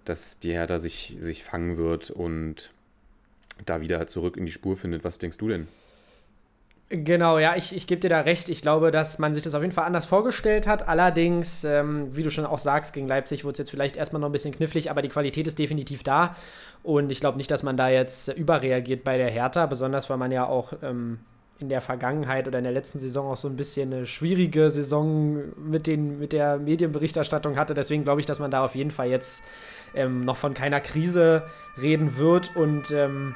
dass 0.06 0.38
die 0.38 0.52
Hertha 0.52 0.78
sich, 0.78 1.18
sich 1.20 1.44
fangen 1.44 1.78
wird 1.78 2.12
und 2.12 2.72
da 3.66 3.82
wieder 3.82 4.06
zurück 4.08 4.38
in 4.38 4.46
die 4.46 4.52
Spur 4.52 4.78
findet. 4.78 5.04
Was 5.04 5.18
denkst 5.18 5.38
du 5.38 5.50
denn? 5.50 5.68
Genau, 6.92 7.38
ja, 7.38 7.56
ich, 7.56 7.76
ich 7.76 7.86
gebe 7.86 8.02
dir 8.02 8.10
da 8.10 8.22
recht. 8.22 8.50
Ich 8.50 8.64
glaube, 8.64 8.90
dass 8.90 9.20
man 9.20 9.36
sich 9.36 9.44
das 9.44 9.54
auf 9.54 9.62
jeden 9.62 9.74
Fall 9.74 9.86
anders 9.86 10.06
vorgestellt 10.06 10.66
hat. 10.66 10.88
Allerdings, 10.88 11.64
ähm, 11.64 12.16
wie 12.16 12.24
du 12.24 12.32
schon 12.32 12.48
auch 12.48 12.58
sagst, 12.58 12.94
gegen 12.94 13.08
Leipzig 13.08 13.44
wurde 13.44 13.54
es 13.54 13.58
jetzt 13.60 13.70
vielleicht 13.70 13.96
erstmal 13.96 14.20
noch 14.20 14.30
ein 14.30 14.32
bisschen 14.32 14.56
knifflig, 14.56 14.90
aber 14.90 15.04
die 15.04 15.10
Qualität 15.10 15.48
ist 15.48 15.60
definitiv 15.60 16.02
da. 16.02 16.36
Und 16.82 17.12
ich 17.12 17.20
glaube 17.20 17.38
nicht, 17.38 17.52
dass 17.52 17.62
man 17.62 17.78
da 17.78 17.90
jetzt 17.90 18.30
überreagiert 18.30 19.04
bei 19.04 19.18
der 19.18 19.30
Hertha, 19.30 19.68
besonders 19.68 20.10
weil 20.10 20.18
man 20.18 20.32
ja 20.32 20.48
auch 20.48 20.74
ähm, 20.82 21.20
in 21.60 21.70
der 21.70 21.82
Vergangenheit 21.82 22.48
oder 22.48 22.58
in 22.58 22.64
der 22.64 22.74
letzten 22.74 22.98
Saison 22.98 23.32
auch 23.32 23.38
so 23.38 23.48
ein 23.48 23.56
bisschen 23.56 23.94
eine 23.94 24.08
schwierige 24.08 24.72
Saison 24.72 25.44
mit, 25.58 25.86
den, 25.86 26.18
mit 26.18 26.34
der 26.34 26.58
Medienberichterstattung 26.58 27.56
hatte. 27.56 27.76
Deswegen 27.76 28.04
glaube 28.04 28.20
ich, 28.20 28.26
dass 28.26 28.40
man 28.40 28.50
da 28.50 28.64
auf 28.64 28.74
jeden 28.74 28.92
Fall 28.92 29.10
jetzt 29.10 29.44
ähm, 29.94 30.26
noch 30.26 30.38
von 30.38 30.56
keiner 30.56 30.80
Krise 30.80 31.44
reden 31.80 32.18
wird 32.18 32.56
und 32.56 32.90
ähm, 32.90 33.36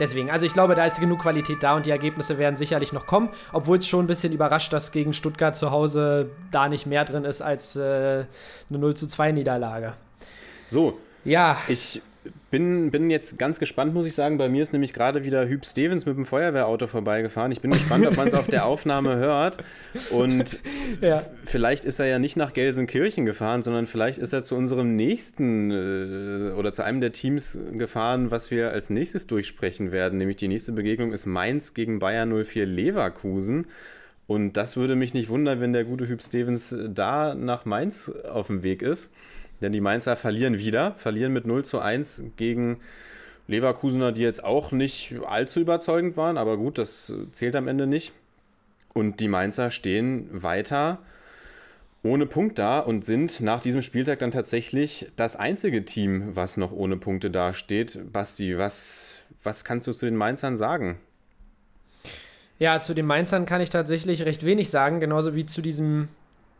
Deswegen, 0.00 0.30
also 0.30 0.46
ich 0.46 0.54
glaube, 0.54 0.74
da 0.74 0.86
ist 0.86 0.98
genug 0.98 1.20
Qualität 1.20 1.62
da 1.62 1.76
und 1.76 1.86
die 1.86 1.90
Ergebnisse 1.90 2.38
werden 2.38 2.56
sicherlich 2.56 2.92
noch 2.92 3.06
kommen, 3.06 3.28
obwohl 3.52 3.78
es 3.78 3.86
schon 3.86 4.04
ein 4.04 4.06
bisschen 4.06 4.32
überrascht, 4.32 4.72
dass 4.72 4.92
gegen 4.92 5.12
Stuttgart 5.12 5.54
zu 5.54 5.70
Hause 5.70 6.30
da 6.50 6.68
nicht 6.68 6.86
mehr 6.86 7.04
drin 7.04 7.24
ist 7.24 7.42
als 7.42 7.76
äh, 7.76 8.24
eine 8.70 8.78
0 8.78 8.96
zu 8.96 9.06
2 9.06 9.32
Niederlage. 9.32 9.92
So, 10.68 10.98
ja. 11.24 11.58
Ich 11.68 12.00
bin, 12.50 12.90
bin 12.90 13.10
jetzt 13.10 13.38
ganz 13.38 13.58
gespannt, 13.58 13.94
muss 13.94 14.06
ich 14.06 14.14
sagen. 14.14 14.36
Bei 14.36 14.48
mir 14.48 14.62
ist 14.62 14.72
nämlich 14.72 14.92
gerade 14.92 15.24
wieder 15.24 15.48
Hüb 15.48 15.64
Stevens 15.64 16.04
mit 16.04 16.16
dem 16.16 16.26
Feuerwehrauto 16.26 16.86
vorbeigefahren. 16.86 17.50
Ich 17.52 17.60
bin 17.60 17.70
gespannt, 17.70 18.06
ob 18.06 18.16
man 18.16 18.28
es 18.28 18.34
auf 18.34 18.46
der 18.46 18.66
Aufnahme 18.66 19.16
hört. 19.16 19.58
Und 20.10 20.58
ja. 21.00 21.22
vielleicht 21.44 21.84
ist 21.84 21.98
er 21.98 22.06
ja 22.06 22.18
nicht 22.18 22.36
nach 22.36 22.52
Gelsenkirchen 22.52 23.24
gefahren, 23.24 23.62
sondern 23.62 23.86
vielleicht 23.86 24.18
ist 24.18 24.32
er 24.32 24.42
zu 24.42 24.56
unserem 24.56 24.96
nächsten 24.96 25.70
äh, 25.70 26.52
oder 26.52 26.72
zu 26.72 26.84
einem 26.84 27.00
der 27.00 27.12
Teams 27.12 27.58
gefahren, 27.72 28.30
was 28.30 28.50
wir 28.50 28.70
als 28.70 28.90
nächstes 28.90 29.26
durchsprechen 29.26 29.92
werden. 29.92 30.18
Nämlich 30.18 30.36
die 30.36 30.48
nächste 30.48 30.72
Begegnung 30.72 31.12
ist 31.12 31.26
Mainz 31.26 31.72
gegen 31.72 32.00
Bayern 32.00 32.44
04 32.44 32.66
Leverkusen. 32.66 33.66
Und 34.26 34.56
das 34.56 34.76
würde 34.76 34.94
mich 34.94 35.14
nicht 35.14 35.28
wundern, 35.28 35.60
wenn 35.60 35.72
der 35.72 35.84
gute 35.84 36.06
Hüb 36.06 36.22
Stevens 36.22 36.76
da 36.88 37.34
nach 37.34 37.64
Mainz 37.64 38.10
auf 38.10 38.46
dem 38.46 38.62
Weg 38.62 38.82
ist. 38.82 39.10
Denn 39.60 39.72
die 39.72 39.80
Mainzer 39.80 40.16
verlieren 40.16 40.58
wieder, 40.58 40.94
verlieren 40.94 41.32
mit 41.32 41.46
0 41.46 41.64
zu 41.64 41.80
1 41.80 42.24
gegen 42.36 42.80
Leverkusener, 43.46 44.12
die 44.12 44.22
jetzt 44.22 44.44
auch 44.44 44.72
nicht 44.72 45.14
allzu 45.26 45.60
überzeugend 45.60 46.16
waren, 46.16 46.38
aber 46.38 46.56
gut, 46.56 46.78
das 46.78 47.12
zählt 47.32 47.56
am 47.56 47.68
Ende 47.68 47.86
nicht. 47.86 48.12
Und 48.94 49.20
die 49.20 49.28
Mainzer 49.28 49.70
stehen 49.70 50.28
weiter 50.30 50.98
ohne 52.02 52.26
Punkt 52.26 52.58
da 52.58 52.78
und 52.78 53.04
sind 53.04 53.40
nach 53.40 53.60
diesem 53.60 53.82
Spieltag 53.82 54.20
dann 54.20 54.30
tatsächlich 54.30 55.12
das 55.16 55.36
einzige 55.36 55.84
Team, 55.84 56.34
was 56.34 56.56
noch 56.56 56.72
ohne 56.72 56.96
Punkte 56.96 57.30
dasteht. 57.30 58.00
Basti, 58.12 58.56
was, 58.56 59.18
was 59.42 59.64
kannst 59.64 59.86
du 59.86 59.92
zu 59.92 60.06
den 60.06 60.16
Mainzern 60.16 60.56
sagen? 60.56 60.98
Ja, 62.58 62.78
zu 62.78 62.94
den 62.94 63.06
Mainzern 63.06 63.46
kann 63.46 63.60
ich 63.60 63.70
tatsächlich 63.70 64.24
recht 64.24 64.44
wenig 64.44 64.70
sagen, 64.70 65.00
genauso 65.00 65.34
wie 65.34 65.46
zu 65.46 65.62
diesem 65.62 66.08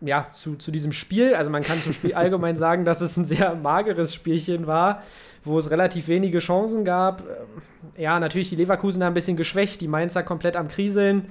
ja, 0.00 0.28
zu, 0.32 0.56
zu 0.56 0.70
diesem 0.70 0.92
Spiel. 0.92 1.34
Also 1.34 1.50
man 1.50 1.62
kann 1.62 1.80
zum 1.80 1.92
Spiel 1.92 2.14
allgemein 2.14 2.56
sagen, 2.56 2.84
dass 2.84 3.00
es 3.00 3.16
ein 3.16 3.24
sehr 3.24 3.54
mageres 3.54 4.14
Spielchen 4.14 4.66
war, 4.66 5.02
wo 5.44 5.58
es 5.58 5.70
relativ 5.70 6.08
wenige 6.08 6.38
Chancen 6.38 6.84
gab. 6.84 7.20
Ähm, 7.20 7.62
ja, 7.96 8.18
natürlich 8.18 8.50
die 8.50 8.56
Leverkusen 8.56 9.02
ein 9.02 9.14
bisschen 9.14 9.36
geschwächt, 9.36 9.80
die 9.80 9.88
Mainzer 9.88 10.22
komplett 10.22 10.56
am 10.56 10.68
Kriseln. 10.68 11.26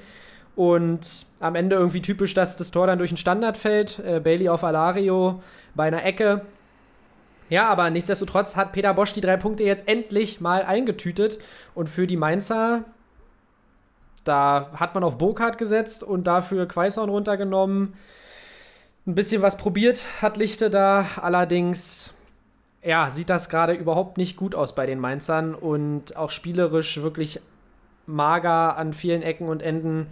Und 0.55 1.25
am 1.39 1.55
Ende 1.55 1.77
irgendwie 1.77 2.01
typisch, 2.01 2.34
dass 2.34 2.58
das 2.58 2.71
Tor 2.71 2.88
dann 2.88 2.97
durch 2.97 3.12
den 3.12 3.17
Standard 3.17 3.58
fällt. 3.58 3.99
Äh, 3.99 4.19
Bailey 4.19 4.49
auf 4.49 4.63
Alario 4.63 5.41
bei 5.73 5.86
einer 5.86 6.03
Ecke. 6.03 6.41
Ja, 7.49 7.69
aber 7.69 7.89
nichtsdestotrotz 7.89 8.55
hat 8.55 8.73
Peter 8.73 8.93
Bosch 8.93 9.13
die 9.13 9.21
drei 9.21 9.38
Punkte 9.38 9.63
jetzt 9.63 9.88
endlich 9.88 10.41
mal 10.41 10.63
eingetütet. 10.63 11.39
Und 11.73 11.89
für 11.89 12.05
die 12.08 12.17
Mainzer, 12.17 12.84
da 14.25 14.69
hat 14.75 14.93
man 14.93 15.03
auf 15.03 15.17
Burkhardt 15.17 15.58
gesetzt 15.58 16.03
und 16.03 16.27
dafür 16.27 16.67
Quaison 16.67 17.10
runtergenommen 17.10 17.93
ein 19.07 19.15
bisschen 19.15 19.41
was 19.41 19.57
probiert 19.57 20.05
hat 20.21 20.38
Lichte 20.38 20.69
da. 20.69 21.05
Allerdings, 21.21 22.13
ja, 22.83 23.09
sieht 23.09 23.29
das 23.29 23.49
gerade 23.49 23.73
überhaupt 23.73 24.17
nicht 24.17 24.38
gut 24.38 24.55
aus 24.55 24.75
bei 24.75 24.85
den 24.85 24.99
Mainzern 24.99 25.55
und 25.55 26.15
auch 26.15 26.31
spielerisch 26.31 27.01
wirklich 27.01 27.39
mager 28.05 28.77
an 28.77 28.93
vielen 28.93 29.21
Ecken 29.21 29.47
und 29.47 29.62
Enden. 29.62 30.07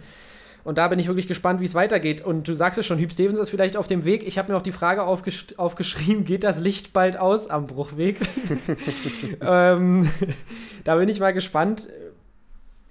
Und 0.64 0.76
da 0.76 0.88
bin 0.88 0.98
ich 0.98 1.06
wirklich 1.06 1.26
gespannt, 1.26 1.60
wie 1.60 1.64
es 1.64 1.74
weitergeht. 1.74 2.20
Und 2.20 2.46
du 2.46 2.54
sagst 2.54 2.78
es 2.78 2.84
schon, 2.84 2.98
Hüb 2.98 3.12
Stevens 3.12 3.38
ist 3.38 3.50
vielleicht 3.50 3.76
auf 3.76 3.86
dem 3.86 4.04
Weg. 4.04 4.26
Ich 4.26 4.36
habe 4.38 4.52
mir 4.52 4.58
auch 4.58 4.62
die 4.62 4.72
Frage 4.72 5.02
aufgesch 5.04 5.46
aufgeschrieben, 5.56 6.24
geht 6.24 6.44
das 6.44 6.60
Licht 6.60 6.92
bald 6.92 7.16
aus 7.16 7.48
am 7.48 7.66
Bruchweg? 7.66 8.20
ähm, 9.40 10.10
da 10.84 10.96
bin 10.96 11.08
ich 11.08 11.20
mal 11.20 11.32
gespannt. 11.32 11.88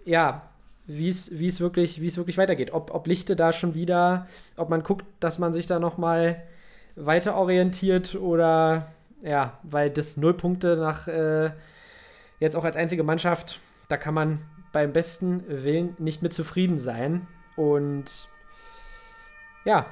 Ja, 0.05 0.46
wie 0.87 1.09
es 1.09 1.59
wirklich, 1.59 2.01
wirklich 2.01 2.37
weitergeht. 2.37 2.71
Ob, 2.73 2.93
ob 2.93 3.07
Lichte 3.07 3.35
da 3.35 3.53
schon 3.53 3.75
wieder, 3.75 4.27
ob 4.55 4.69
man 4.69 4.83
guckt, 4.83 5.05
dass 5.19 5.39
man 5.39 5.53
sich 5.53 5.67
da 5.67 5.79
nochmal 5.79 6.43
weiter 6.95 7.35
orientiert 7.35 8.15
oder 8.15 8.87
ja, 9.21 9.59
weil 9.63 9.89
das 9.89 10.17
Null 10.17 10.33
Punkte 10.33 10.77
nach 10.77 11.07
äh, 11.07 11.51
jetzt 12.39 12.55
auch 12.55 12.63
als 12.63 12.77
einzige 12.77 13.03
Mannschaft, 13.03 13.59
da 13.89 13.97
kann 13.97 14.13
man 14.13 14.39
beim 14.71 14.93
besten 14.93 15.43
Willen 15.47 15.95
nicht 15.97 16.21
mit 16.21 16.33
zufrieden 16.33 16.77
sein. 16.77 17.27
Und 17.55 18.29
ja, 19.65 19.87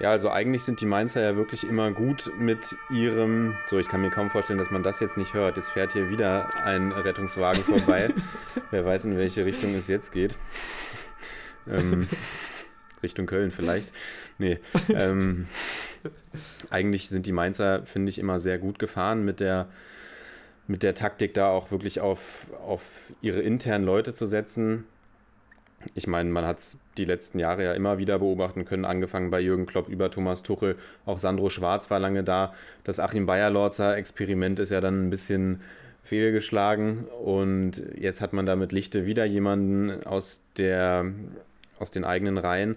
ja, 0.00 0.10
also 0.10 0.30
eigentlich 0.30 0.64
sind 0.64 0.80
die 0.80 0.86
Mainzer 0.86 1.20
ja 1.20 1.36
wirklich 1.36 1.64
immer 1.64 1.92
gut 1.92 2.32
mit 2.38 2.74
ihrem. 2.90 3.54
So, 3.66 3.78
ich 3.78 3.88
kann 3.88 4.00
mir 4.00 4.10
kaum 4.10 4.30
vorstellen, 4.30 4.58
dass 4.58 4.70
man 4.70 4.82
das 4.82 4.98
jetzt 4.98 5.18
nicht 5.18 5.34
hört. 5.34 5.58
Jetzt 5.58 5.68
fährt 5.68 5.92
hier 5.92 6.08
wieder 6.08 6.64
ein 6.64 6.90
Rettungswagen 6.90 7.62
vorbei. 7.62 8.08
Wer 8.70 8.84
weiß, 8.86 9.04
in 9.04 9.18
welche 9.18 9.44
Richtung 9.44 9.74
es 9.74 9.88
jetzt 9.88 10.10
geht. 10.10 10.38
Ähm, 11.68 12.08
Richtung 13.02 13.26
Köln 13.26 13.50
vielleicht. 13.50 13.92
Nee. 14.38 14.58
Ähm, 14.88 15.46
eigentlich 16.70 17.10
sind 17.10 17.26
die 17.26 17.32
Mainzer, 17.32 17.84
finde 17.84 18.08
ich, 18.08 18.18
immer 18.18 18.40
sehr 18.40 18.58
gut 18.58 18.78
gefahren 18.78 19.22
mit 19.22 19.38
der, 19.38 19.68
mit 20.66 20.82
der 20.82 20.94
Taktik, 20.94 21.34
da 21.34 21.48
auch 21.48 21.70
wirklich 21.70 22.00
auf, 22.00 22.46
auf 22.66 23.12
ihre 23.20 23.40
internen 23.40 23.84
Leute 23.84 24.14
zu 24.14 24.24
setzen 24.24 24.86
ich 25.94 26.06
meine, 26.06 26.30
man 26.30 26.44
hat 26.44 26.58
es 26.58 26.78
die 26.96 27.04
letzten 27.04 27.38
Jahre 27.38 27.64
ja 27.64 27.72
immer 27.72 27.98
wieder 27.98 28.18
beobachten 28.18 28.64
können, 28.64 28.84
angefangen 28.84 29.30
bei 29.30 29.40
Jürgen 29.40 29.66
Klopp 29.66 29.88
über 29.88 30.10
Thomas 30.10 30.42
Tuchel. 30.42 30.76
Auch 31.06 31.18
Sandro 31.18 31.48
Schwarz 31.48 31.90
war 31.90 31.98
lange 31.98 32.22
da. 32.22 32.54
Das 32.84 33.00
Achim 33.00 33.26
Bayerlorzer 33.26 33.96
Experiment 33.96 34.60
ist 34.60 34.70
ja 34.70 34.80
dann 34.80 35.06
ein 35.06 35.10
bisschen 35.10 35.60
fehlgeschlagen 36.02 37.04
und 37.24 37.82
jetzt 37.96 38.20
hat 38.20 38.32
man 38.32 38.46
da 38.46 38.56
mit 38.56 38.72
Lichte 38.72 39.06
wieder 39.06 39.24
jemanden 39.24 40.04
aus, 40.04 40.42
der, 40.56 41.06
aus 41.78 41.90
den 41.90 42.04
eigenen 42.04 42.36
Reihen. 42.36 42.76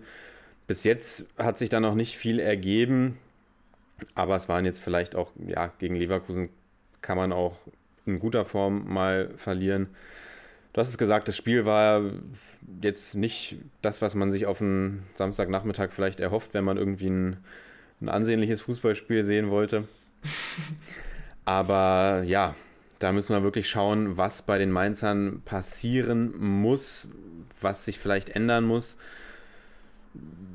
Bis 0.68 0.84
jetzt 0.84 1.28
hat 1.38 1.58
sich 1.58 1.70
da 1.70 1.80
noch 1.80 1.96
nicht 1.96 2.18
viel 2.18 2.40
ergeben, 2.40 3.18
aber 4.16 4.36
es 4.36 4.50
waren 4.50 4.66
jetzt 4.66 4.80
vielleicht 4.80 5.16
auch, 5.16 5.32
ja, 5.46 5.72
gegen 5.80 5.96
Leverkusen 5.96 6.50
kann 7.02 7.18
man 7.18 7.34
auch 7.34 7.58
in 8.06 8.20
guter 8.20 8.46
Form 8.46 8.92
mal 8.92 9.30
verlieren. 9.36 9.90
Du 10.74 10.80
hast 10.82 10.90
es 10.90 10.98
gesagt, 10.98 11.28
das 11.28 11.38
Spiel 11.38 11.66
war 11.66 12.02
jetzt 12.82 13.14
nicht 13.14 13.58
das, 13.84 14.02
was 14.02 14.16
man 14.16 14.32
sich 14.32 14.48
auf 14.48 14.60
einen 14.60 15.04
Samstagnachmittag 15.14 15.92
vielleicht 15.92 16.20
erhofft, 16.20 16.56
wenn 16.56 16.64
man 16.64 16.78
irgendwie 16.78 17.10
ein, 17.10 17.38
ein 18.02 18.10
ansehnliches 18.10 18.62
Fußballspiel 18.62 19.22
sehen 19.22 19.52
wollte. 19.52 19.88
Aber 21.46 22.24
ja, 22.26 22.56
da 22.98 23.12
müssen 23.12 23.36
wir 23.36 23.44
wirklich 23.44 23.70
schauen, 23.70 24.18
was 24.18 24.42
bei 24.42 24.58
den 24.58 24.72
Mainzern 24.72 25.42
passieren 25.46 26.34
muss, 26.40 27.10
was 27.62 27.86
sich 27.86 28.00
vielleicht 28.00 28.30
ändern 28.30 28.64
muss. 28.64 28.98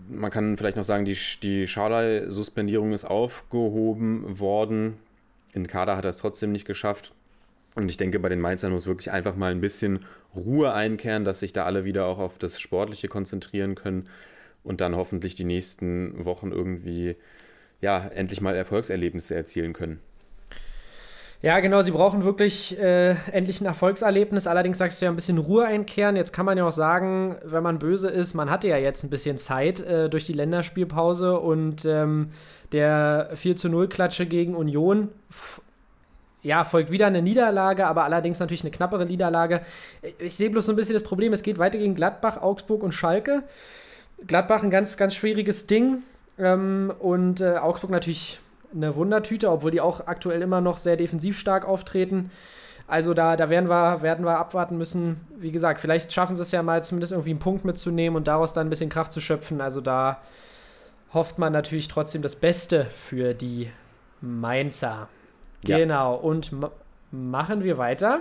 Man 0.08 0.30
kann 0.30 0.56
vielleicht 0.56 0.76
noch 0.76 0.84
sagen, 0.84 1.04
die, 1.04 1.16
die 1.42 1.68
Schadai-Suspendierung 1.68 2.92
ist 2.92 3.04
aufgehoben 3.04 4.40
worden. 4.40 4.96
In 5.52 5.66
Kader 5.66 5.96
hat 5.96 6.04
er 6.04 6.10
es 6.10 6.16
trotzdem 6.16 6.50
nicht 6.50 6.64
geschafft. 6.64 7.12
Und 7.78 7.88
ich 7.88 7.96
denke, 7.96 8.18
bei 8.18 8.28
den 8.28 8.40
Mainzern 8.40 8.72
muss 8.72 8.88
wirklich 8.88 9.12
einfach 9.12 9.36
mal 9.36 9.52
ein 9.52 9.60
bisschen 9.60 10.04
Ruhe 10.34 10.72
einkehren, 10.72 11.24
dass 11.24 11.38
sich 11.38 11.52
da 11.52 11.64
alle 11.64 11.84
wieder 11.84 12.06
auch 12.06 12.18
auf 12.18 12.36
das 12.36 12.58
Sportliche 12.60 13.06
konzentrieren 13.06 13.76
können 13.76 14.08
und 14.64 14.80
dann 14.80 14.96
hoffentlich 14.96 15.36
die 15.36 15.44
nächsten 15.44 16.24
Wochen 16.24 16.50
irgendwie 16.50 17.14
ja 17.80 18.04
endlich 18.08 18.40
mal 18.40 18.56
Erfolgserlebnisse 18.56 19.36
erzielen 19.36 19.74
können. 19.74 20.00
Ja, 21.40 21.60
genau, 21.60 21.80
sie 21.82 21.92
brauchen 21.92 22.24
wirklich 22.24 22.76
äh, 22.80 23.14
endlich 23.30 23.60
ein 23.60 23.66
Erfolgserlebnis. 23.66 24.48
Allerdings 24.48 24.78
sagst 24.78 25.00
du 25.00 25.04
ja 25.04 25.12
ein 25.12 25.14
bisschen 25.14 25.38
Ruhe 25.38 25.64
einkehren. 25.64 26.16
Jetzt 26.16 26.32
kann 26.32 26.46
man 26.46 26.58
ja 26.58 26.66
auch 26.66 26.72
sagen, 26.72 27.36
wenn 27.44 27.62
man 27.62 27.78
böse 27.78 28.10
ist, 28.10 28.34
man 28.34 28.50
hatte 28.50 28.66
ja 28.66 28.76
jetzt 28.76 29.04
ein 29.04 29.10
bisschen 29.10 29.38
Zeit 29.38 29.80
äh, 29.82 30.10
durch 30.10 30.26
die 30.26 30.32
Länderspielpause 30.32 31.38
und 31.38 31.84
ähm, 31.84 32.30
der 32.72 33.30
4 33.34 33.54
zu 33.54 33.68
0 33.68 33.88
Klatsche 33.88 34.26
gegen 34.26 34.56
Union 34.56 35.10
ja, 36.48 36.64
folgt 36.64 36.90
wieder 36.90 37.06
eine 37.06 37.20
Niederlage, 37.20 37.86
aber 37.86 38.04
allerdings 38.04 38.40
natürlich 38.40 38.62
eine 38.62 38.70
knappere 38.70 39.04
Niederlage. 39.04 39.60
Ich 40.18 40.34
sehe 40.34 40.48
bloß 40.48 40.64
so 40.66 40.72
ein 40.72 40.76
bisschen 40.76 40.94
das 40.94 41.02
Problem, 41.02 41.32
es 41.34 41.42
geht 41.42 41.58
weiter 41.58 41.78
gegen 41.78 41.94
Gladbach, 41.94 42.40
Augsburg 42.40 42.82
und 42.82 42.92
Schalke. 42.92 43.42
Gladbach 44.26 44.62
ein 44.62 44.70
ganz, 44.70 44.96
ganz 44.96 45.14
schwieriges 45.14 45.66
Ding 45.66 46.02
ähm, 46.38 46.92
und 46.98 47.42
äh, 47.42 47.58
Augsburg 47.58 47.90
natürlich 47.90 48.40
eine 48.74 48.96
Wundertüte, 48.96 49.50
obwohl 49.50 49.70
die 49.70 49.82
auch 49.82 50.06
aktuell 50.06 50.40
immer 50.40 50.60
noch 50.62 50.78
sehr 50.78 50.96
defensiv 50.96 51.38
stark 51.38 51.66
auftreten. 51.66 52.30
Also 52.86 53.12
da, 53.12 53.36
da 53.36 53.50
werden, 53.50 53.68
wir, 53.68 54.00
werden 54.00 54.24
wir 54.24 54.38
abwarten 54.38 54.78
müssen. 54.78 55.20
Wie 55.36 55.52
gesagt, 55.52 55.80
vielleicht 55.80 56.12
schaffen 56.14 56.34
sie 56.34 56.42
es 56.42 56.50
ja 56.50 56.62
mal 56.62 56.82
zumindest 56.82 57.12
irgendwie 57.12 57.30
einen 57.30 57.38
Punkt 57.38 57.66
mitzunehmen 57.66 58.16
und 58.16 58.26
daraus 58.26 58.54
dann 58.54 58.66
ein 58.66 58.70
bisschen 58.70 58.88
Kraft 58.88 59.12
zu 59.12 59.20
schöpfen. 59.20 59.60
Also 59.60 59.82
da 59.82 60.22
hofft 61.12 61.38
man 61.38 61.52
natürlich 61.52 61.88
trotzdem 61.88 62.22
das 62.22 62.36
Beste 62.36 62.86
für 62.86 63.34
die 63.34 63.70
Mainzer. 64.22 65.08
Genau, 65.64 66.14
und 66.14 66.52
ma 66.52 66.70
machen 67.10 67.64
wir 67.64 67.78
weiter 67.78 68.20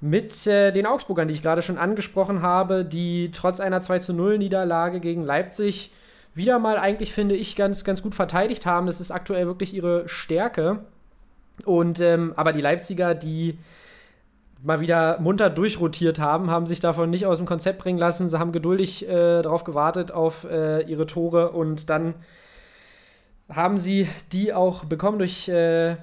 mit 0.00 0.46
äh, 0.46 0.70
den 0.70 0.86
Augsburgern, 0.86 1.26
die 1.26 1.34
ich 1.34 1.42
gerade 1.42 1.62
schon 1.62 1.78
angesprochen 1.78 2.42
habe, 2.42 2.84
die 2.84 3.32
trotz 3.32 3.58
einer 3.58 3.80
2 3.80 3.98
zu 3.98 4.12
0 4.12 4.38
Niederlage 4.38 5.00
gegen 5.00 5.24
Leipzig 5.24 5.92
wieder 6.34 6.58
mal 6.58 6.78
eigentlich, 6.78 7.12
finde 7.12 7.34
ich, 7.34 7.56
ganz, 7.56 7.84
ganz 7.84 8.02
gut 8.02 8.14
verteidigt 8.14 8.66
haben. 8.66 8.86
Das 8.86 9.00
ist 9.00 9.10
aktuell 9.10 9.46
wirklich 9.46 9.74
ihre 9.74 10.08
Stärke. 10.08 10.84
Und 11.64 12.00
ähm, 12.00 12.32
aber 12.36 12.52
die 12.52 12.60
Leipziger, 12.60 13.14
die 13.16 13.58
mal 14.62 14.80
wieder 14.80 15.18
munter 15.20 15.50
durchrotiert 15.50 16.20
haben, 16.20 16.50
haben 16.50 16.66
sich 16.66 16.80
davon 16.80 17.10
nicht 17.10 17.26
aus 17.26 17.38
dem 17.38 17.46
Konzept 17.46 17.78
bringen 17.78 17.98
lassen. 17.98 18.28
Sie 18.28 18.38
haben 18.38 18.52
geduldig 18.52 19.08
äh, 19.08 19.42
darauf 19.42 19.64
gewartet 19.64 20.12
auf 20.12 20.44
äh, 20.44 20.82
ihre 20.82 21.06
Tore 21.06 21.50
und 21.50 21.90
dann 21.90 22.14
haben 23.48 23.78
sie 23.78 24.08
die 24.32 24.52
auch 24.52 24.84
bekommen 24.84 25.18
durch 25.18 25.48
äh, 25.48 25.96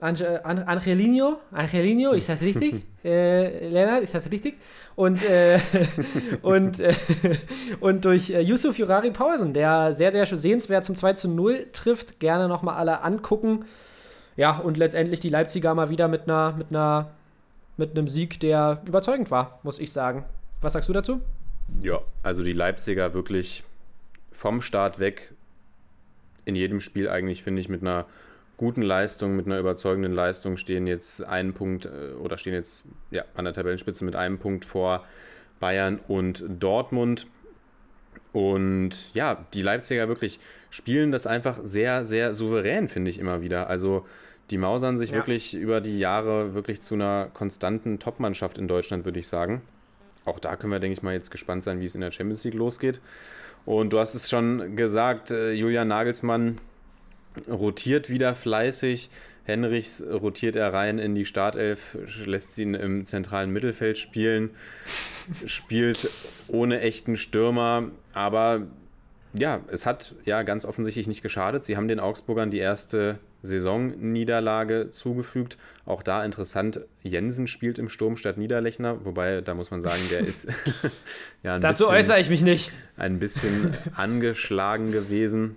Ange 0.00 0.44
Angelino. 0.44 1.40
Angelino, 1.52 2.12
ist 2.12 2.28
das 2.28 2.40
richtig? 2.40 2.82
äh, 3.04 3.68
Lennart, 3.68 4.02
ist 4.02 4.14
das 4.14 4.30
richtig? 4.30 4.56
Und, 4.96 5.22
äh, 5.28 5.58
und, 6.42 6.80
äh, 6.80 6.94
und 7.80 8.04
durch 8.04 8.30
äh, 8.30 8.40
Yusuf 8.40 8.78
Jurari 8.78 9.10
Pausen, 9.10 9.52
der 9.52 9.94
sehr, 9.94 10.10
sehr 10.10 10.26
sehenswert 10.26 10.84
zum 10.84 10.96
2 10.96 11.12
zu 11.14 11.28
0 11.28 11.66
trifft. 11.72 12.20
Gerne 12.20 12.48
nochmal 12.48 12.76
alle 12.76 13.02
angucken. 13.02 13.66
Ja, 14.36 14.58
und 14.58 14.76
letztendlich 14.78 15.20
die 15.20 15.28
Leipziger 15.28 15.74
mal 15.74 15.90
wieder 15.90 16.08
mit 16.08 16.22
einer, 16.22 16.52
mit 16.56 16.68
einer, 16.70 17.10
mit 17.76 17.90
einem 17.90 18.08
Sieg, 18.08 18.40
der 18.40 18.82
überzeugend 18.86 19.30
war, 19.30 19.60
muss 19.62 19.78
ich 19.78 19.92
sagen. 19.92 20.24
Was 20.60 20.72
sagst 20.72 20.88
du 20.88 20.92
dazu? 20.92 21.20
Ja, 21.82 22.00
also 22.22 22.42
die 22.42 22.52
Leipziger 22.52 23.14
wirklich 23.14 23.64
vom 24.32 24.62
Start 24.62 24.98
weg 24.98 25.32
in 26.44 26.54
jedem 26.54 26.80
Spiel 26.80 27.08
eigentlich, 27.08 27.42
finde 27.42 27.60
ich, 27.60 27.68
mit 27.68 27.82
einer 27.82 28.06
guten 28.60 28.82
Leistung, 28.82 29.36
mit 29.36 29.46
einer 29.46 29.58
überzeugenden 29.58 30.12
Leistung 30.12 30.58
stehen 30.58 30.86
jetzt 30.86 31.24
einen 31.24 31.54
Punkt 31.54 31.86
äh, 31.86 32.12
oder 32.12 32.36
stehen 32.36 32.52
jetzt 32.52 32.84
ja, 33.10 33.24
an 33.34 33.46
der 33.46 33.54
Tabellenspitze 33.54 34.04
mit 34.04 34.14
einem 34.14 34.38
Punkt 34.38 34.66
vor 34.66 35.06
Bayern 35.60 35.98
und 36.08 36.44
Dortmund. 36.46 37.26
Und 38.34 39.14
ja, 39.14 39.46
die 39.54 39.62
Leipziger 39.62 40.08
wirklich 40.08 40.40
spielen 40.68 41.10
das 41.10 41.26
einfach 41.26 41.60
sehr, 41.62 42.04
sehr 42.04 42.34
souverän, 42.34 42.88
finde 42.88 43.10
ich 43.10 43.18
immer 43.18 43.40
wieder. 43.40 43.70
Also 43.70 44.06
die 44.50 44.58
mausern 44.58 44.98
sich 44.98 45.08
ja. 45.08 45.16
wirklich 45.16 45.54
über 45.54 45.80
die 45.80 45.98
Jahre 45.98 46.52
wirklich 46.52 46.82
zu 46.82 46.96
einer 46.96 47.30
konstanten 47.32 47.98
Topmannschaft 47.98 48.58
in 48.58 48.68
Deutschland, 48.68 49.06
würde 49.06 49.20
ich 49.20 49.28
sagen. 49.28 49.62
Auch 50.26 50.38
da 50.38 50.56
können 50.56 50.70
wir, 50.70 50.80
denke 50.80 50.92
ich 50.92 51.02
mal, 51.02 51.14
jetzt 51.14 51.30
gespannt 51.30 51.64
sein, 51.64 51.80
wie 51.80 51.86
es 51.86 51.94
in 51.94 52.02
der 52.02 52.12
Champions 52.12 52.44
League 52.44 52.52
losgeht. 52.52 53.00
Und 53.64 53.94
du 53.94 53.98
hast 53.98 54.14
es 54.14 54.28
schon 54.28 54.76
gesagt, 54.76 55.30
äh, 55.30 55.52
Julian 55.52 55.88
Nagelsmann 55.88 56.58
rotiert 57.48 58.08
wieder 58.08 58.34
fleißig. 58.34 59.10
Henrichs 59.44 60.02
rotiert 60.02 60.54
er 60.54 60.72
rein 60.72 60.98
in 60.98 61.14
die 61.14 61.24
Startelf, 61.24 61.98
lässt 62.24 62.56
ihn 62.58 62.74
im 62.74 63.04
zentralen 63.04 63.50
Mittelfeld 63.50 63.98
spielen, 63.98 64.50
spielt 65.46 66.08
ohne 66.46 66.80
echten 66.80 67.16
Stürmer, 67.16 67.90
aber 68.12 68.66
ja, 69.32 69.60
es 69.68 69.86
hat 69.86 70.14
ja 70.24 70.42
ganz 70.42 70.64
offensichtlich 70.64 71.06
nicht 71.06 71.22
geschadet. 71.22 71.62
Sie 71.62 71.76
haben 71.76 71.88
den 71.88 72.00
Augsburgern 72.00 72.50
die 72.50 72.58
erste 72.58 73.18
Saisonniederlage 73.42 74.90
zugefügt. 74.90 75.56
Auch 75.86 76.02
da 76.02 76.24
interessant, 76.24 76.80
Jensen 77.02 77.46
spielt 77.46 77.78
im 77.78 77.88
Sturm 77.88 78.16
statt 78.16 78.38
Niederlechner, 78.38 79.04
wobei 79.04 79.40
da 79.40 79.54
muss 79.54 79.70
man 79.70 79.82
sagen, 79.82 80.02
der 80.10 80.20
ist 80.20 80.48
ja 81.42 81.54
ein 81.54 81.60
Dazu 81.60 81.84
bisschen, 81.84 81.96
äußere 81.96 82.20
ich 82.20 82.30
mich 82.30 82.42
nicht. 82.42 82.72
Ein 82.96 83.18
bisschen 83.18 83.76
angeschlagen 83.96 84.92
gewesen. 84.92 85.56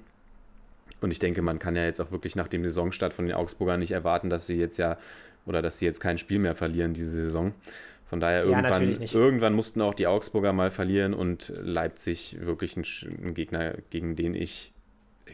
Und 1.04 1.12
ich 1.12 1.20
denke, 1.20 1.42
man 1.42 1.60
kann 1.60 1.76
ja 1.76 1.86
jetzt 1.86 2.00
auch 2.00 2.12
wirklich 2.12 2.36
nach 2.36 2.48
dem 2.48 2.64
Saisonstart 2.64 3.14
von 3.14 3.26
den 3.26 3.36
Augsburgern 3.36 3.80
nicht 3.80 3.92
erwarten, 3.92 4.30
dass 4.30 4.48
sie 4.48 4.58
jetzt 4.58 4.78
ja 4.78 4.98
oder 5.46 5.62
dass 5.62 5.80
sie 5.80 5.86
jetzt 5.86 6.00
kein 6.00 6.18
Spiel 6.18 6.40
mehr 6.40 6.56
verlieren 6.56 6.94
diese 6.94 7.12
Saison. 7.12 7.54
Von 8.10 8.20
daher 8.20 8.46
ja, 8.46 8.62
irgendwann, 8.62 9.02
irgendwann 9.02 9.54
mussten 9.54 9.82
auch 9.82 9.94
die 9.94 10.08
Augsburger 10.08 10.54
mal 10.54 10.72
verlieren 10.72 11.14
und 11.14 11.52
Leipzig 11.62 12.38
wirklich 12.40 12.78
ein, 12.78 12.86
ein, 13.24 13.34
Gegner, 13.34 13.74
gegen 13.90 14.16
den 14.16 14.36
ich, 14.36 14.72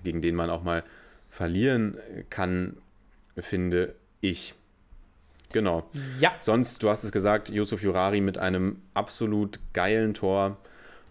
gegen 0.04 0.22
den 0.22 0.36
man 0.36 0.50
auch 0.50 0.64
mal 0.64 0.84
verlieren 1.30 1.98
kann, 2.30 2.78
finde 3.38 3.96
ich. 4.22 4.54
Genau. 5.52 5.90
Ja. 6.20 6.32
Sonst, 6.40 6.82
du 6.82 6.90
hast 6.90 7.04
es 7.04 7.12
gesagt, 7.12 7.50
Yusuf 7.50 7.84
Jurari 7.84 8.22
mit 8.22 8.38
einem 8.38 8.78
absolut 8.94 9.60
geilen 9.74 10.14
Tor 10.14 10.58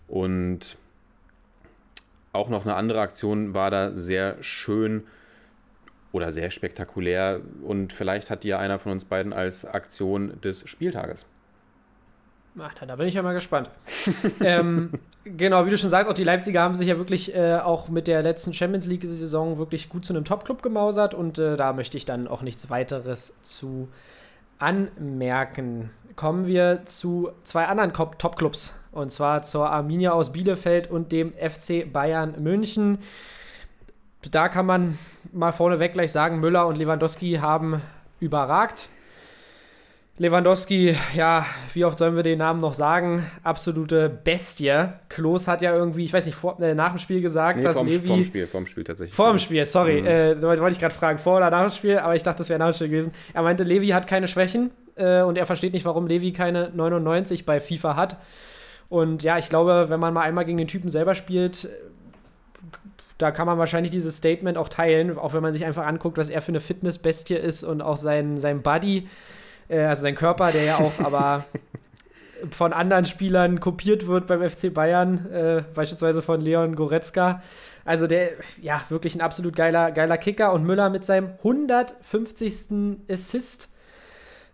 und 0.06 0.76
auch 2.38 2.48
noch 2.48 2.64
eine 2.64 2.74
andere 2.74 3.00
Aktion 3.00 3.54
war 3.54 3.70
da 3.70 3.94
sehr 3.94 4.36
schön 4.40 5.04
oder 6.12 6.32
sehr 6.32 6.50
spektakulär 6.50 7.40
und 7.62 7.92
vielleicht 7.92 8.30
hat 8.30 8.44
die 8.44 8.48
ja 8.48 8.58
einer 8.58 8.78
von 8.78 8.92
uns 8.92 9.04
beiden 9.04 9.32
als 9.32 9.64
Aktion 9.64 10.40
des 10.40 10.66
Spieltages. 10.68 11.26
Ach, 12.60 12.74
da 12.74 12.96
bin 12.96 13.06
ich 13.06 13.14
ja 13.14 13.22
mal 13.22 13.34
gespannt. 13.34 13.70
ähm, 14.40 14.90
genau, 15.24 15.66
wie 15.66 15.70
du 15.70 15.76
schon 15.76 15.90
sagst, 15.90 16.10
auch 16.10 16.14
die 16.14 16.24
Leipziger 16.24 16.62
haben 16.62 16.74
sich 16.74 16.88
ja 16.88 16.96
wirklich 16.96 17.34
äh, 17.34 17.58
auch 17.58 17.88
mit 17.88 18.08
der 18.08 18.22
letzten 18.22 18.52
Champions 18.52 18.86
League-Saison 18.86 19.58
wirklich 19.58 19.88
gut 19.88 20.04
zu 20.04 20.12
einem 20.12 20.24
Top-Club 20.24 20.62
gemausert 20.62 21.14
und 21.14 21.38
äh, 21.38 21.56
da 21.56 21.72
möchte 21.72 21.96
ich 21.96 22.04
dann 22.04 22.26
auch 22.26 22.42
nichts 22.42 22.70
weiteres 22.70 23.40
zu 23.42 23.88
anmerken. 24.58 25.90
Kommen 26.16 26.46
wir 26.46 26.82
zu 26.86 27.30
zwei 27.44 27.66
anderen 27.66 27.92
Top-Clubs 27.92 28.74
und 28.92 29.10
zwar 29.10 29.42
zur 29.42 29.70
Arminia 29.70 30.12
aus 30.12 30.32
Bielefeld 30.32 30.90
und 30.90 31.12
dem 31.12 31.32
FC 31.32 31.90
Bayern 31.92 32.42
München. 32.42 32.98
Da 34.30 34.48
kann 34.48 34.66
man 34.66 34.98
mal 35.32 35.52
vorneweg 35.52 35.92
gleich 35.92 36.12
sagen, 36.12 36.40
Müller 36.40 36.66
und 36.66 36.76
Lewandowski 36.76 37.34
haben 37.34 37.80
überragt. 38.20 38.88
Lewandowski, 40.20 40.96
ja, 41.14 41.46
wie 41.74 41.84
oft 41.84 41.96
sollen 41.96 42.16
wir 42.16 42.24
den 42.24 42.38
Namen 42.38 42.60
noch 42.60 42.74
sagen? 42.74 43.24
Absolute 43.44 44.08
Bestie. 44.08 44.88
Klos 45.08 45.46
hat 45.46 45.62
ja 45.62 45.72
irgendwie, 45.72 46.04
ich 46.04 46.12
weiß 46.12 46.26
nicht, 46.26 46.34
vor, 46.34 46.60
äh, 46.60 46.74
nach 46.74 46.90
dem 46.90 46.98
Spiel 46.98 47.20
gesagt, 47.20 47.58
nee, 47.58 47.62
dass 47.64 47.76
vorm, 47.76 47.86
Levi. 47.86 48.08
Vorm 48.08 48.24
Spiel, 48.24 48.46
vorm 48.48 48.66
Spiel 48.66 48.82
tatsächlich. 48.82 49.14
Vorm 49.14 49.38
Spiel, 49.38 49.64
sorry. 49.64 50.00
Mhm. 50.00 50.06
Äh, 50.08 50.42
wollte 50.42 50.72
ich 50.72 50.80
gerade 50.80 50.94
fragen, 50.94 51.18
vor 51.20 51.36
oder 51.36 51.50
nach 51.50 51.68
dem 51.68 51.70
Spiel, 51.70 51.98
aber 51.98 52.16
ich 52.16 52.24
dachte, 52.24 52.38
das 52.38 52.48
wäre 52.48 52.58
nach 52.58 52.70
dem 52.70 52.74
Spiel 52.74 52.88
gewesen. 52.88 53.12
Er 53.32 53.42
meinte, 53.42 53.62
Levi 53.62 53.88
hat 53.88 54.08
keine 54.08 54.26
Schwächen 54.26 54.72
äh, 54.96 55.22
und 55.22 55.38
er 55.38 55.46
versteht 55.46 55.72
nicht, 55.72 55.84
warum 55.84 56.08
Levi 56.08 56.32
keine 56.32 56.72
99 56.74 57.46
bei 57.46 57.60
FIFA 57.60 57.94
hat. 57.94 58.16
Und 58.88 59.22
ja, 59.22 59.38
ich 59.38 59.48
glaube, 59.48 59.86
wenn 59.88 60.00
man 60.00 60.14
mal 60.14 60.22
einmal 60.22 60.44
gegen 60.44 60.58
den 60.58 60.68
Typen 60.68 60.88
selber 60.88 61.14
spielt, 61.14 61.68
da 63.18 63.32
kann 63.32 63.46
man 63.46 63.58
wahrscheinlich 63.58 63.90
dieses 63.90 64.16
Statement 64.16 64.56
auch 64.56 64.68
teilen, 64.68 65.18
auch 65.18 65.34
wenn 65.34 65.42
man 65.42 65.52
sich 65.52 65.64
einfach 65.64 65.86
anguckt, 65.86 66.16
was 66.16 66.28
er 66.28 66.40
für 66.40 66.52
eine 66.52 66.60
Fitnessbestie 66.60 67.34
ist 67.34 67.64
und 67.64 67.82
auch 67.82 67.96
sein, 67.96 68.38
sein 68.38 68.62
Body, 68.62 69.08
äh, 69.68 69.80
also 69.80 70.02
sein 70.02 70.14
Körper, 70.14 70.52
der 70.52 70.64
ja 70.64 70.78
auch 70.78 70.92
aber 71.04 71.44
von 72.52 72.72
anderen 72.72 73.04
Spielern 73.04 73.58
kopiert 73.58 74.06
wird 74.06 74.28
beim 74.28 74.48
FC 74.48 74.72
Bayern, 74.72 75.26
äh, 75.32 75.64
beispielsweise 75.74 76.22
von 76.22 76.40
Leon 76.40 76.76
Goretzka. 76.76 77.42
Also 77.84 78.06
der, 78.06 78.30
ja, 78.60 78.82
wirklich 78.90 79.14
ein 79.16 79.20
absolut 79.20 79.56
geiler, 79.56 79.90
geiler 79.90 80.18
Kicker 80.18 80.52
und 80.52 80.64
Müller 80.64 80.88
mit 80.90 81.04
seinem 81.04 81.30
150. 81.38 82.98
Assist 83.10 83.70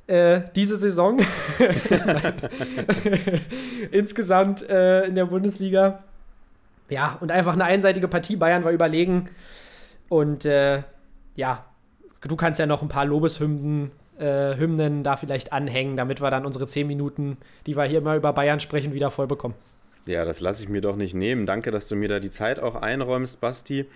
äh, 0.07 0.43
diese 0.55 0.77
Saison. 0.77 1.21
Insgesamt 3.91 4.69
äh, 4.69 5.07
in 5.07 5.15
der 5.15 5.27
Bundesliga. 5.27 6.05
Ja, 6.91 7.17
und 7.21 7.33
einfach 7.33 7.55
eine 7.55 7.65
einseitige 7.65 8.09
Partie. 8.09 8.37
Bayern 8.37 8.65
war 8.65 8.73
überlegen. 8.73 9.31
Und 10.09 10.45
äh, 10.45 10.83
ja, 11.37 11.65
du 12.21 12.37
kannst 12.37 12.61
ja 12.61 12.67
noch 12.67 12.83
ein 12.83 12.89
paar 12.89 13.07
Lobeshymnen 13.07 13.91
äh, 14.19 14.57
Hymnen 14.57 15.03
da 15.03 15.17
vielleicht 15.17 15.53
anhängen, 15.53 15.97
damit 15.97 16.21
wir 16.21 16.31
dann 16.31 16.47
unsere 16.47 16.67
10 16.67 16.87
Minuten, 16.87 17.37
die 17.67 17.77
wir 17.77 17.85
hier 17.85 17.99
immer 17.99 18.17
über 18.17 18.33
Bayern 18.33 18.61
sprechen, 18.61 18.93
wieder 18.93 19.11
voll 19.11 19.27
bekommen. 19.27 19.55
Ja, 20.07 20.25
das 20.25 20.41
lasse 20.41 20.63
ich 20.63 20.69
mir 20.69 20.83
doch 20.83 20.97
nicht 20.97 21.15
nehmen. 21.15 21.47
Danke, 21.47 21.71
dass 21.71 21.89
du 21.89 21.97
mir 21.97 22.09
da 22.09 22.21
die 22.21 22.31
Zeit 22.31 22.61
auch 22.61 22.77
einräumst, 22.77 23.41
Basti. 23.41 23.87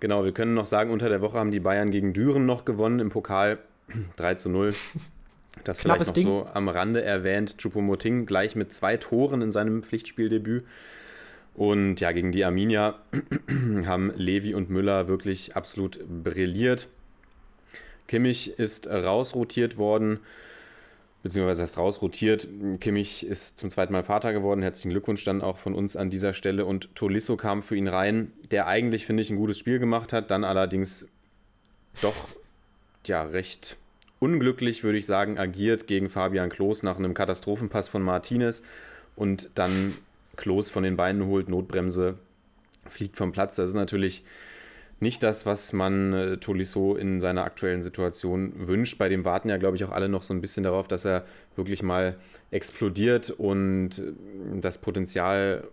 Genau, 0.00 0.24
wir 0.24 0.32
können 0.32 0.54
noch 0.54 0.66
sagen, 0.66 0.90
unter 0.90 1.08
der 1.08 1.22
Woche 1.22 1.38
haben 1.38 1.52
die 1.52 1.60
Bayern 1.60 1.90
gegen 1.90 2.12
Düren 2.12 2.44
noch 2.44 2.64
gewonnen 2.64 2.98
im 2.98 3.10
Pokal 3.10 3.58
3 4.16 4.34
zu 4.34 4.50
0. 4.50 4.74
Das 5.62 5.78
Knappes 5.78 6.10
vielleicht 6.10 6.26
noch 6.26 6.46
so 6.46 6.52
am 6.52 6.68
Rande 6.68 7.02
erwähnt. 7.02 7.58
Chupomoting 7.58 8.26
gleich 8.26 8.56
mit 8.56 8.72
zwei 8.72 8.96
Toren 8.96 9.40
in 9.40 9.50
seinem 9.50 9.82
Pflichtspieldebüt. 9.82 10.64
Und 11.54 12.00
ja, 12.00 12.10
gegen 12.12 12.32
die 12.32 12.44
Arminia 12.44 12.98
haben 13.86 14.12
Levi 14.16 14.54
und 14.54 14.70
Müller 14.70 15.06
wirklich 15.06 15.54
absolut 15.54 16.00
brilliert. 16.24 16.88
Kimmich 18.08 18.58
ist 18.58 18.88
rausrotiert 18.88 19.78
worden, 19.78 20.18
beziehungsweise 21.22 21.62
ist 21.62 21.78
rausrotiert. 21.78 22.48
Kimmich 22.80 23.24
ist 23.24 23.58
zum 23.58 23.70
zweiten 23.70 23.92
Mal 23.92 24.02
Vater 24.02 24.32
geworden. 24.32 24.62
Herzlichen 24.62 24.90
Glückwunsch 24.90 25.24
dann 25.24 25.42
auch 25.42 25.58
von 25.58 25.74
uns 25.74 25.94
an 25.94 26.10
dieser 26.10 26.34
Stelle. 26.34 26.66
Und 26.66 26.94
Tolisso 26.96 27.36
kam 27.36 27.62
für 27.62 27.76
ihn 27.76 27.88
rein, 27.88 28.32
der 28.50 28.66
eigentlich, 28.66 29.06
finde 29.06 29.22
ich, 29.22 29.30
ein 29.30 29.36
gutes 29.36 29.58
Spiel 29.58 29.78
gemacht 29.78 30.12
hat, 30.12 30.30
dann 30.32 30.42
allerdings 30.44 31.08
doch 32.02 32.14
ja 33.06 33.22
recht 33.22 33.76
unglücklich, 34.18 34.84
würde 34.84 34.98
ich 34.98 35.06
sagen, 35.06 35.38
agiert 35.38 35.86
gegen 35.86 36.08
Fabian 36.08 36.50
Klos 36.50 36.82
nach 36.82 36.98
einem 36.98 37.14
Katastrophenpass 37.14 37.88
von 37.88 38.02
Martinez 38.02 38.62
und 39.16 39.50
dann 39.54 39.94
Klos 40.36 40.70
von 40.70 40.82
den 40.82 40.96
Beinen 40.96 41.26
holt, 41.26 41.48
Notbremse, 41.48 42.18
fliegt 42.88 43.16
vom 43.16 43.32
Platz. 43.32 43.56
Das 43.56 43.70
ist 43.70 43.74
natürlich 43.74 44.24
nicht 45.00 45.22
das, 45.22 45.46
was 45.46 45.72
man 45.72 46.12
äh, 46.12 46.36
Tolisso 46.38 46.96
in 46.96 47.20
seiner 47.20 47.44
aktuellen 47.44 47.82
Situation 47.82 48.66
wünscht. 48.66 48.98
Bei 48.98 49.08
dem 49.08 49.24
warten 49.24 49.48
ja, 49.48 49.56
glaube 49.56 49.76
ich, 49.76 49.84
auch 49.84 49.90
alle 49.90 50.08
noch 50.08 50.22
so 50.22 50.32
ein 50.32 50.40
bisschen 50.40 50.64
darauf, 50.64 50.88
dass 50.88 51.04
er 51.04 51.24
wirklich 51.56 51.82
mal 51.82 52.16
explodiert 52.50 53.30
und 53.30 53.98
äh, 53.98 54.12
das 54.60 54.78
Potenzial 54.78 55.68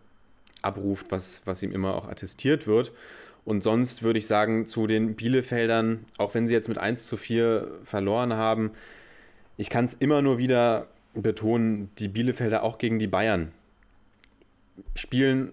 abruft, 0.62 1.08
was, 1.10 1.42
was 1.46 1.64
ihm 1.64 1.72
immer 1.72 1.96
auch 1.96 2.08
attestiert 2.08 2.68
wird. 2.68 2.92
Und 3.44 3.64
sonst 3.64 4.04
würde 4.04 4.20
ich 4.20 4.28
sagen, 4.28 4.68
zu 4.68 4.88
den 4.88 5.16
Bielefeldern, 5.16 6.06
auch 6.18 6.34
wenn 6.36 6.48
sie 6.48 6.54
jetzt 6.54 6.70
mit 6.70 6.78
1 6.78 7.08
zu 7.08 7.18
4 7.18 7.68
verloren 7.84 8.34
haben, 8.34 8.72
ich 9.58 9.70
kann 9.70 9.86
es 9.86 9.94
immer 9.94 10.22
nur 10.22 10.38
wieder 10.38 10.88
betonen, 11.14 11.90
die 11.98 12.08
Bielefelder 12.08 12.64
auch 12.64 12.78
gegen 12.78 13.00
die 13.00 13.08
Bayern 13.08 13.52
spielen, 14.96 15.52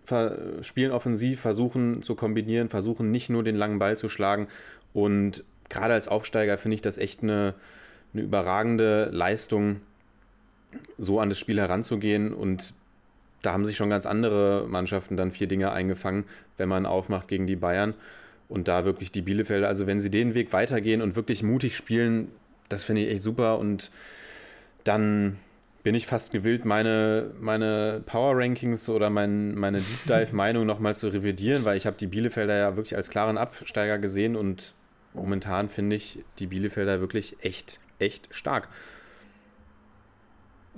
spielen 0.63 0.93
offensiv, 0.93 1.41
versuchen 1.41 2.03
zu 2.03 2.15
kombinieren, 2.15 2.69
versuchen 2.69 3.11
nicht 3.11 3.31
nur 3.31 3.43
den 3.43 3.57
langen 3.57 3.79
Ball 3.79 3.97
zu 3.97 4.09
schlagen. 4.09 4.49
Und 4.93 5.45
gerade 5.69 5.95
als 5.95 6.09
Aufsteiger 6.09 6.59
finde 6.59 6.77
ich 6.77 6.83
das 6.83 6.99
echt 6.99 7.23
eine, 7.23 7.55
eine 8.13 8.23
überragende 8.23 9.11
Leistung, 9.13 9.81
so 10.97 11.21
an 11.21 11.29
das 11.29 11.39
Spiel 11.39 11.59
heranzugehen. 11.59 12.33
Und 12.33 12.75
da 13.43 13.53
haben 13.53 13.65
sich 13.65 13.77
schon 13.77 13.91
ganz 13.91 14.07
andere 14.07 14.67
Mannschaften 14.69 15.17
dann 15.17 15.31
vier 15.31 15.47
Dinge 15.47 15.73
eingefangen, 15.73 16.25
wenn 16.57 16.69
man 16.69 16.87
aufmacht 16.87 17.29
gegen 17.29 17.47
die 17.47 17.57
Bayern. 17.57 17.95
Und 18.49 18.67
da 18.67 18.85
wirklich 18.85 19.13
die 19.13 19.23
Bielefelder, 19.23 19.69
also 19.69 19.87
wenn 19.87 20.01
sie 20.01 20.11
den 20.11 20.35
Weg 20.35 20.53
weitergehen 20.53 21.03
und 21.03 21.17
wirklich 21.17 21.43
mutig 21.43 21.77
spielen, 21.77 22.29
das 22.69 22.83
finde 22.83 23.03
ich 23.03 23.11
echt 23.11 23.23
super. 23.23 23.59
Und 23.59 23.91
dann 24.85 25.37
bin 25.83 25.95
ich 25.95 26.07
fast 26.07 26.33
gewillt, 26.33 26.65
meine, 26.65 27.31
meine 27.41 28.03
Power 28.05 28.37
Rankings 28.37 28.89
oder 28.89 29.11
mein, 29.11 29.55
meine 29.55 29.79
Deep 29.79 30.05
Dive 30.07 30.35
Meinung 30.35 30.67
nochmal 30.67 30.97
zu 30.97 31.09
revidieren, 31.09 31.65
weil 31.65 31.77
ich 31.77 31.87
habe 31.87 31.97
die 31.97 32.07
Bielefelder 32.07 32.57
ja 32.57 32.77
wirklich 32.77 32.97
als 32.97 33.11
klaren 33.11 33.39
Absteiger 33.39 33.99
gesehen 33.99 34.35
und 34.35 34.75
momentan 35.15 35.69
finde 35.69 35.97
ich 35.97 36.21
die 36.39 36.47
Bielefelder 36.47 37.01
wirklich 37.01 37.37
echt, 37.41 37.81
echt 37.99 38.29
stark. 38.31 38.69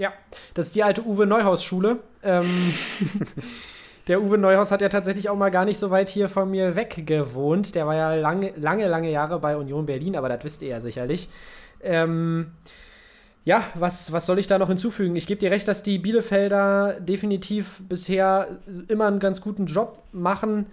Ja, 0.00 0.14
das 0.54 0.68
ist 0.68 0.76
die 0.76 0.82
alte 0.82 1.04
Uwe 1.04 1.26
Neuhaus-Schule. 1.26 1.98
Ähm, 2.22 2.72
der 4.08 4.22
Uwe 4.22 4.38
Neuhaus 4.38 4.72
hat 4.72 4.80
ja 4.80 4.88
tatsächlich 4.88 5.28
auch 5.28 5.36
mal 5.36 5.50
gar 5.50 5.66
nicht 5.66 5.76
so 5.76 5.90
weit 5.90 6.08
hier 6.08 6.30
von 6.30 6.50
mir 6.50 6.74
weg 6.74 7.02
gewohnt. 7.04 7.74
Der 7.74 7.86
war 7.86 7.94
ja 7.94 8.14
lange, 8.14 8.54
lange, 8.56 8.88
lange 8.88 9.10
Jahre 9.10 9.38
bei 9.40 9.58
Union 9.58 9.84
Berlin, 9.84 10.16
aber 10.16 10.30
das 10.30 10.42
wisst 10.42 10.62
ihr 10.62 10.68
ja 10.68 10.80
sicherlich. 10.80 11.28
Ähm, 11.82 12.52
ja, 13.44 13.62
was, 13.74 14.10
was 14.10 14.24
soll 14.24 14.38
ich 14.38 14.46
da 14.46 14.58
noch 14.58 14.68
hinzufügen? 14.68 15.16
Ich 15.16 15.26
gebe 15.26 15.38
dir 15.38 15.50
recht, 15.50 15.68
dass 15.68 15.82
die 15.82 15.98
Bielefelder 15.98 16.98
definitiv 16.98 17.82
bisher 17.86 18.58
immer 18.88 19.06
einen 19.06 19.18
ganz 19.18 19.42
guten 19.42 19.66
Job 19.66 20.02
machen. 20.12 20.64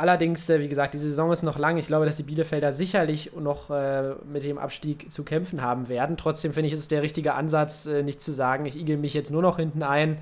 Allerdings, 0.00 0.48
äh, 0.48 0.60
wie 0.60 0.68
gesagt, 0.70 0.94
die 0.94 0.98
Saison 0.98 1.30
ist 1.30 1.42
noch 1.42 1.58
lang. 1.58 1.76
Ich 1.76 1.88
glaube, 1.88 2.06
dass 2.06 2.16
die 2.16 2.22
Bielefelder 2.22 2.72
sicherlich 2.72 3.32
noch 3.38 3.68
äh, 3.68 4.14
mit 4.32 4.44
dem 4.44 4.56
Abstieg 4.56 5.12
zu 5.12 5.24
kämpfen 5.24 5.60
haben 5.60 5.90
werden. 5.90 6.16
Trotzdem 6.16 6.54
finde 6.54 6.68
ich, 6.68 6.72
ist 6.72 6.80
es 6.80 6.88
der 6.88 7.02
richtige 7.02 7.34
Ansatz, 7.34 7.84
äh, 7.84 8.02
nicht 8.02 8.22
zu 8.22 8.32
sagen, 8.32 8.64
ich 8.64 8.80
igel 8.80 8.96
mich 8.96 9.12
jetzt 9.12 9.30
nur 9.30 9.42
noch 9.42 9.58
hinten 9.58 9.82
ein. 9.82 10.16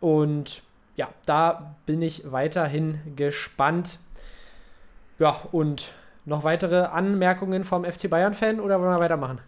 Und 0.00 0.62
ja, 0.94 1.08
da 1.26 1.74
bin 1.86 2.02
ich 2.02 2.30
weiterhin 2.30 3.00
gespannt. 3.16 3.98
Ja, 5.18 5.42
und 5.50 5.92
noch 6.24 6.44
weitere 6.44 6.82
Anmerkungen 6.82 7.64
vom 7.64 7.84
FC 7.84 8.08
Bayern-Fan 8.08 8.60
oder 8.60 8.80
wollen 8.80 8.92
wir 8.92 9.00
weitermachen? 9.00 9.40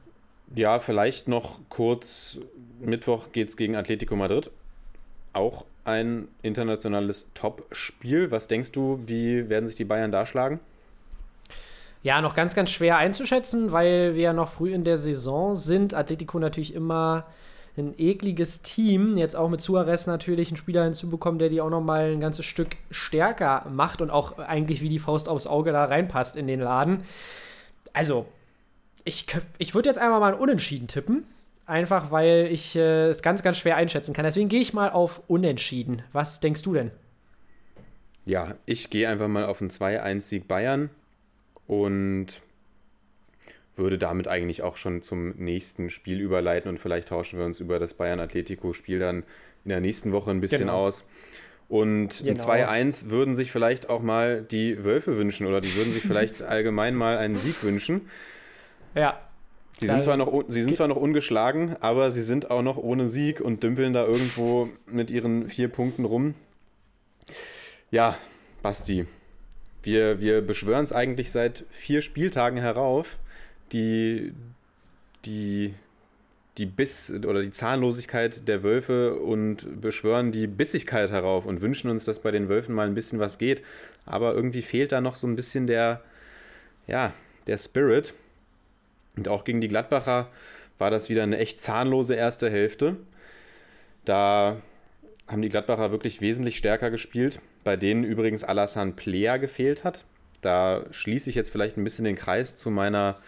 Ja, 0.57 0.81
vielleicht 0.81 1.29
noch 1.29 1.61
kurz. 1.69 2.41
Mittwoch 2.81 3.31
geht 3.31 3.51
es 3.51 3.57
gegen 3.57 3.77
Atletico 3.77 4.17
Madrid. 4.17 4.51
Auch 5.33 5.65
ein 5.85 6.29
internationales 6.43 7.31
Top-Spiel. 7.35 8.31
Was 8.31 8.49
denkst 8.49 8.73
du, 8.73 9.01
wie 9.07 9.49
werden 9.49 9.67
sich 9.67 9.77
die 9.77 9.85
Bayern 9.85 10.13
da 10.13 10.27
schlagen? 10.27 10.61
Ja, 12.03 12.21
noch 12.21 12.35
ganz, 12.35 12.55
ganz 12.55 12.71
schwer 12.71 12.97
einzuschätzen, 12.97 13.71
weil 13.71 14.15
wir 14.15 14.23
ja 14.23 14.33
noch 14.33 14.49
früh 14.49 14.73
in 14.73 14.85
der 14.85 14.99
Saison 14.99 15.55
sind. 15.55 15.95
Atletico 15.95 16.39
natürlich 16.39 16.75
immer 16.75 17.27
ein 17.77 17.95
ekliges 17.97 18.63
Team. 18.63 19.17
Jetzt 19.17 19.37
auch 19.37 19.49
mit 19.49 19.61
Suarez 19.61 20.07
natürlich 20.07 20.49
einen 20.49 20.57
Spieler 20.57 20.85
hinzubekommen, 20.85 21.39
der 21.39 21.49
die 21.49 21.61
auch 21.61 21.71
noch 21.71 21.81
mal 21.81 22.13
ein 22.13 22.21
ganzes 22.21 22.45
Stück 22.45 22.77
stärker 22.91 23.67
macht 23.71 24.01
und 24.01 24.11
auch 24.11 24.39
eigentlich 24.39 24.83
wie 24.83 24.89
die 24.89 24.99
Faust 24.99 25.29
aufs 25.29 25.47
Auge 25.47 25.73
da 25.73 25.85
reinpasst 25.85 26.37
in 26.37 26.47
den 26.47 26.61
Laden. 26.61 27.05
Also, 27.93 28.27
ich, 29.05 29.27
ich 29.59 29.75
würde 29.75 29.89
jetzt 29.89 29.99
einmal 29.99 30.21
mal 30.21 30.35
ein 30.35 30.41
Unentschieden 30.41 30.89
tippen. 30.89 31.25
Einfach 31.73 32.11
weil 32.11 32.51
ich 32.53 32.77
äh, 32.77 33.09
es 33.09 33.23
ganz, 33.23 33.43
ganz 33.43 33.57
schwer 33.57 33.77
einschätzen 33.77 34.13
kann. 34.13 34.27
Deswegen 34.27 34.51
gehe 34.51 34.61
ich 34.61 34.75
mal 34.75 34.91
auf 34.91 35.23
Unentschieden. 35.27 36.03
Was 36.13 36.39
denkst 36.39 36.61
du 36.61 36.75
denn? 36.75 36.91
Ja, 38.27 38.57
ich 38.67 38.91
gehe 38.91 39.09
einfach 39.09 39.27
mal 39.27 39.47
auf 39.47 39.63
einen 39.63 39.71
2-1-Sieg 39.71 40.47
Bayern 40.47 40.91
und 41.67 42.43
würde 43.75 43.97
damit 43.97 44.29
eigentlich 44.29 44.61
auch 44.61 44.77
schon 44.77 45.01
zum 45.01 45.31
nächsten 45.39 45.89
Spiel 45.89 46.21
überleiten 46.21 46.69
und 46.69 46.79
vielleicht 46.79 47.09
tauschen 47.09 47.39
wir 47.39 47.47
uns 47.47 47.59
über 47.59 47.79
das 47.79 47.95
Bayern-Atletico-Spiel 47.95 48.99
dann 48.99 49.25
in 49.65 49.71
der 49.71 49.81
nächsten 49.81 50.13
Woche 50.13 50.31
ein 50.31 50.41
bisschen 50.41 50.67
genau. 50.67 50.85
aus. 50.85 51.07
Und 51.71 52.23
genau. 52.23 52.51
ein 52.51 52.91
2-1 52.91 53.09
würden 53.09 53.35
sich 53.35 53.51
vielleicht 53.51 53.89
auch 53.89 54.03
mal 54.03 54.43
die 54.43 54.85
Wölfe 54.85 55.17
wünschen 55.17 55.47
oder 55.47 55.63
die 55.63 55.75
würden 55.75 55.95
sich 55.95 56.03
vielleicht 56.03 56.43
allgemein 56.43 56.95
mal 56.95 57.17
einen 57.17 57.37
Sieg 57.37 57.65
wünschen. 57.65 58.11
Ja. 58.95 59.19
Sie 59.79 59.89
sind, 59.89 60.03
zwar 60.03 60.17
noch, 60.17 60.45
sie 60.47 60.63
sind 60.63 60.77
zwar 60.77 60.87
noch 60.87 60.97
ungeschlagen, 60.97 61.77
aber 61.81 62.11
sie 62.11 62.23
sind 62.23 62.51
auch 62.51 62.63
noch 62.63 62.77
ohne 62.77 63.09
Sieg 63.09 63.41
und 63.41 63.63
dümpeln 63.63 63.93
da 63.93 64.07
irgendwo 64.07 64.69
mit 64.87 65.11
ihren 65.11 65.49
vier 65.49 65.69
Punkten 65.69 66.05
rum. 66.05 66.35
Ja, 67.91 68.17
Basti, 68.63 69.07
wir, 69.83 70.21
wir 70.21 70.41
beschwören 70.41 70.85
es 70.85 70.93
eigentlich 70.93 71.33
seit 71.33 71.65
vier 71.71 72.01
Spieltagen 72.03 72.59
herauf, 72.59 73.19
die, 73.73 74.33
die, 75.25 75.75
die 76.59 76.67
Biss 76.67 77.11
oder 77.11 77.43
die 77.43 77.51
Zahnlosigkeit 77.51 78.47
der 78.47 78.63
Wölfe 78.63 79.17
und 79.17 79.81
beschwören 79.81 80.31
die 80.31 80.47
Bissigkeit 80.47 81.11
herauf 81.11 81.47
und 81.47 81.61
wünschen 81.61 81.91
uns, 81.91 82.05
dass 82.05 82.21
bei 82.21 82.31
den 82.31 82.49
Wölfen 82.49 82.75
mal 82.75 82.87
ein 82.87 82.95
bisschen 82.95 83.19
was 83.19 83.39
geht. 83.39 83.63
Aber 84.07 84.35
irgendwie 84.35 84.63
fehlt 84.63 84.93
da 84.93 85.01
noch 85.01 85.17
so 85.17 85.27
ein 85.27 85.37
bisschen 85.37 85.67
der, 85.67 86.03
ja, 86.87 87.13
der 87.47 87.59
Spirit. 87.59 88.15
Und 89.17 89.29
auch 89.29 89.45
gegen 89.45 89.61
die 89.61 89.69
Gladbacher 89.69 90.29
war 90.79 90.91
das 90.91 91.09
wieder 91.09 91.23
eine 91.23 91.39
echt 91.39 91.61
zahnlose 91.61 92.15
erste 92.15 92.51
Hälfte. 92.51 92.97
Da 94.05 94.57
haben 95.29 95.43
die 95.43 95.49
Gladbacher 95.49 95.91
wirklich 95.93 96.21
wesentlich 96.21 96.59
stärker 96.59 96.91
gespielt, 96.91 97.41
bei 97.63 97.77
denen 97.77 98.05
übrigens 98.05 98.45
Alassane 98.45 98.93
Plea 98.93 99.37
gefehlt 99.37 99.85
hat. 99.85 100.05
Da 100.41 100.85
schließe 100.91 101.31
ich 101.31 101.37
jetzt 101.37 101.51
vielleicht 101.51 101.77
ein 101.77 101.85
bisschen 101.85 102.05
den 102.05 102.17
Kreis 102.17 102.57
zu 102.57 102.71
meiner, 102.71 103.19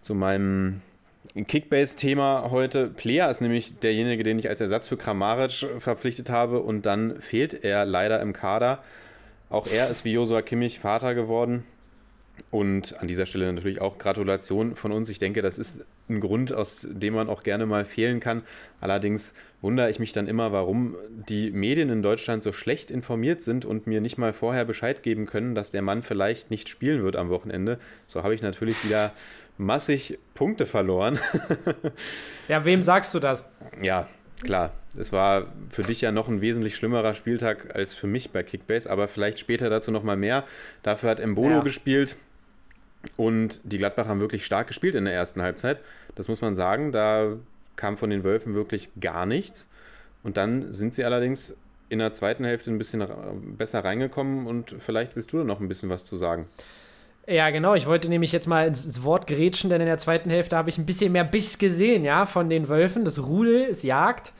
zu 0.00 0.14
meinem 0.14 0.80
Kickbase-Thema 1.34 2.50
heute. 2.50 2.86
Plea 2.86 3.28
ist 3.30 3.42
nämlich 3.42 3.78
derjenige, 3.78 4.22
den 4.22 4.38
ich 4.38 4.48
als 4.48 4.60
Ersatz 4.60 4.88
für 4.88 4.96
Kramaric 4.96 5.66
verpflichtet 5.78 6.30
habe 6.30 6.60
und 6.60 6.86
dann 6.86 7.20
fehlt 7.20 7.64
er 7.64 7.84
leider 7.84 8.20
im 8.22 8.32
Kader. 8.32 8.82
Auch 9.50 9.66
er 9.66 9.90
ist 9.90 10.04
wie 10.04 10.12
Josua 10.12 10.40
Kimmich 10.40 10.78
Vater 10.78 11.14
geworden 11.14 11.64
und 12.50 13.00
an 13.00 13.08
dieser 13.08 13.26
Stelle 13.26 13.52
natürlich 13.52 13.80
auch 13.80 13.98
Gratulation 13.98 14.76
von 14.76 14.92
uns. 14.92 15.08
Ich 15.08 15.18
denke, 15.18 15.42
das 15.42 15.58
ist 15.58 15.84
ein 16.08 16.20
Grund, 16.20 16.52
aus 16.52 16.86
dem 16.88 17.14
man 17.14 17.28
auch 17.28 17.42
gerne 17.42 17.66
mal 17.66 17.84
fehlen 17.84 18.20
kann. 18.20 18.42
Allerdings 18.80 19.34
wundere 19.60 19.90
ich 19.90 19.98
mich 19.98 20.12
dann 20.12 20.28
immer, 20.28 20.52
warum 20.52 20.96
die 21.28 21.50
Medien 21.50 21.90
in 21.90 22.02
Deutschland 22.02 22.42
so 22.42 22.52
schlecht 22.52 22.90
informiert 22.90 23.42
sind 23.42 23.64
und 23.64 23.86
mir 23.86 24.00
nicht 24.00 24.16
mal 24.16 24.32
vorher 24.32 24.64
Bescheid 24.64 25.02
geben 25.02 25.26
können, 25.26 25.54
dass 25.54 25.70
der 25.70 25.82
Mann 25.82 26.02
vielleicht 26.02 26.50
nicht 26.50 26.68
spielen 26.68 27.02
wird 27.02 27.16
am 27.16 27.30
Wochenende. 27.30 27.78
So 28.06 28.22
habe 28.22 28.34
ich 28.34 28.42
natürlich 28.42 28.84
wieder 28.84 29.12
massig 29.58 30.18
Punkte 30.34 30.66
verloren. 30.66 31.18
ja, 32.48 32.64
wem 32.64 32.82
sagst 32.82 33.12
du 33.14 33.18
das? 33.18 33.50
Ja, 33.82 34.08
klar. 34.44 34.72
Es 34.96 35.12
war 35.12 35.48
für 35.70 35.82
dich 35.82 36.00
ja 36.00 36.12
noch 36.12 36.28
ein 36.28 36.40
wesentlich 36.40 36.76
schlimmerer 36.76 37.14
Spieltag 37.14 37.74
als 37.74 37.92
für 37.92 38.06
mich 38.06 38.30
bei 38.30 38.42
Kickbase, 38.42 38.88
aber 38.88 39.08
vielleicht 39.08 39.38
später 39.38 39.68
dazu 39.68 39.90
nochmal 39.90 40.16
mehr. 40.16 40.44
Dafür 40.82 41.10
hat 41.10 41.20
Embolo 41.20 41.56
ja. 41.56 41.60
gespielt 41.62 42.16
Und 43.16 43.60
die 43.64 43.78
Gladbacher 43.78 44.08
haben 44.08 44.20
wirklich 44.20 44.44
stark 44.44 44.68
gespielt 44.68 44.94
in 44.94 45.04
der 45.04 45.14
ersten 45.14 45.42
Halbzeit. 45.42 45.80
Das 46.14 46.28
muss 46.28 46.40
man 46.40 46.54
sagen. 46.54 46.92
Da 46.92 47.36
kam 47.76 47.96
von 47.96 48.10
den 48.10 48.24
Wölfen 48.24 48.54
wirklich 48.54 48.90
gar 49.00 49.26
nichts. 49.26 49.68
Und 50.22 50.36
dann 50.36 50.72
sind 50.72 50.94
sie 50.94 51.04
allerdings 51.04 51.56
in 51.88 52.00
der 52.00 52.12
zweiten 52.12 52.44
Hälfte 52.44 52.70
ein 52.70 52.78
bisschen 52.78 53.06
besser 53.56 53.84
reingekommen 53.84 54.46
und 54.46 54.74
vielleicht 54.78 55.14
willst 55.14 55.32
du 55.32 55.38
da 55.38 55.44
noch 55.44 55.60
ein 55.60 55.68
bisschen 55.68 55.88
was 55.88 56.04
zu 56.04 56.16
sagen. 56.16 56.48
Ja, 57.28 57.50
genau. 57.50 57.74
Ich 57.74 57.86
wollte 57.86 58.08
nämlich 58.08 58.32
jetzt 58.32 58.46
mal 58.46 58.66
ins 58.66 59.02
Wort 59.02 59.26
gerätschen, 59.26 59.70
denn 59.70 59.80
in 59.80 59.86
der 59.86 59.98
zweiten 59.98 60.30
Hälfte 60.30 60.56
habe 60.56 60.68
ich 60.68 60.78
ein 60.78 60.86
bisschen 60.86 61.12
mehr 61.12 61.24
Biss 61.24 61.58
gesehen, 61.58 62.04
ja, 62.04 62.26
von 62.26 62.48
den 62.48 62.68
Wölfen. 62.68 63.04
Das 63.04 63.22
Rudel, 63.22 63.68
es 63.70 63.82
jagt. 63.82 64.32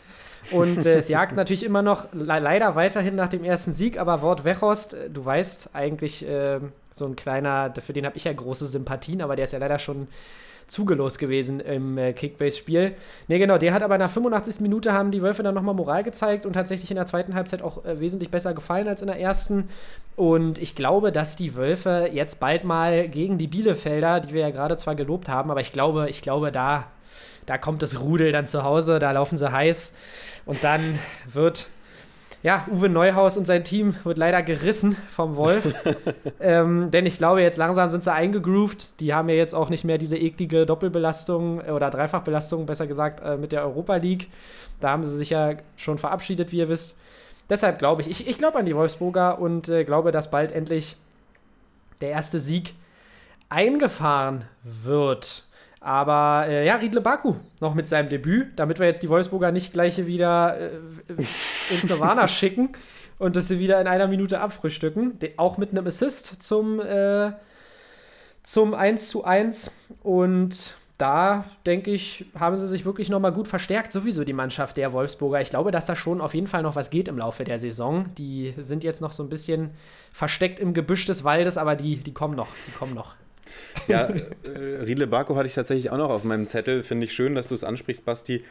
Und 0.50 0.86
äh, 0.86 0.98
es 0.98 1.08
jagt 1.08 1.36
natürlich 1.36 1.64
immer 1.64 1.82
noch 1.82 2.12
le 2.12 2.38
leider 2.38 2.74
weiterhin 2.76 3.14
nach 3.14 3.28
dem 3.28 3.44
ersten 3.44 3.72
Sieg, 3.72 3.98
aber 3.98 4.22
Wort 4.22 4.44
Wechost, 4.44 4.94
äh, 4.94 5.10
du 5.10 5.24
weißt 5.24 5.70
eigentlich 5.74 6.26
äh, 6.28 6.60
so 6.92 7.06
ein 7.06 7.16
kleiner, 7.16 7.72
für 7.80 7.92
den 7.92 8.06
habe 8.06 8.16
ich 8.16 8.24
ja 8.24 8.32
große 8.32 8.66
Sympathien, 8.66 9.22
aber 9.22 9.36
der 9.36 9.44
ist 9.44 9.52
ja 9.52 9.58
leider 9.58 9.78
schon 9.78 10.08
zugelost 10.66 11.18
gewesen 11.18 11.60
im 11.60 11.96
äh, 11.98 12.12
Kickbase-Spiel. 12.12 12.94
Ne, 13.28 13.38
genau, 13.38 13.58
der 13.58 13.72
hat 13.72 13.82
aber 13.82 13.98
nach 13.98 14.10
85. 14.10 14.60
Minute 14.60 14.92
haben 14.92 15.10
die 15.10 15.22
Wölfe 15.22 15.42
dann 15.42 15.54
nochmal 15.54 15.74
Moral 15.74 16.02
gezeigt 16.02 16.44
und 16.44 16.54
tatsächlich 16.54 16.90
in 16.90 16.96
der 16.96 17.06
zweiten 17.06 17.34
Halbzeit 17.34 17.62
auch 17.62 17.84
äh, 17.84 18.00
wesentlich 18.00 18.30
besser 18.30 18.54
gefallen 18.54 18.88
als 18.88 19.00
in 19.00 19.06
der 19.06 19.20
ersten. 19.20 19.68
Und 20.16 20.58
ich 20.58 20.74
glaube, 20.74 21.12
dass 21.12 21.36
die 21.36 21.54
Wölfe 21.54 22.10
jetzt 22.12 22.40
bald 22.40 22.64
mal 22.64 23.08
gegen 23.08 23.38
die 23.38 23.46
Bielefelder, 23.46 24.20
die 24.20 24.34
wir 24.34 24.40
ja 24.40 24.50
gerade 24.50 24.76
zwar 24.76 24.94
gelobt 24.94 25.28
haben, 25.28 25.50
aber 25.50 25.60
ich 25.60 25.72
glaube, 25.72 26.08
ich 26.10 26.22
glaube, 26.22 26.50
da, 26.50 26.86
da 27.46 27.58
kommt 27.58 27.82
das 27.82 28.00
Rudel 28.00 28.32
dann 28.32 28.46
zu 28.46 28.64
Hause, 28.64 28.98
da 28.98 29.12
laufen 29.12 29.38
sie 29.38 29.50
heiß 29.50 29.92
und 30.44 30.64
dann 30.64 30.98
wird 31.26 31.68
ja, 32.42 32.64
Uwe 32.70 32.88
Neuhaus 32.88 33.36
und 33.36 33.46
sein 33.46 33.64
Team 33.64 33.96
wird 34.04 34.18
leider 34.18 34.40
gerissen 34.40 34.96
vom 35.10 35.34
Wolf. 35.34 35.74
ähm, 36.40 36.92
denn 36.92 37.04
ich 37.04 37.18
glaube, 37.18 37.42
jetzt 37.42 37.56
langsam 37.56 37.88
sind 37.90 38.04
sie 38.04 38.12
eingegroovt. 38.12 39.00
Die 39.00 39.14
haben 39.14 39.28
ja 39.28 39.34
jetzt 39.34 39.52
auch 39.52 39.68
nicht 39.68 39.84
mehr 39.84 39.98
diese 39.98 40.16
eklige 40.16 40.64
Doppelbelastung 40.64 41.60
oder 41.60 41.90
Dreifachbelastung, 41.90 42.64
besser 42.66 42.86
gesagt, 42.86 43.20
äh, 43.24 43.36
mit 43.36 43.50
der 43.50 43.64
Europa 43.64 43.96
League. 43.96 44.28
Da 44.80 44.90
haben 44.90 45.02
sie 45.02 45.16
sich 45.16 45.30
ja 45.30 45.54
schon 45.76 45.98
verabschiedet, 45.98 46.52
wie 46.52 46.58
ihr 46.58 46.68
wisst. 46.68 46.96
Deshalb 47.50 47.80
glaube 47.80 48.02
ich, 48.02 48.10
ich, 48.10 48.28
ich 48.28 48.38
glaube 48.38 48.58
an 48.58 48.66
die 48.66 48.76
Wolfsburger 48.76 49.40
und 49.40 49.68
äh, 49.68 49.84
glaube, 49.84 50.12
dass 50.12 50.30
bald 50.30 50.52
endlich 50.52 50.96
der 52.00 52.10
erste 52.10 52.38
Sieg 52.38 52.74
eingefahren 53.48 54.44
wird. 54.62 55.45
Aber 55.86 56.48
äh, 56.48 56.66
ja, 56.66 56.74
Riedle 56.74 57.00
Baku 57.00 57.36
noch 57.60 57.76
mit 57.76 57.86
seinem 57.86 58.08
Debüt, 58.08 58.58
damit 58.58 58.80
wir 58.80 58.86
jetzt 58.86 59.04
die 59.04 59.08
Wolfsburger 59.08 59.52
nicht 59.52 59.72
gleich 59.72 60.04
wieder 60.04 60.58
äh, 60.58 60.70
ins 61.72 61.88
Nirvana 61.88 62.26
schicken 62.26 62.70
und 63.20 63.36
das 63.36 63.46
sie 63.46 63.60
wieder 63.60 63.80
in 63.80 63.86
einer 63.86 64.08
Minute 64.08 64.40
abfrühstücken. 64.40 65.20
De 65.20 65.34
auch 65.36 65.58
mit 65.58 65.70
einem 65.70 65.86
Assist 65.86 66.42
zum, 66.42 66.80
äh, 66.80 67.30
zum 68.42 68.74
1 68.74 69.10
zu 69.10 69.22
1. 69.22 69.70
Und 70.02 70.74
da, 70.98 71.44
denke 71.66 71.92
ich, 71.92 72.24
haben 72.36 72.56
sie 72.56 72.66
sich 72.66 72.84
wirklich 72.84 73.08
nochmal 73.08 73.32
gut 73.32 73.46
verstärkt, 73.46 73.92
sowieso 73.92 74.24
die 74.24 74.32
Mannschaft 74.32 74.78
der 74.78 74.92
Wolfsburger. 74.92 75.40
Ich 75.40 75.50
glaube, 75.50 75.70
dass 75.70 75.86
da 75.86 75.94
schon 75.94 76.20
auf 76.20 76.34
jeden 76.34 76.48
Fall 76.48 76.64
noch 76.64 76.74
was 76.74 76.90
geht 76.90 77.06
im 77.06 77.18
Laufe 77.18 77.44
der 77.44 77.60
Saison. 77.60 78.12
Die 78.18 78.54
sind 78.58 78.82
jetzt 78.82 79.00
noch 79.00 79.12
so 79.12 79.22
ein 79.22 79.28
bisschen 79.28 79.70
versteckt 80.10 80.58
im 80.58 80.74
Gebüsch 80.74 81.04
des 81.04 81.22
Waldes, 81.22 81.56
aber 81.56 81.76
die, 81.76 81.98
die 81.98 82.12
kommen 82.12 82.34
noch, 82.34 82.48
die 82.66 82.72
kommen 82.72 82.94
noch. 82.94 83.14
Ja, 83.88 84.08
äh, 84.08 84.82
Riedle 84.84 85.06
Barco 85.06 85.36
hatte 85.36 85.46
ich 85.46 85.54
tatsächlich 85.54 85.90
auch 85.90 85.98
noch 85.98 86.10
auf 86.10 86.24
meinem 86.24 86.46
Zettel. 86.46 86.82
Finde 86.82 87.04
ich 87.04 87.12
schön, 87.12 87.34
dass 87.34 87.48
du 87.48 87.54
es 87.54 87.64
ansprichst, 87.64 88.04
Basti. 88.04 88.44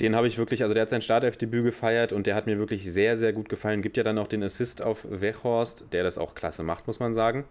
Den 0.00 0.16
habe 0.16 0.26
ich 0.26 0.38
wirklich, 0.38 0.62
also 0.62 0.74
der 0.74 0.82
hat 0.82 0.90
sein 0.90 1.02
Startelfdebüt 1.02 1.64
gefeiert 1.64 2.12
und 2.12 2.26
der 2.26 2.34
hat 2.34 2.46
mir 2.46 2.58
wirklich 2.58 2.90
sehr, 2.92 3.16
sehr 3.16 3.32
gut 3.32 3.48
gefallen. 3.48 3.80
Gibt 3.82 3.96
ja 3.96 4.02
dann 4.02 4.18
auch 4.18 4.26
den 4.26 4.42
Assist 4.42 4.82
auf 4.82 5.06
Wechhorst, 5.08 5.84
der 5.92 6.02
das 6.02 6.18
auch 6.18 6.34
klasse 6.34 6.64
macht, 6.64 6.86
muss 6.88 6.98
man 6.98 7.14
sagen. 7.14 7.44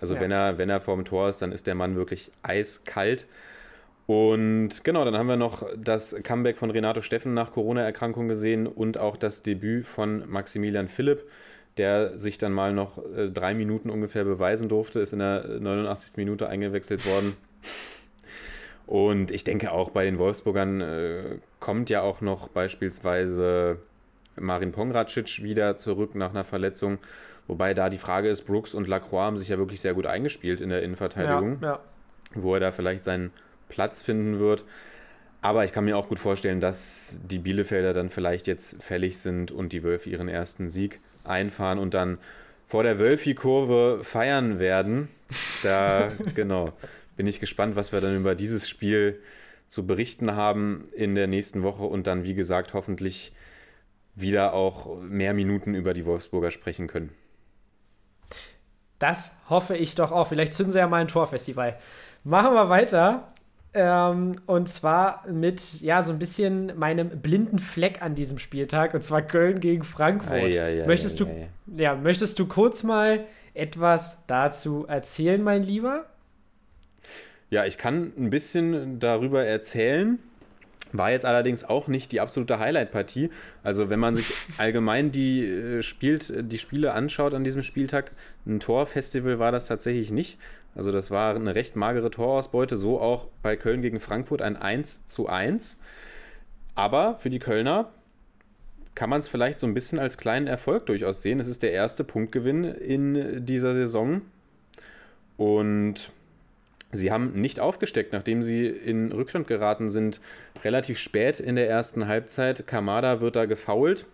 Also 0.00 0.14
ja. 0.14 0.20
wenn 0.20 0.30
er, 0.30 0.58
wenn 0.58 0.70
er 0.70 0.80
vorm 0.80 1.04
Tor 1.04 1.28
ist, 1.28 1.42
dann 1.42 1.52
ist 1.52 1.66
der 1.66 1.74
Mann 1.74 1.96
wirklich 1.96 2.30
eiskalt. 2.42 3.26
Und 4.06 4.84
genau, 4.84 5.04
dann 5.04 5.16
haben 5.16 5.28
wir 5.28 5.36
noch 5.36 5.66
das 5.76 6.16
Comeback 6.22 6.58
von 6.58 6.70
Renato 6.70 7.02
Steffen 7.02 7.34
nach 7.34 7.52
Corona-Erkrankung 7.52 8.28
gesehen 8.28 8.66
und 8.66 8.98
auch 8.98 9.16
das 9.16 9.42
Debüt 9.42 9.86
von 9.86 10.28
Maximilian 10.30 10.88
Philipp 10.88 11.24
der 11.78 12.18
sich 12.18 12.38
dann 12.38 12.52
mal 12.52 12.72
noch 12.72 12.98
äh, 12.98 13.30
drei 13.30 13.54
Minuten 13.54 13.90
ungefähr 13.90 14.24
beweisen 14.24 14.68
durfte, 14.68 15.00
ist 15.00 15.12
in 15.12 15.20
der 15.20 15.44
89. 15.60 16.16
Minute 16.16 16.48
eingewechselt 16.48 17.06
worden. 17.06 17.36
Und 18.86 19.30
ich 19.30 19.44
denke 19.44 19.72
auch 19.72 19.90
bei 19.90 20.04
den 20.04 20.18
Wolfsburgern 20.18 20.80
äh, 20.80 21.38
kommt 21.60 21.88
ja 21.88 22.02
auch 22.02 22.20
noch 22.20 22.48
beispielsweise 22.48 23.78
Marin 24.36 24.72
Pongracic 24.72 25.42
wieder 25.42 25.76
zurück 25.76 26.14
nach 26.14 26.30
einer 26.30 26.44
Verletzung. 26.44 26.98
Wobei 27.46 27.74
da 27.74 27.88
die 27.88 27.98
Frage 27.98 28.28
ist, 28.28 28.42
Brooks 28.42 28.74
und 28.74 28.88
Lacroix 28.88 29.22
haben 29.22 29.38
sich 29.38 29.48
ja 29.48 29.58
wirklich 29.58 29.80
sehr 29.80 29.94
gut 29.94 30.06
eingespielt 30.06 30.60
in 30.60 30.68
der 30.68 30.82
Innenverteidigung, 30.82 31.58
ja, 31.60 31.68
ja. 31.68 31.80
wo 32.34 32.54
er 32.54 32.60
da 32.60 32.72
vielleicht 32.72 33.04
seinen 33.04 33.30
Platz 33.68 34.02
finden 34.02 34.38
wird. 34.38 34.64
Aber 35.40 35.64
ich 35.64 35.72
kann 35.72 35.84
mir 35.84 35.96
auch 35.96 36.08
gut 36.08 36.20
vorstellen, 36.20 36.60
dass 36.60 37.18
die 37.24 37.38
Bielefelder 37.38 37.92
dann 37.94 38.10
vielleicht 38.10 38.46
jetzt 38.46 38.80
fällig 38.82 39.18
sind 39.18 39.50
und 39.50 39.72
die 39.72 39.82
Wölfe 39.82 40.08
ihren 40.08 40.28
ersten 40.28 40.68
Sieg 40.68 41.00
einfahren 41.24 41.78
und 41.78 41.94
dann 41.94 42.18
vor 42.66 42.82
der 42.82 42.98
Wölfi-Kurve 42.98 44.00
feiern 44.02 44.58
werden. 44.58 45.08
Da, 45.62 46.12
genau, 46.34 46.72
bin 47.16 47.26
ich 47.26 47.40
gespannt, 47.40 47.76
was 47.76 47.92
wir 47.92 48.00
dann 48.00 48.16
über 48.16 48.34
dieses 48.34 48.68
Spiel 48.68 49.20
zu 49.68 49.86
berichten 49.86 50.34
haben 50.34 50.88
in 50.92 51.14
der 51.14 51.26
nächsten 51.26 51.62
Woche 51.62 51.84
und 51.84 52.06
dann, 52.06 52.24
wie 52.24 52.34
gesagt, 52.34 52.74
hoffentlich 52.74 53.32
wieder 54.14 54.52
auch 54.52 55.00
mehr 55.00 55.32
Minuten 55.32 55.74
über 55.74 55.94
die 55.94 56.04
Wolfsburger 56.04 56.50
sprechen 56.50 56.86
können. 56.86 57.10
Das 58.98 59.32
hoffe 59.48 59.76
ich 59.76 59.94
doch 59.94 60.12
auch. 60.12 60.28
Vielleicht 60.28 60.54
zünden 60.54 60.72
sie 60.72 60.78
ja 60.78 60.86
mal 60.86 61.00
ein 61.00 61.08
Torfestival. 61.08 61.78
Machen 62.24 62.54
wir 62.54 62.68
weiter 62.68 63.31
ähm, 63.74 64.32
und 64.46 64.68
zwar 64.68 65.26
mit, 65.28 65.80
ja, 65.80 66.02
so 66.02 66.12
ein 66.12 66.18
bisschen 66.18 66.78
meinem 66.78 67.20
blinden 67.22 67.58
Fleck 67.58 68.02
an 68.02 68.14
diesem 68.14 68.38
Spieltag, 68.38 68.92
und 68.94 69.02
zwar 69.02 69.22
Köln 69.22 69.60
gegen 69.60 69.82
Frankfurt. 69.82 70.32
Ei, 70.32 70.62
ei, 70.62 70.82
ei, 70.82 70.86
möchtest, 70.86 71.20
du, 71.20 71.26
ja, 71.76 71.94
möchtest 71.94 72.38
du 72.38 72.46
kurz 72.46 72.82
mal 72.82 73.24
etwas 73.54 74.24
dazu 74.26 74.86
erzählen, 74.86 75.42
mein 75.42 75.62
Lieber? 75.62 76.06
Ja, 77.48 77.64
ich 77.64 77.78
kann 77.78 78.12
ein 78.18 78.30
bisschen 78.30 78.98
darüber 78.98 79.44
erzählen. 79.44 80.18
War 80.94 81.10
jetzt 81.10 81.24
allerdings 81.24 81.64
auch 81.64 81.88
nicht 81.88 82.12
die 82.12 82.20
absolute 82.20 82.58
Highlight-Partie. 82.58 83.30
Also 83.62 83.88
wenn 83.88 84.00
man 84.00 84.16
sich 84.16 84.26
allgemein 84.58 85.10
die, 85.10 85.44
äh, 85.44 85.82
spielt, 85.82 86.32
die 86.50 86.58
Spiele 86.58 86.92
anschaut 86.92 87.32
an 87.32 87.44
diesem 87.44 87.62
Spieltag, 87.62 88.12
ein 88.46 88.60
Torfestival 88.60 89.38
war 89.38 89.52
das 89.52 89.66
tatsächlich 89.66 90.10
nicht. 90.10 90.38
Also 90.74 90.90
das 90.90 91.10
war 91.10 91.34
eine 91.34 91.54
recht 91.54 91.76
magere 91.76 92.10
Torausbeute, 92.10 92.76
so 92.76 93.00
auch 93.00 93.28
bei 93.42 93.56
Köln 93.56 93.82
gegen 93.82 94.00
Frankfurt 94.00 94.42
ein 94.42 94.56
1 94.56 95.06
zu 95.06 95.28
1. 95.28 95.78
Aber 96.74 97.16
für 97.18 97.30
die 97.30 97.38
Kölner 97.38 97.90
kann 98.94 99.10
man 99.10 99.20
es 99.20 99.28
vielleicht 99.28 99.60
so 99.60 99.66
ein 99.66 99.74
bisschen 99.74 99.98
als 99.98 100.18
kleinen 100.18 100.46
Erfolg 100.46 100.86
durchaus 100.86 101.22
sehen. 101.22 101.40
Es 101.40 101.48
ist 101.48 101.62
der 101.62 101.72
erste 101.72 102.04
Punktgewinn 102.04 102.64
in 102.64 103.44
dieser 103.44 103.74
Saison. 103.74 104.22
Und 105.36 106.12
sie 106.90 107.10
haben 107.10 107.32
nicht 107.32 107.60
aufgesteckt, 107.60 108.12
nachdem 108.12 108.42
sie 108.42 108.66
in 108.66 109.12
Rückstand 109.12 109.46
geraten 109.46 109.90
sind. 109.90 110.20
Relativ 110.62 110.98
spät 110.98 111.40
in 111.40 111.56
der 111.56 111.68
ersten 111.68 112.06
Halbzeit. 112.06 112.66
Kamada 112.66 113.20
wird 113.20 113.36
da 113.36 113.46
gefoult 113.46 114.06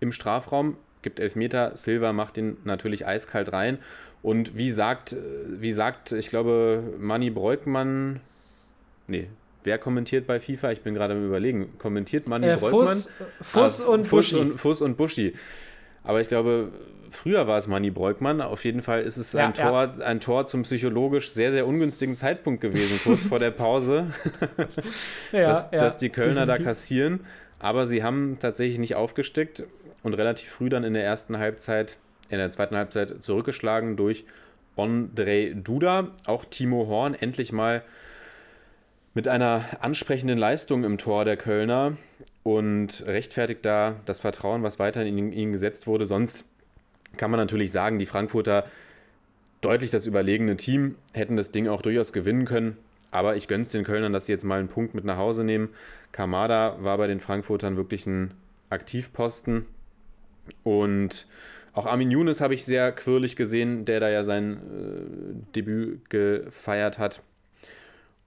im 0.00 0.12
Strafraum, 0.12 0.76
gibt 1.02 1.20
Elfmeter. 1.20 1.76
Silva 1.76 2.12
macht 2.12 2.38
ihn 2.38 2.56
natürlich 2.64 3.06
eiskalt 3.06 3.52
rein. 3.52 3.78
Und 4.22 4.56
wie 4.56 4.70
sagt, 4.70 5.16
wie 5.48 5.72
sagt, 5.72 6.12
ich 6.12 6.28
glaube, 6.28 6.82
Manny 6.98 7.30
Breukmann, 7.30 8.20
nee, 9.06 9.28
wer 9.64 9.78
kommentiert 9.78 10.26
bei 10.26 10.40
FIFA? 10.40 10.72
Ich 10.72 10.82
bin 10.82 10.94
gerade 10.94 11.14
am 11.14 11.24
überlegen. 11.24 11.78
Kommentiert 11.78 12.28
Manny 12.28 12.48
äh, 12.48 12.56
Breukmann? 12.56 12.86
Fuss, 12.86 13.12
Fuss 13.40 13.80
ah, 13.80 13.86
und 13.86 14.04
Fuss 14.04 14.30
Buschi. 14.30 14.36
Und, 14.36 14.58
Fuss 14.58 14.82
und 14.82 14.96
Buschi. 14.96 15.34
Aber 16.02 16.20
ich 16.20 16.28
glaube, 16.28 16.70
früher 17.10 17.46
war 17.46 17.58
es 17.58 17.66
Manny 17.66 17.90
Breukmann. 17.90 18.40
Auf 18.40 18.64
jeden 18.64 18.82
Fall 18.82 19.02
ist 19.02 19.16
es 19.16 19.32
ja, 19.32 19.46
ein, 19.46 19.54
Tor, 19.54 19.94
ja. 19.98 20.04
ein 20.04 20.20
Tor 20.20 20.46
zum 20.46 20.62
psychologisch 20.62 21.30
sehr, 21.30 21.52
sehr 21.52 21.66
ungünstigen 21.66 22.14
Zeitpunkt 22.14 22.60
gewesen, 22.60 23.00
kurz 23.04 23.24
vor 23.24 23.38
der 23.38 23.50
Pause, 23.50 24.06
ja, 25.32 25.44
dass, 25.44 25.70
dass, 25.70 25.96
die 25.96 26.10
Kölner 26.10 26.46
definitiv. 26.46 26.64
da 26.64 26.70
kassieren. 26.70 27.20
Aber 27.58 27.86
sie 27.86 28.02
haben 28.02 28.38
tatsächlich 28.40 28.78
nicht 28.78 28.94
aufgesteckt 28.94 29.64
und 30.02 30.14
relativ 30.14 30.48
früh 30.48 30.70
dann 30.70 30.84
in 30.84 30.94
der 30.94 31.04
ersten 31.04 31.38
Halbzeit 31.38 31.98
in 32.30 32.38
der 32.38 32.50
zweiten 32.50 32.76
Halbzeit 32.76 33.22
zurückgeschlagen 33.22 33.96
durch 33.96 34.24
André 34.76 35.54
Duda. 35.54 36.08
Auch 36.26 36.44
Timo 36.44 36.86
Horn 36.86 37.14
endlich 37.14 37.52
mal 37.52 37.82
mit 39.14 39.28
einer 39.28 39.64
ansprechenden 39.80 40.38
Leistung 40.38 40.84
im 40.84 40.96
Tor 40.96 41.24
der 41.24 41.36
Kölner 41.36 41.96
und 42.42 43.04
rechtfertigt 43.06 43.64
da 43.64 43.96
das 44.06 44.20
Vertrauen, 44.20 44.62
was 44.62 44.78
weiterhin 44.78 45.18
in 45.18 45.32
ihn 45.32 45.52
gesetzt 45.52 45.86
wurde. 45.86 46.06
Sonst 46.06 46.44
kann 47.16 47.30
man 47.30 47.40
natürlich 47.40 47.72
sagen, 47.72 47.98
die 47.98 48.06
Frankfurter 48.06 48.64
deutlich 49.60 49.90
das 49.90 50.06
überlegene 50.06 50.56
Team 50.56 50.94
hätten 51.12 51.36
das 51.36 51.50
Ding 51.50 51.68
auch 51.68 51.82
durchaus 51.82 52.12
gewinnen 52.12 52.44
können. 52.44 52.76
Aber 53.10 53.34
ich 53.36 53.48
gönne 53.48 53.62
es 53.62 53.70
den 53.70 53.84
Kölnern, 53.84 54.12
dass 54.12 54.26
sie 54.26 54.32
jetzt 54.32 54.44
mal 54.44 54.60
einen 54.60 54.68
Punkt 54.68 54.94
mit 54.94 55.04
nach 55.04 55.16
Hause 55.16 55.42
nehmen. 55.42 55.70
Kamada 56.12 56.76
war 56.80 56.96
bei 56.96 57.08
den 57.08 57.20
Frankfurtern 57.20 57.76
wirklich 57.76 58.06
ein 58.06 58.32
Aktivposten. 58.70 59.66
Und 60.62 61.26
Auch 61.72 61.86
Armin 61.86 62.10
Younes 62.10 62.40
habe 62.40 62.54
ich 62.54 62.64
sehr 62.64 62.92
quirlig 62.92 63.36
gesehen, 63.36 63.84
der 63.84 64.00
da 64.00 64.08
ja 64.08 64.24
sein 64.24 64.56
äh, 64.56 65.52
Debüt 65.54 66.10
gefeiert 66.10 66.98
hat. 66.98 67.22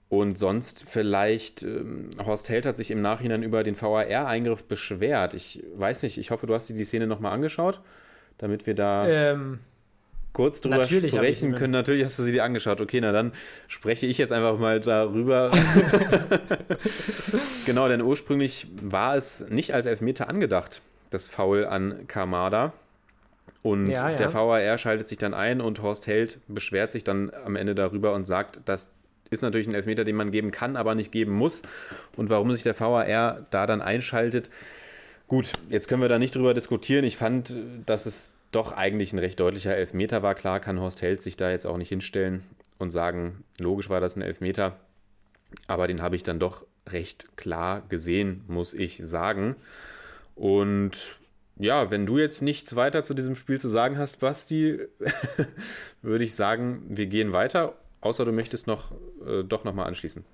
Und 0.09 0.37
sonst 0.37 0.85
vielleicht, 0.87 1.63
ähm, 1.63 2.11
Horst 2.23 2.47
Held 2.47 2.67
hat 2.67 2.77
sich 2.77 2.91
im 2.91 3.01
Nachhinein 3.01 3.41
über 3.41 3.63
den 3.63 3.79
VAR-Eingriff 3.79 4.63
beschwert. 4.63 5.33
Ich 5.33 5.63
weiß 5.75 6.03
nicht, 6.03 6.19
ich 6.19 6.29
hoffe, 6.29 6.45
du 6.45 6.53
hast 6.53 6.69
dir 6.69 6.75
die 6.75 6.85
Szene 6.85 7.07
nochmal 7.07 7.33
angeschaut, 7.33 7.81
damit 8.37 8.67
wir 8.67 8.75
da 8.75 9.07
Ähm, 9.07 9.59
kurz 10.33 10.61
drüber 10.61 10.83
sprechen 10.83 11.55
können. 11.55 11.73
Natürlich 11.73 12.05
hast 12.05 12.19
du 12.19 12.23
sie 12.23 12.31
dir 12.31 12.43
angeschaut. 12.43 12.79
Okay, 12.79 13.01
na 13.01 13.11
dann 13.11 13.33
spreche 13.67 14.05
ich 14.05 14.19
jetzt 14.19 14.33
einfach 14.33 14.59
mal 14.59 14.79
darüber. 14.79 15.49
genau, 17.65 17.87
denn 17.87 18.01
ursprünglich 18.01 18.67
war 18.81 19.15
es 19.15 19.49
nicht 19.49 19.73
als 19.73 19.87
Elfmeter 19.87 20.29
angedacht, 20.29 20.81
das 21.09 21.27
Foul 21.27 21.65
an 21.65 22.07
Kamada. 22.07 22.73
Und 23.63 23.87
Ja, 23.87 24.09
ja. 24.09 24.17
der 24.17 24.33
VAR 24.33 24.77
schaltet 24.77 25.07
sich 25.07 25.17
dann 25.17 25.33
ein 25.33 25.61
und 25.61 25.81
Horst 25.81 26.05
Held 26.05 26.39
beschwert 26.47 26.91
sich 26.91 27.03
dann 27.03 27.31
am 27.45 27.55
Ende 27.55 27.73
darüber 27.73 28.13
und 28.13 28.25
sagt, 28.25 28.59
das 28.65 28.93
ist 29.29 29.41
natürlich 29.41 29.67
ein 29.67 29.73
Elfmeter, 29.73 30.03
den 30.03 30.15
man 30.15 30.31
geben 30.31 30.51
kann, 30.51 30.75
aber 30.75 30.93
nicht 30.93 31.11
geben 31.11 31.31
muss. 31.31 31.63
Und 32.17 32.29
warum 32.29 32.51
sich 32.51 32.63
der 32.63 32.79
VAR 32.79 33.45
da 33.49 33.65
dann 33.65 33.81
einschaltet, 33.81 34.49
Gut, 35.33 35.53
jetzt 35.69 35.87
können 35.87 36.01
wir 36.01 36.09
da 36.09 36.19
nicht 36.19 36.35
drüber 36.35 36.53
diskutieren. 36.53 37.05
Ich 37.05 37.17
fand, 37.17 37.55
dass 37.85 38.05
es 38.05 38.35
doch 38.51 38.71
eigentlich 38.71 39.13
ein 39.13 39.19
recht 39.19 39.39
deutlicher 39.39 39.75
Elfmeter 39.75 40.21
war. 40.21 40.35
Klar 40.35 40.59
kann 40.59 40.79
Horst 40.79 41.01
Held 41.01 41.21
sich 41.21 41.37
da 41.37 41.49
jetzt 41.49 41.65
auch 41.65 41.77
nicht 41.77 41.89
hinstellen 41.89 42.43
und 42.77 42.91
sagen, 42.91 43.43
logisch 43.57 43.89
war 43.89 43.99
das 43.99 44.15
ein 44.15 44.21
Elfmeter. 44.21 44.75
Aber 45.67 45.87
den 45.87 46.01
habe 46.01 46.15
ich 46.15 46.23
dann 46.23 46.39
doch 46.39 46.65
recht 46.87 47.35
klar 47.37 47.81
gesehen, 47.89 48.43
muss 48.47 48.73
ich 48.73 49.01
sagen. 49.03 49.55
Und 50.35 51.17
ja, 51.57 51.91
wenn 51.91 52.05
du 52.05 52.17
jetzt 52.17 52.41
nichts 52.41 52.75
weiter 52.75 53.03
zu 53.03 53.13
diesem 53.13 53.35
Spiel 53.35 53.59
zu 53.59 53.69
sagen 53.69 53.97
hast, 53.97 54.19
Basti, 54.19 54.79
würde 56.01 56.23
ich 56.23 56.35
sagen, 56.35 56.83
wir 56.89 57.05
gehen 57.05 57.31
weiter. 57.31 57.75
Außer 58.01 58.25
du 58.25 58.31
möchtest 58.31 58.67
noch 58.67 58.91
äh, 59.25 59.43
doch 59.43 59.63
nochmal 59.63 59.87
anschließen. 59.87 60.25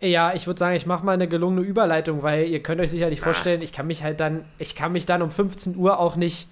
Ja, 0.00 0.34
ich 0.34 0.46
würde 0.46 0.58
sagen, 0.58 0.74
ich 0.74 0.86
mache 0.86 1.04
mal 1.04 1.12
eine 1.12 1.28
gelungene 1.28 1.60
Überleitung, 1.60 2.22
weil 2.22 2.46
ihr 2.46 2.60
könnt 2.60 2.80
euch 2.80 2.90
sicherlich 2.90 3.20
vorstellen, 3.20 3.62
ich 3.62 3.72
kann 3.72 3.86
mich 3.86 4.02
halt 4.02 4.18
dann, 4.18 4.44
ich 4.58 4.74
kann 4.74 4.90
mich 4.92 5.06
dann 5.06 5.22
um 5.22 5.30
15 5.30 5.76
Uhr 5.76 5.98
auch 6.00 6.16
nicht, 6.16 6.48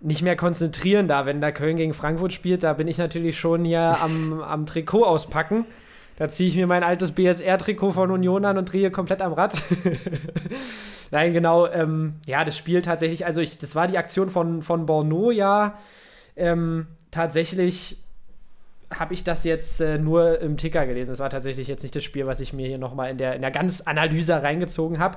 nicht 0.00 0.22
mehr 0.22 0.36
konzentrieren 0.36 1.08
da, 1.08 1.26
wenn 1.26 1.40
da 1.40 1.50
Köln 1.50 1.76
gegen 1.76 1.94
Frankfurt 1.94 2.32
spielt, 2.32 2.62
da 2.62 2.74
bin 2.74 2.86
ich 2.86 2.98
natürlich 2.98 3.40
schon 3.40 3.64
hier 3.64 3.96
am, 4.00 4.40
am 4.40 4.66
Trikot 4.66 5.04
auspacken. 5.04 5.64
Da 6.20 6.28
ziehe 6.28 6.50
ich 6.50 6.56
mir 6.56 6.66
mein 6.66 6.82
altes 6.82 7.12
BSR-Trikot 7.12 7.92
von 7.92 8.10
Union 8.10 8.44
an 8.44 8.58
und 8.58 8.70
drehe 8.70 8.90
komplett 8.90 9.22
am 9.22 9.32
Rad. 9.32 9.54
Nein, 11.10 11.32
genau, 11.32 11.66
ähm, 11.66 12.16
ja, 12.26 12.44
das 12.44 12.58
Spiel 12.58 12.82
tatsächlich, 12.82 13.24
also 13.24 13.40
ich, 13.40 13.56
das 13.56 13.74
war 13.74 13.88
die 13.88 13.96
Aktion 13.96 14.28
von, 14.28 14.60
von 14.60 14.84
Borneau, 14.84 15.30
ja. 15.30 15.78
Ähm, 16.36 16.88
tatsächlich 17.10 17.96
habe 18.92 19.14
ich 19.14 19.24
das 19.24 19.44
jetzt 19.44 19.80
äh, 19.80 19.96
nur 19.96 20.40
im 20.40 20.58
Ticker 20.58 20.84
gelesen. 20.84 21.12
Es 21.12 21.20
war 21.20 21.30
tatsächlich 21.30 21.68
jetzt 21.68 21.84
nicht 21.84 21.96
das 21.96 22.04
Spiel, 22.04 22.26
was 22.26 22.40
ich 22.40 22.52
mir 22.52 22.66
hier 22.66 22.76
nochmal 22.76 23.10
in 23.10 23.16
der, 23.16 23.34
in 23.34 23.40
der 23.40 23.50
ganz 23.50 23.80
Analyse 23.80 24.42
reingezogen 24.42 24.98
habe. 24.98 25.16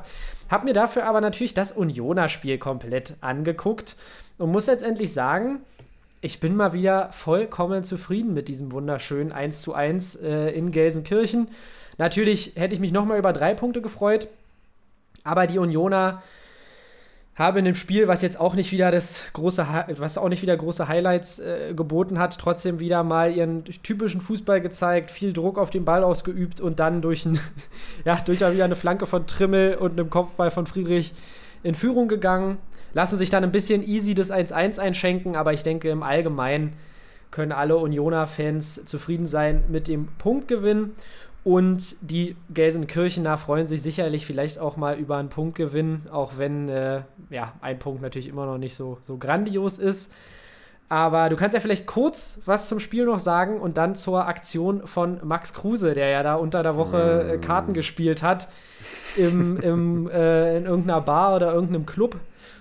Habe 0.49 0.63
mir 0.63 0.73
dafür 0.73 1.05
aber 1.05 1.19
natürlich 1.19 1.53
das 1.53 1.73
Unioner-Spiel 1.73 2.59
komplett 2.59 3.17
angeguckt 3.19 3.97
und 4.37 4.53
muss 4.53 4.67
letztendlich 4.67 5.11
sagen, 5.11 5.63
ich 6.23 6.39
bin 6.39 6.55
mal 6.55 6.71
wieder 6.71 7.11
vollkommen 7.11 7.83
zufrieden 7.83 8.33
mit 8.33 8.47
diesem 8.47 8.71
wunderschönen 8.71 9.33
1 9.33 9.61
zu 9.61 9.73
1 9.73 10.15
äh, 10.15 10.51
in 10.51 10.71
Gelsenkirchen. 10.71 11.49
Natürlich 11.97 12.53
hätte 12.55 12.73
ich 12.73 12.79
mich 12.79 12.93
nochmal 12.93 13.19
über 13.19 13.33
drei 13.33 13.53
Punkte 13.53 13.81
gefreut, 13.81 14.29
aber 15.25 15.47
die 15.47 15.59
Unioner 15.59 16.23
habe 17.35 17.59
in 17.59 17.65
dem 17.65 17.75
Spiel, 17.75 18.07
was 18.07 18.21
jetzt 18.21 18.39
auch 18.39 18.55
nicht 18.55 18.71
wieder 18.71 18.89
das 18.89 19.23
große, 19.33 19.67
was 19.97 20.17
auch 20.17 20.29
nicht 20.29 20.41
wieder 20.41 20.55
große 20.55 20.87
Highlights 20.87 21.39
äh, 21.39 21.73
geboten 21.75 22.17
hat, 22.19 22.37
trotzdem 22.39 22.79
wieder 22.79 23.03
mal 23.03 23.33
ihren 23.33 23.65
typischen 23.65 24.21
Fußball 24.21 24.61
gezeigt, 24.61 25.11
viel 25.11 25.33
Druck 25.33 25.57
auf 25.57 25.71
den 25.71 25.83
Ball 25.83 26.05
ausgeübt 26.05 26.61
und 26.61 26.79
dann 26.79 27.01
durch 27.01 27.25
ein, 27.25 27.37
ja, 28.05 28.15
durch 28.15 28.39
wieder 28.39 28.63
eine 28.63 28.77
Flanke 28.77 29.07
von 29.07 29.27
Trimmel 29.27 29.75
und 29.75 29.99
einem 29.99 30.09
Kopfball 30.09 30.51
von 30.51 30.67
Friedrich 30.67 31.13
in 31.63 31.75
Führung 31.75 32.07
gegangen. 32.07 32.59
Lassen 32.93 33.17
sich 33.17 33.29
dann 33.29 33.43
ein 33.43 33.51
bisschen 33.51 33.87
easy 33.87 34.13
das 34.13 34.31
1-1 34.31 34.79
einschenken, 34.79 35.35
aber 35.35 35.53
ich 35.53 35.63
denke 35.63 35.89
im 35.89 36.03
Allgemeinen 36.03 36.75
können 37.31 37.51
alle 37.51 37.77
Unioner-Fans 37.77 38.85
zufrieden 38.85 39.25
sein 39.25 39.63
mit 39.67 39.87
dem 39.87 40.07
Punktgewinn. 40.19 40.91
Und 41.43 41.95
die 42.01 42.37
Gelsenkirchener 42.53 43.37
freuen 43.37 43.67
sich 43.67 43.81
sicherlich 43.81 44.25
vielleicht 44.25 44.59
auch 44.59 44.77
mal 44.77 44.97
über 44.97 45.17
einen 45.17 45.29
Punktgewinn, 45.29 46.03
auch 46.09 46.33
wenn 46.37 46.69
äh, 46.69 47.01
ja, 47.29 47.53
ein 47.59 47.79
Punkt 47.79 48.01
natürlich 48.01 48.29
immer 48.29 48.45
noch 48.45 48.57
nicht 48.57 48.75
so, 48.75 48.99
so 49.01 49.17
grandios 49.17 49.77
ist. 49.77 50.11
Aber 50.87 51.29
du 51.29 51.35
kannst 51.35 51.55
ja 51.55 51.59
vielleicht 51.59 51.87
kurz 51.87 52.41
was 52.45 52.69
zum 52.69 52.79
Spiel 52.79 53.05
noch 53.05 53.19
sagen 53.19 53.59
und 53.59 53.77
dann 53.77 53.95
zur 53.95 54.27
Aktion 54.27 54.85
von 54.85 55.19
Max 55.23 55.53
Kruse, 55.53 55.93
der 55.95 56.09
ja 56.09 56.23
da 56.23 56.35
unter 56.35 56.61
der 56.61 56.77
Woche 56.77 57.33
äh, 57.33 57.37
Karten 57.39 57.73
gespielt 57.73 58.21
hat 58.21 58.47
im, 59.17 59.57
im, 59.59 60.09
äh, 60.09 60.57
in 60.57 60.65
irgendeiner 60.65 61.01
Bar 61.01 61.35
oder 61.35 61.51
irgendeinem 61.51 61.85
Club 61.85 62.17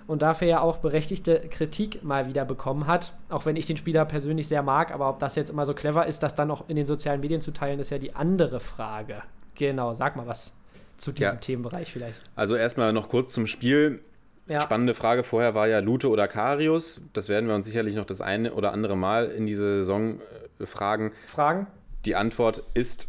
und 0.06 0.22
dafür 0.22 0.48
ja 0.48 0.60
auch 0.60 0.78
berechtigte 0.78 1.40
Kritik 1.50 2.02
mal 2.02 2.26
wieder 2.26 2.44
bekommen 2.44 2.86
hat. 2.86 3.12
Auch 3.28 3.46
wenn 3.46 3.56
ich 3.56 3.66
den 3.66 3.76
Spieler 3.76 4.04
persönlich 4.04 4.48
sehr 4.48 4.62
mag, 4.62 4.92
aber 4.92 5.08
ob 5.08 5.18
das 5.18 5.34
jetzt 5.34 5.50
immer 5.50 5.66
so 5.66 5.74
clever 5.74 6.06
ist, 6.06 6.22
das 6.22 6.34
dann 6.34 6.50
auch 6.50 6.68
in 6.68 6.76
den 6.76 6.86
sozialen 6.86 7.20
Medien 7.20 7.40
zu 7.40 7.52
teilen, 7.52 7.80
ist 7.80 7.90
ja 7.90 7.98
die 7.98 8.14
andere 8.14 8.60
Frage. 8.60 9.22
Genau, 9.54 9.94
sag 9.94 10.16
mal 10.16 10.26
was 10.26 10.56
zu 10.96 11.12
diesem 11.12 11.34
Ja. 11.34 11.40
Themenbereich 11.40 11.92
vielleicht. 11.92 12.22
Also 12.36 12.54
erstmal 12.54 12.92
noch 12.92 13.08
kurz 13.08 13.32
zum 13.32 13.46
Spiel. 13.46 14.00
Ja, 14.48 14.60
Spannende 14.60 14.94
Frage 14.94 15.22
vorher 15.22 15.54
war 15.54 15.68
ja 15.68 15.78
Lute 15.78 16.08
oder 16.08 16.26
Karius. 16.26 17.00
Das 17.12 17.28
werden 17.28 17.48
wir 17.48 17.54
uns 17.54 17.66
sicherlich 17.66 17.94
noch 17.94 18.04
das 18.04 18.20
eine 18.20 18.54
oder 18.54 18.72
andere 18.72 18.96
Mal 18.96 19.26
in 19.28 19.46
dieser 19.46 19.76
Saison 19.76 20.20
äh, 20.60 20.66
fragen. 20.66 21.12
Fragen? 21.26 21.68
Die 22.06 22.16
Antwort 22.16 22.64
ist 22.74 23.08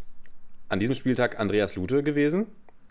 an 0.68 0.78
diesem 0.78 0.94
Spieltag 0.94 1.40
Andreas 1.40 1.74
Lute 1.74 2.02
gewesen. 2.04 2.46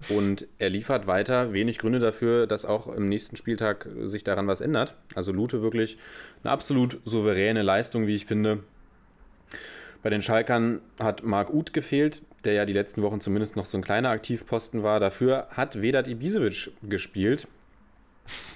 Und 0.09 0.47
er 0.59 0.69
liefert 0.69 1.07
weiter 1.07 1.53
wenig 1.53 1.77
Gründe 1.77 1.99
dafür, 1.99 2.45
dass 2.47 2.65
auch 2.65 2.87
im 2.93 3.07
nächsten 3.09 3.37
Spieltag 3.37 3.87
sich 4.03 4.23
daran 4.23 4.47
was 4.47 4.61
ändert. 4.61 4.95
Also 5.15 5.31
Lute 5.31 5.61
wirklich 5.61 5.97
eine 6.43 6.51
absolut 6.51 6.99
souveräne 7.05 7.61
Leistung, 7.61 8.05
wie 8.07 8.15
ich 8.15 8.25
finde. 8.25 8.59
Bei 10.01 10.09
den 10.09 10.21
Schalkern 10.21 10.81
hat 10.99 11.23
Marc 11.23 11.53
Uth 11.53 11.71
gefehlt, 11.71 12.21
der 12.43 12.53
ja 12.53 12.65
die 12.65 12.73
letzten 12.73 13.01
Wochen 13.01 13.21
zumindest 13.21 13.55
noch 13.55 13.65
so 13.65 13.77
ein 13.77 13.83
kleiner 13.83 14.09
Aktivposten 14.09 14.83
war. 14.83 14.99
Dafür 14.99 15.47
hat 15.53 15.81
Vedat 15.81 16.07
Ibisevic 16.09 16.71
gespielt, 16.83 17.47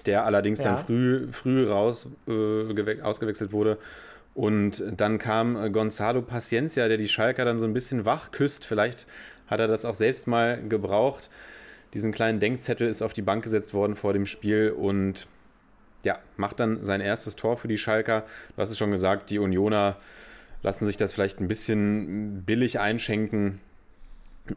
der 0.05 0.25
allerdings 0.25 0.59
Ja. 0.59 0.65
dann 0.65 0.77
früh, 0.85 1.27
früh 1.31 1.65
raus 1.67 2.09
äh, 2.27 2.31
gewe- 2.31 3.01
ausgewechselt 3.01 3.53
wurde. 3.53 3.77
Und 4.35 4.83
dann 4.97 5.17
kam 5.17 5.71
Gonzalo 5.71 6.21
Paciencia, 6.21 6.87
der 6.89 6.97
die 6.97 7.07
Schalker 7.07 7.45
dann 7.45 7.59
so 7.59 7.65
ein 7.65 7.73
bisschen 7.73 8.05
wach 8.05 8.31
küsst. 8.31 8.65
Vielleicht 8.65 9.07
hat 9.47 9.59
er 9.59 9.67
das 9.67 9.85
auch 9.85 9.95
selbst 9.95 10.27
mal 10.27 10.61
gebraucht. 10.67 11.29
Diesen 11.93 12.11
kleinen 12.11 12.39
Denkzettel 12.39 12.87
ist 12.87 13.01
auf 13.01 13.13
die 13.13 13.21
Bank 13.21 13.43
gesetzt 13.43 13.73
worden 13.73 13.95
vor 13.95 14.13
dem 14.13 14.25
Spiel 14.25 14.71
und 14.71 15.27
ja, 16.03 16.19
macht 16.35 16.59
dann 16.59 16.83
sein 16.83 17.01
erstes 17.01 17.35
Tor 17.35 17.57
für 17.57 17.67
die 17.67 17.77
Schalker. 17.77 18.25
Du 18.55 18.61
hast 18.61 18.69
es 18.69 18.77
schon 18.77 18.91
gesagt, 18.91 19.29
die 19.29 19.39
Unioner 19.39 19.97
lassen 20.63 20.85
sich 20.85 20.97
das 20.97 21.13
vielleicht 21.13 21.39
ein 21.39 21.47
bisschen 21.47 22.43
billig 22.43 22.79
einschenken. 22.79 23.59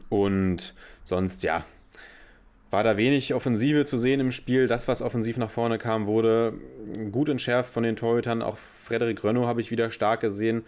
Und 0.09 0.73
sonst, 1.03 1.43
ja, 1.43 1.65
war 2.69 2.83
da 2.83 2.95
wenig 2.95 3.33
Offensive 3.33 3.85
zu 3.85 3.97
sehen 3.97 4.19
im 4.21 4.31
Spiel. 4.31 4.67
Das, 4.67 4.87
was 4.87 5.01
offensiv 5.01 5.37
nach 5.37 5.49
vorne 5.49 5.77
kam, 5.77 6.07
wurde 6.07 6.53
gut 7.11 7.29
entschärft 7.29 7.73
von 7.73 7.83
den 7.83 7.97
Torhütern. 7.97 8.41
Auch 8.41 8.57
Frederik 8.57 9.23
Rönno 9.23 9.45
habe 9.45 9.61
ich 9.61 9.71
wieder 9.71 9.91
stark 9.91 10.21
gesehen, 10.21 10.63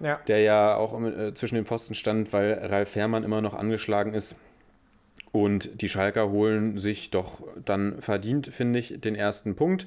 Ja. 0.00 0.20
der 0.26 0.40
ja 0.40 0.76
auch 0.76 1.00
äh, 1.02 1.34
zwischen 1.34 1.54
den 1.54 1.64
Pfosten 1.64 1.94
stand, 1.94 2.32
weil 2.32 2.54
Ralf 2.54 2.90
Fährmann 2.90 3.24
immer 3.24 3.40
noch 3.40 3.54
angeschlagen 3.54 4.14
ist. 4.14 4.36
Und 5.32 5.80
die 5.82 5.88
Schalker 5.88 6.30
holen 6.30 6.78
sich 6.78 7.10
doch 7.10 7.42
dann 7.64 8.00
verdient, 8.00 8.48
finde 8.48 8.78
ich, 8.78 9.00
den 9.00 9.16
ersten 9.16 9.56
Punkt. 9.56 9.86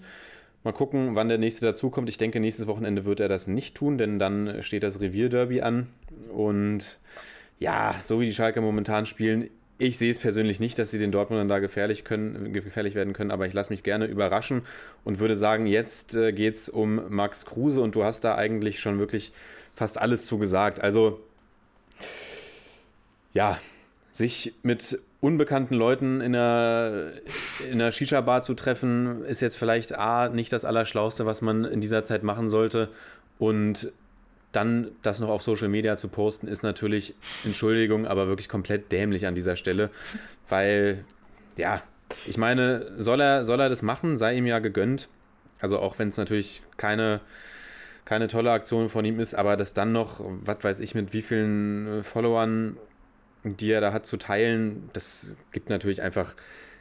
Mal 0.64 0.74
gucken, 0.74 1.16
wann 1.16 1.30
der 1.30 1.38
nächste 1.38 1.66
dazukommt. 1.66 2.10
Ich 2.10 2.18
denke, 2.18 2.42
nächstes 2.42 2.68
Wochenende 2.68 3.06
wird 3.06 3.22
er 3.22 3.30
das 3.30 3.48
nicht 3.48 3.76
tun, 3.76 3.98
denn 3.98 4.20
dann 4.20 4.62
steht 4.62 4.84
das 4.84 5.00
Revierderby 5.00 5.62
an. 5.62 5.88
Und 6.34 7.00
ja, 7.60 7.96
so 8.02 8.20
wie 8.20 8.26
die 8.26 8.34
Schalker 8.34 8.60
momentan 8.60 9.06
spielen, 9.06 9.50
ich 9.80 9.98
sehe 9.98 10.10
es 10.10 10.20
persönlich 10.20 10.60
nicht, 10.60 10.80
dass 10.80 10.92
sie 10.92 11.00
den 11.00 11.12
Dortmundern 11.12 11.48
da 11.48 11.60
gefährlich, 11.60 12.04
können, 12.04 12.52
gefährlich 12.52 12.96
werden 12.96 13.14
können, 13.14 13.32
aber 13.32 13.46
ich 13.46 13.54
lasse 13.54 13.72
mich 13.72 13.84
gerne 13.84 14.06
überraschen 14.06 14.64
und 15.04 15.20
würde 15.20 15.38
sagen, 15.38 15.68
jetzt 15.68 16.16
äh, 16.16 16.34
geht 16.34 16.56
es 16.56 16.68
um 16.68 17.02
Max 17.10 17.46
Kruse 17.46 17.82
und 17.82 17.96
du 17.96 18.04
hast 18.04 18.24
da 18.24 18.36
eigentlich 18.36 18.80
schon 18.80 19.00
wirklich 19.00 19.32
fast 19.78 20.02
alles 20.02 20.26
zugesagt. 20.26 20.82
Also, 20.82 21.20
ja, 23.34 23.60
sich 24.12 24.56
mit 24.64 25.00
unbekannten 25.22 25.76
Leuten 25.76 26.20
in 26.20 26.36
einer, 26.36 27.12
in 27.64 27.74
einer 27.74 27.92
Shisha-Bar 27.92 28.42
zu 28.42 28.56
treffen, 28.56 29.24
ist 29.24 29.42
jetzt 29.42 29.56
vielleicht 29.56 29.96
A, 29.96 30.30
nicht 30.30 30.52
das 30.52 30.66
Allerschlauste, 30.66 31.28
was 31.28 31.42
man 31.42 31.64
in 31.64 31.80
dieser 31.80 32.04
Zeit 32.04 32.24
machen 32.24 32.50
sollte. 32.50 32.90
Und 33.38 33.92
dann 34.52 34.90
das 35.04 35.20
noch 35.20 35.30
auf 35.30 35.44
Social 35.44 35.68
Media 35.68 35.96
zu 35.96 36.08
posten, 36.08 36.48
ist 36.48 36.64
natürlich, 36.64 37.14
Entschuldigung, 37.46 38.08
aber 38.08 38.28
wirklich 38.28 38.50
komplett 38.50 38.92
dämlich 38.92 39.28
an 39.28 39.36
dieser 39.36 39.56
Stelle. 39.56 39.92
Weil, 40.50 41.06
ja, 41.56 41.84
ich 42.26 42.38
meine, 42.38 42.92
soll 42.98 43.22
er, 43.22 43.44
soll 43.44 43.60
er 43.60 43.70
das 43.70 43.84
machen, 43.84 44.18
sei 44.18 44.36
ihm 44.38 44.48
ja 44.48 44.58
gegönnt. 44.58 45.08
Also 45.60 45.78
auch 45.78 46.00
wenn 46.00 46.10
es 46.10 46.18
natürlich 46.18 46.64
keine, 46.78 47.22
keine 48.08 48.30
tolle 48.30 48.52
Aktion 48.52 48.88
von 48.88 49.04
ihm 49.04 49.20
ist, 49.20 49.34
aber 49.34 49.58
das 49.58 49.74
dann 49.74 49.92
noch, 49.92 50.22
was 50.24 50.64
weiß 50.64 50.80
ich, 50.80 50.96
mit 50.96 51.12
wie 51.12 51.22
vielen 51.22 52.00
äh, 52.00 52.04
Followern, 52.04 52.78
die 53.44 53.70
er 53.70 53.82
da 53.82 53.92
hat, 53.92 54.06
zu 54.06 54.16
teilen, 54.16 54.90
das 54.94 55.36
gibt 55.52 55.70
natürlich 55.70 56.02
einfach 56.02 56.34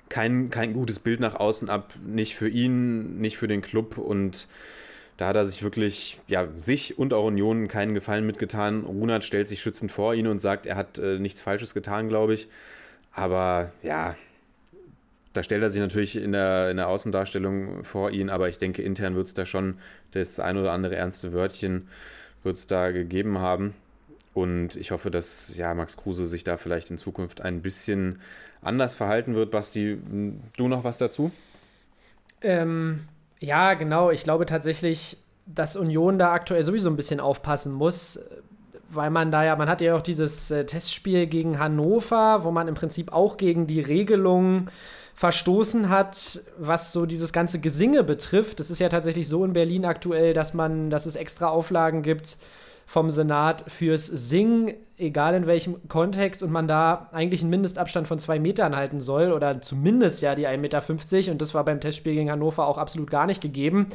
kein, 0.09 0.51
kein 0.51 0.72
gutes 0.72 1.01
Bild 1.01 1.18
nach 1.18 1.35
außen 1.35 1.68
ab. 1.68 1.95
Nicht 2.07 2.37
für 2.37 2.49
ihn, 2.49 3.18
nicht 3.18 3.39
für 3.39 3.49
den 3.49 3.61
Club 3.61 3.99
und 3.99 4.47
da 5.16 5.27
hat 5.27 5.35
er 5.37 5.47
sich 5.47 5.64
wirklich, 5.64 6.20
ja, 6.29 6.47
sich 6.57 6.97
und 6.97 7.12
auch 7.12 7.24
Union 7.24 7.66
keinen 7.66 7.95
Gefallen 7.95 8.24
mitgetan. 8.24 8.85
Runert 8.85 9.24
stellt 9.24 9.49
sich 9.49 9.61
schützend 9.61 9.91
vor 9.91 10.14
ihn 10.14 10.29
und 10.29 10.39
sagt, 10.39 10.64
er 10.64 10.77
hat 10.77 10.99
äh, 11.01 11.18
nichts 11.18 11.43
Falsches 11.43 11.74
getan, 11.74 12.09
glaube 12.09 12.35
ich. 12.35 12.49
Aber 13.12 13.72
ja, 13.83 14.14
da 15.37 15.43
stellt 15.43 15.62
er 15.62 15.70
sich 15.70 15.80
natürlich 15.80 16.16
in 16.16 16.32
der, 16.32 16.70
in 16.70 16.76
der 16.76 16.89
Außendarstellung 16.89 17.84
vor 17.84 18.11
ihn, 18.11 18.30
aber 18.30 18.49
ich 18.49 18.59
denke, 18.59 18.82
intern 18.82 19.14
wird 19.14 19.26
es 19.26 19.34
da 19.34 19.45
schon 19.45 19.78
das 20.12 20.41
ein 20.41 20.57
oder 20.57 20.72
andere 20.72 20.97
ernste 20.97 21.32
Wörtchen 21.32 21.89
wird 22.43 22.57
es 22.57 22.66
da 22.66 22.91
gegeben 22.91 23.39
haben. 23.39 23.74
Und 24.32 24.76
ich 24.76 24.91
hoffe, 24.91 25.11
dass 25.11 25.57
ja, 25.57 25.74
Max 25.74 25.97
Kruse 25.97 26.26
sich 26.26 26.45
da 26.45 26.57
vielleicht 26.57 26.91
in 26.91 26.99
Zukunft 26.99 27.41
ein 27.41 27.62
bisschen 27.62 28.20
anders 28.62 28.95
verhalten 28.95 29.34
wird. 29.34 29.51
Basti, 29.51 29.99
du 30.57 30.68
noch 30.68 30.84
was 30.84 30.99
dazu? 30.99 31.30
Ähm, 32.43 33.01
ja, 33.41 33.74
genau. 33.74 34.11
Ich 34.11 34.24
glaube 34.24 34.47
tatsächlich, 34.47 35.16
dass 35.47 35.76
Union 35.76 36.18
da 36.18 36.32
aktuell 36.32 36.62
sowieso 36.62 36.91
ein 36.91 36.97
bisschen 36.97 37.20
aufpassen 37.20 37.72
muss, 37.72 38.20
weil 38.89 39.11
man 39.11 39.30
da 39.30 39.45
ja, 39.45 39.57
man 39.57 39.68
hat 39.68 39.80
ja 39.80 39.97
auch 39.97 40.03
dieses 40.03 40.51
äh, 40.51 40.64
Testspiel 40.64 41.26
gegen 41.26 41.59
Hannover, 41.59 42.45
wo 42.45 42.51
man 42.51 42.68
im 42.68 42.74
Prinzip 42.74 43.12
auch 43.12 43.37
gegen 43.37 43.66
die 43.66 43.80
Regelungen 43.80 44.70
verstoßen 45.14 45.89
hat, 45.89 46.41
was 46.59 46.93
so 46.93 47.07
dieses 47.07 47.32
ganze 47.32 47.59
Gesinge 47.59 48.05
betrifft. 48.05 48.61
Es 48.61 48.70
ist 48.70 48.80
ja 48.80 48.89
tatsächlich 48.89 49.28
so 49.28 49.45
in 49.45 49.55
Berlin 49.55 49.87
aktuell, 49.87 50.34
dass 50.34 50.53
man, 50.53 50.91
dass 50.91 51.07
es 51.07 51.16
extra 51.16 51.49
Auflagen 51.49 52.03
gibt 52.03 52.37
vom 52.84 53.11
Senat 53.11 53.64
fürs 53.66 54.07
Singen, 54.07 54.74
egal 54.99 55.34
in 55.34 55.47
welchem 55.47 55.89
Kontext, 55.89 56.43
und 56.43 56.53
man 56.53 56.68
da 56.68 57.09
eigentlich 57.12 57.41
einen 57.41 57.51
Mindestabstand 57.51 58.07
von 58.07 58.18
zwei 58.18 58.39
Metern 58.39 58.76
halten 58.76 59.01
soll 59.01 59.32
oder 59.32 59.61
zumindest 59.61 60.22
ja 60.22 60.34
die 60.34 60.47
1,50 60.47 60.59
Meter. 60.59 61.32
Und 61.32 61.43
das 61.43 61.55
war 61.55 61.64
beim 61.64 61.80
Testspiel 61.80 62.14
gegen 62.14 62.30
Hannover 62.30 62.66
auch 62.66 62.78
absolut 62.78 63.11
gar 63.11 63.26
nicht 63.26 63.41
gegeben. 63.41 63.89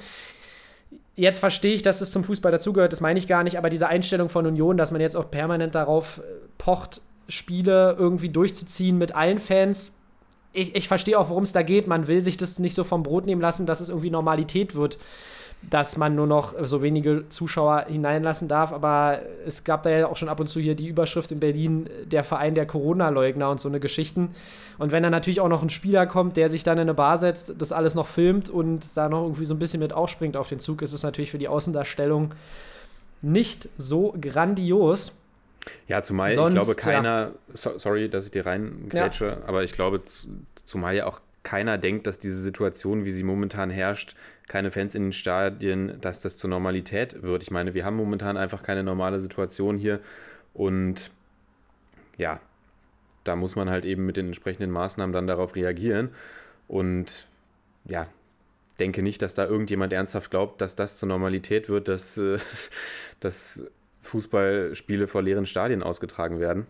Jetzt 1.15 1.39
verstehe 1.39 1.73
ich, 1.73 1.81
dass 1.81 2.01
es 2.01 2.11
zum 2.11 2.23
Fußball 2.23 2.51
dazugehört, 2.51 2.93
das 2.93 3.01
meine 3.01 3.19
ich 3.19 3.27
gar 3.27 3.43
nicht, 3.43 3.57
aber 3.57 3.69
diese 3.69 3.87
Einstellung 3.87 4.29
von 4.29 4.45
Union, 4.45 4.77
dass 4.77 4.91
man 4.91 5.01
jetzt 5.01 5.15
auch 5.15 5.29
permanent 5.29 5.75
darauf 5.75 6.19
äh, 6.19 6.21
pocht, 6.57 7.01
Spiele 7.27 7.95
irgendwie 7.97 8.29
durchzuziehen 8.29 8.97
mit 8.97 9.15
allen 9.15 9.39
Fans, 9.39 9.97
ich, 10.53 10.75
ich 10.75 10.87
verstehe 10.87 11.17
auch, 11.17 11.29
worum 11.29 11.43
es 11.43 11.53
da 11.53 11.61
geht. 11.61 11.87
Man 11.87 12.07
will 12.07 12.21
sich 12.21 12.37
das 12.37 12.59
nicht 12.59 12.75
so 12.75 12.83
vom 12.83 13.03
Brot 13.03 13.25
nehmen 13.25 13.41
lassen, 13.41 13.65
dass 13.65 13.79
es 13.79 13.89
irgendwie 13.89 14.09
Normalität 14.09 14.75
wird 14.75 14.97
dass 15.69 15.95
man 15.95 16.15
nur 16.15 16.27
noch 16.27 16.55
so 16.63 16.81
wenige 16.81 17.29
Zuschauer 17.29 17.85
hineinlassen 17.87 18.47
darf. 18.47 18.73
Aber 18.73 19.19
es 19.45 19.63
gab 19.63 19.83
da 19.83 19.89
ja 19.89 20.07
auch 20.07 20.17
schon 20.17 20.29
ab 20.29 20.39
und 20.39 20.47
zu 20.47 20.59
hier 20.59 20.75
die 20.75 20.87
Überschrift 20.87 21.31
in 21.31 21.39
Berlin, 21.39 21.89
der 22.05 22.23
Verein 22.23 22.55
der 22.55 22.65
Corona-Leugner 22.65 23.49
und 23.49 23.59
so 23.59 23.69
eine 23.69 23.79
Geschichten. 23.79 24.33
Und 24.79 24.91
wenn 24.91 25.03
dann 25.03 25.11
natürlich 25.11 25.39
auch 25.39 25.49
noch 25.49 25.61
ein 25.61 25.69
Spieler 25.69 26.07
kommt, 26.07 26.37
der 26.37 26.49
sich 26.49 26.63
dann 26.63 26.77
in 26.77 26.81
eine 26.81 26.93
Bar 26.93 27.17
setzt, 27.17 27.53
das 27.59 27.71
alles 27.71 27.93
noch 27.93 28.07
filmt 28.07 28.49
und 28.49 28.85
da 28.95 29.07
noch 29.07 29.23
irgendwie 29.23 29.45
so 29.45 29.53
ein 29.53 29.59
bisschen 29.59 29.79
mit 29.79 29.93
aufspringt 29.93 30.35
auf 30.35 30.49
den 30.49 30.59
Zug, 30.59 30.81
ist 30.81 30.93
es 30.93 31.03
natürlich 31.03 31.31
für 31.31 31.37
die 31.37 31.47
Außendarstellung 31.47 32.33
nicht 33.21 33.69
so 33.77 34.15
grandios. 34.19 35.17
Ja, 35.87 36.01
zumal 36.01 36.33
Sonst, 36.33 36.55
ich 36.55 36.55
glaube 36.55 36.75
keiner, 36.75 37.19
ja. 37.19 37.31
so, 37.53 37.77
sorry, 37.77 38.09
dass 38.09 38.25
ich 38.25 38.31
dir 38.31 38.47
reingrätsche, 38.47 39.25
ja. 39.25 39.37
aber 39.47 39.63
ich 39.63 39.73
glaube 39.73 40.01
zumal 40.65 40.95
ja 40.95 41.05
auch 41.05 41.19
keiner 41.43 41.77
denkt, 41.77 42.07
dass 42.07 42.19
diese 42.19 42.41
Situation, 42.41 43.05
wie 43.05 43.11
sie 43.11 43.23
momentan 43.23 43.69
herrscht, 43.69 44.15
keine 44.47 44.71
Fans 44.71 44.95
in 44.95 45.03
den 45.03 45.13
Stadien, 45.13 45.99
dass 46.01 46.21
das 46.21 46.37
zur 46.37 46.49
Normalität 46.49 47.23
wird. 47.23 47.43
Ich 47.43 47.51
meine, 47.51 47.73
wir 47.73 47.85
haben 47.85 47.95
momentan 47.95 48.37
einfach 48.37 48.63
keine 48.63 48.83
normale 48.83 49.21
Situation 49.21 49.77
hier 49.77 49.99
und 50.53 51.11
ja, 52.17 52.39
da 53.23 53.35
muss 53.35 53.55
man 53.55 53.69
halt 53.69 53.85
eben 53.85 54.05
mit 54.05 54.17
den 54.17 54.27
entsprechenden 54.27 54.71
Maßnahmen 54.71 55.13
dann 55.13 55.27
darauf 55.27 55.55
reagieren 55.55 56.09
und 56.67 57.27
ja, 57.85 58.07
denke 58.79 59.01
nicht, 59.01 59.21
dass 59.21 59.35
da 59.35 59.45
irgendjemand 59.45 59.93
ernsthaft 59.93 60.31
glaubt, 60.31 60.59
dass 60.61 60.75
das 60.75 60.97
zur 60.97 61.07
Normalität 61.07 61.69
wird, 61.69 61.87
dass, 61.87 62.17
äh, 62.17 62.37
dass 63.19 63.63
Fußballspiele 64.01 65.07
vor 65.07 65.21
leeren 65.21 65.45
Stadien 65.45 65.83
ausgetragen 65.83 66.39
werden. 66.39 66.67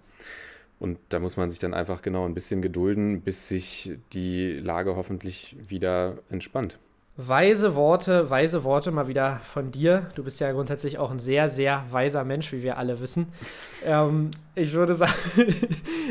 Und 0.81 0.97
da 1.09 1.19
muss 1.19 1.37
man 1.37 1.51
sich 1.51 1.59
dann 1.59 1.75
einfach 1.75 2.01
genau 2.01 2.25
ein 2.25 2.33
bisschen 2.33 2.63
gedulden, 2.63 3.21
bis 3.21 3.47
sich 3.47 3.99
die 4.13 4.53
Lage 4.53 4.95
hoffentlich 4.95 5.55
wieder 5.67 6.17
entspannt. 6.31 6.79
Weise 7.17 7.75
Worte, 7.75 8.31
weise 8.31 8.63
Worte 8.63 8.89
mal 8.89 9.07
wieder 9.07 9.41
von 9.53 9.69
dir. 9.69 10.09
Du 10.15 10.23
bist 10.23 10.39
ja 10.39 10.51
grundsätzlich 10.51 10.97
auch 10.97 11.11
ein 11.11 11.19
sehr, 11.19 11.49
sehr 11.49 11.85
weiser 11.91 12.23
Mensch, 12.23 12.51
wie 12.51 12.63
wir 12.63 12.79
alle 12.79 12.99
wissen. 12.99 13.27
Ähm, 13.83 14.29
ich 14.53 14.73
würde 14.73 14.93
sagen, 14.93 15.13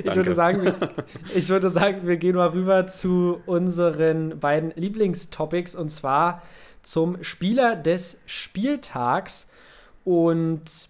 ich 0.05 0.17
würde 0.17 0.35
sagen, 0.35 0.75
ich 1.37 1.49
würde 1.49 1.71
sagen, 1.71 2.01
wir 2.03 2.17
gehen 2.17 2.35
mal 2.35 2.49
rüber 2.49 2.89
zu 2.89 3.41
unseren 3.47 4.41
beiden 4.41 4.73
Lieblingstopics 4.75 5.77
und 5.77 5.89
zwar 5.91 6.43
zum 6.83 7.23
Spieler 7.23 7.77
des 7.77 8.23
Spieltags. 8.27 9.53
Und 10.03 10.90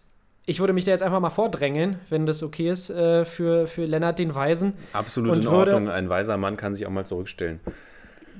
ich 0.50 0.58
würde 0.58 0.72
mich 0.72 0.84
da 0.84 0.90
jetzt 0.90 1.04
einfach 1.04 1.20
mal 1.20 1.30
vordrängeln, 1.30 2.00
wenn 2.08 2.26
das 2.26 2.42
okay 2.42 2.70
ist, 2.70 2.90
äh, 2.90 3.24
für, 3.24 3.68
für 3.68 3.84
Lennart 3.84 4.18
den 4.18 4.34
Weisen. 4.34 4.72
Absolut 4.92 5.30
und 5.30 5.42
in 5.42 5.46
Ordnung. 5.46 5.88
Ein 5.88 6.08
weiser 6.08 6.36
Mann 6.38 6.56
kann 6.56 6.74
sich 6.74 6.86
auch 6.86 6.90
mal 6.90 7.06
zurückstellen. 7.06 7.60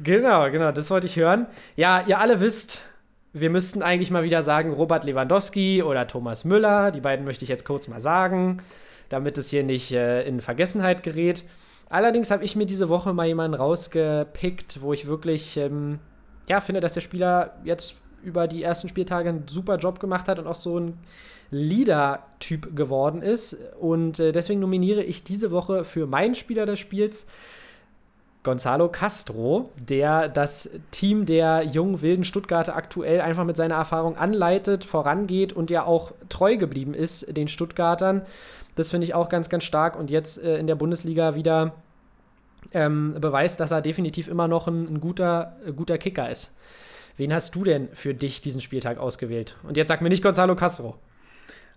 Genau, 0.03 0.51
genau, 0.51 0.73
das 0.73 0.91
wollte 0.91 1.07
ich 1.07 1.15
hören. 1.15 1.47
Ja, 1.77 2.03
ihr 2.05 2.19
alle 2.19 2.41
wisst, 2.41 2.83
wir 3.33 3.49
müssten 3.49 3.81
eigentlich 3.83 4.11
mal 4.11 4.25
wieder 4.25 4.43
sagen 4.43 4.73
Robert 4.73 5.05
Lewandowski 5.05 5.85
oder 5.85 6.09
Thomas 6.09 6.45
Müller. 6.45 6.91
Die 6.91 7.01
beiden 7.01 7.25
möchte 7.25 7.45
ich 7.45 7.49
jetzt 7.49 7.65
kurz 7.65 7.87
mal 7.87 8.01
sagen, 8.01 8.61
damit 9.09 9.39
es 9.39 9.49
hier 9.49 9.63
nicht 9.63 9.93
äh, 9.93 10.25
in 10.25 10.41
Vergessenheit 10.41 11.05
gerät. 11.05 11.45
Allerdings 11.91 12.33
habe 12.33 12.43
ich 12.43 12.57
mir 12.57 12.67
diese 12.67 12.89
Woche 12.89 13.13
mal 13.13 13.29
jemanden 13.29 13.55
rausgepickt, 13.55 14.83
wo 14.83 14.93
ich 14.93 15.07
wirklich 15.07 15.57
ähm, 15.57 16.01
ja, 16.49 16.61
finde, 16.61 16.81
dass 16.81 16.95
der 16.95 17.03
Spieler 17.03 17.55
jetzt 17.63 17.95
über 18.25 18.49
die 18.49 18.65
ersten 18.65 18.89
Spieltage 18.89 19.29
einen 19.29 19.47
super 19.47 19.77
Job 19.77 20.01
gemacht 20.01 20.27
hat 20.27 20.41
und 20.41 20.49
auch 20.49 20.57
so 20.57 20.81
ein 20.81 20.99
Leader-Typ 21.51 22.77
geworden 22.77 23.23
ist. 23.23 23.57
Und 23.81 24.19
äh, 24.21 24.33
deswegen 24.33 24.61
nominiere 24.61 25.03
ich 25.03 25.25
diese 25.25 25.51
Woche 25.51 25.85
für 25.85 26.07
meinen 26.07 26.35
Spieler 26.35 26.67
des 26.67 26.79
Spiels 26.79 27.27
Gonzalo 28.43 28.89
Castro, 28.89 29.71
der 29.77 30.29
das 30.29 30.71
Team 30.91 31.27
der 31.27 31.63
jungen 31.63 32.01
wilden 32.01 32.25
Stuttgarter 32.25 32.75
aktuell 32.75 33.21
einfach 33.21 33.45
mit 33.45 33.57
seiner 33.57 33.75
Erfahrung 33.75 34.17
anleitet, 34.17 34.85
vorangeht 34.85 35.53
und 35.53 35.71
ja 35.71 35.85
auch 35.85 36.13
treu 36.31 36.57
geblieben 36.57 36.95
ist 36.95 37.37
den 37.37 37.49
Stuttgartern. 37.49 38.23
Das 38.77 38.89
finde 38.91 39.05
ich 39.05 39.15
auch 39.15 39.29
ganz, 39.29 39.51
ganz 39.51 39.65
stark 39.65 39.99
und 39.99 40.11
jetzt 40.11 40.43
äh, 40.43 40.59
in 40.59 40.67
der 40.67 40.75
Bundesliga 40.75 41.35
wieder 41.35 41.75
ähm, 42.73 43.17
beweist, 43.21 43.61
dass 43.61 43.73
er 43.73 43.83
definitiv 43.83 44.27
immer 44.27 44.49
noch 44.49 44.69
ein, 44.69 44.87
ein 44.87 45.01
guter, 45.01 45.57
äh, 45.67 45.73
guter 45.73 45.99
Kicker 45.99 46.31
ist. 46.31 46.57
Wen 47.19 47.35
hast 47.35 47.55
du 47.55 47.65
denn 47.65 47.89
für 47.93 48.15
dich 48.15 48.41
diesen 48.41 48.63
Spieltag 48.63 48.97
ausgewählt? 48.97 49.57
Und 49.65 49.77
jetzt 49.77 49.89
sag 49.89 50.01
mir 50.01 50.09
nicht 50.09 50.23
Gonzalo 50.23 50.57
Castro. 50.57 50.97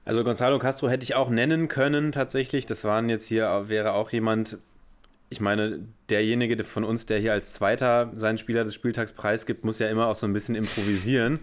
Also 0.06 0.24
Gonzalo 0.24 0.60
Castro 0.60 0.90
hätte 0.90 1.04
ich 1.04 1.16
auch 1.16 1.30
nennen 1.30 1.68
können 1.68 2.12
tatsächlich. 2.12 2.66
Das 2.66 2.84
waren 2.84 3.10
jetzt 3.10 3.26
hier, 3.26 3.66
wäre 3.68 3.94
auch 3.94 4.12
jemand, 4.12 4.58
ich 5.30 5.40
meine, 5.40 5.80
derjenige 6.10 6.62
von 6.64 6.84
uns, 6.84 7.06
der 7.06 7.20
hier 7.20 7.32
als 7.32 7.54
Zweiter 7.54 8.12
seinen 8.14 8.38
Spieler 8.38 8.66
des 8.66 8.74
Spieltags 8.74 9.14
preisgibt, 9.14 9.64
muss 9.64 9.80
ja 9.80 9.88
immer 9.88 10.08
auch 10.08 10.16
so 10.16 10.26
ein 10.26 10.34
bisschen 10.34 10.56
improvisieren. 10.56 11.40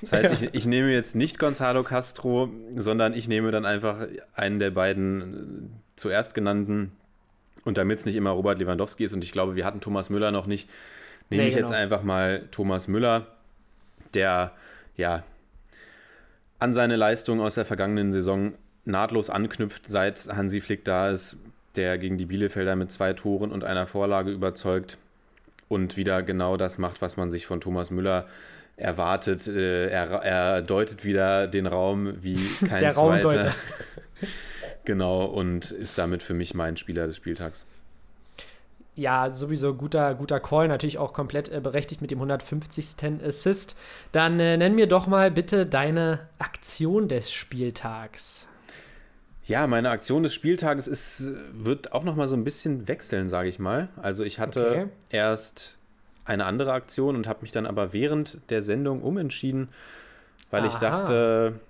Das 0.00 0.12
heißt, 0.12 0.42
ja. 0.42 0.48
ich, 0.48 0.54
ich, 0.54 0.66
nehme 0.66 0.90
jetzt 0.92 1.14
nicht 1.14 1.38
Gonzalo 1.38 1.82
Castro, 1.82 2.48
sondern 2.74 3.14
ich 3.14 3.28
nehme 3.28 3.50
dann 3.50 3.66
einfach 3.66 4.06
einen 4.34 4.58
der 4.58 4.70
beiden 4.70 5.72
zuerst 5.96 6.34
genannten. 6.34 6.92
Und 7.64 7.76
damit 7.76 7.98
es 7.98 8.06
nicht 8.06 8.16
immer 8.16 8.30
Robert 8.30 8.58
Lewandowski 8.58 9.04
ist, 9.04 9.12
und 9.12 9.22
ich 9.22 9.32
glaube, 9.32 9.54
wir 9.54 9.66
hatten 9.66 9.80
Thomas 9.80 10.08
Müller 10.08 10.32
noch 10.32 10.46
nicht, 10.46 10.68
nehme 11.28 11.42
nee, 11.42 11.48
ich 11.50 11.54
genau. 11.54 11.68
jetzt 11.68 11.76
einfach 11.76 12.02
mal 12.02 12.48
Thomas 12.50 12.88
Müller, 12.88 13.26
der 14.14 14.52
ja 14.96 15.22
an 16.60 16.74
seine 16.74 16.96
Leistung 16.96 17.40
aus 17.40 17.56
der 17.56 17.64
vergangenen 17.64 18.12
Saison 18.12 18.54
nahtlos 18.84 19.30
anknüpft, 19.30 19.88
seit 19.88 20.28
Hansi 20.28 20.60
Flick 20.60 20.84
da 20.84 21.10
ist 21.10 21.38
der 21.76 21.98
gegen 21.98 22.18
die 22.18 22.26
Bielefelder 22.26 22.76
mit 22.76 22.90
zwei 22.90 23.12
Toren 23.12 23.52
und 23.52 23.64
einer 23.64 23.86
Vorlage 23.86 24.30
überzeugt 24.30 24.98
und 25.68 25.96
wieder 25.96 26.22
genau 26.22 26.56
das 26.56 26.78
macht, 26.78 27.00
was 27.00 27.16
man 27.16 27.30
sich 27.30 27.46
von 27.46 27.60
Thomas 27.60 27.90
Müller 27.90 28.26
erwartet. 28.76 29.46
Äh, 29.46 29.88
er, 29.88 30.10
er 30.10 30.62
deutet 30.62 31.04
wieder 31.04 31.46
den 31.46 31.66
Raum 31.66 32.14
wie 32.22 32.36
kein 32.66 32.80
der 32.80 32.92
zweiter. 32.92 33.28
Raumdeuter. 33.28 33.54
genau, 34.84 35.24
und 35.24 35.70
ist 35.70 35.96
damit 35.98 36.22
für 36.22 36.34
mich 36.34 36.54
mein 36.54 36.76
Spieler 36.76 37.06
des 37.06 37.16
Spieltags. 37.16 37.66
Ja, 38.96 39.30
sowieso 39.30 39.74
guter, 39.74 40.14
guter 40.14 40.40
Call, 40.40 40.68
natürlich 40.68 40.98
auch 40.98 41.12
komplett 41.12 41.48
äh, 41.48 41.60
berechtigt 41.60 42.00
mit 42.00 42.10
dem 42.10 42.18
150. 42.18 43.22
Assist. 43.24 43.76
Dann 44.12 44.40
äh, 44.40 44.56
nenn 44.56 44.74
mir 44.74 44.86
doch 44.86 45.06
mal 45.06 45.30
bitte 45.30 45.64
deine 45.64 46.28
Aktion 46.38 47.08
des 47.08 47.32
Spieltags. 47.32 48.46
Ja, 49.44 49.66
meine 49.66 49.90
Aktion 49.90 50.22
des 50.22 50.34
Spieltages 50.34 50.86
ist, 50.86 51.30
wird 51.52 51.92
auch 51.92 52.04
noch 52.04 52.14
mal 52.14 52.28
so 52.28 52.36
ein 52.36 52.44
bisschen 52.44 52.88
wechseln, 52.88 53.28
sage 53.28 53.48
ich 53.48 53.58
mal. 53.58 53.88
Also 54.00 54.22
ich 54.22 54.38
hatte 54.38 54.70
okay. 54.70 54.86
erst 55.08 55.76
eine 56.24 56.44
andere 56.44 56.72
Aktion 56.72 57.16
und 57.16 57.26
habe 57.26 57.40
mich 57.42 57.50
dann 57.50 57.66
aber 57.66 57.92
während 57.92 58.38
der 58.50 58.62
Sendung 58.62 59.02
umentschieden, 59.02 59.68
weil 60.50 60.66
ich 60.66 60.74
Aha. 60.74 60.80
dachte, 60.80 61.60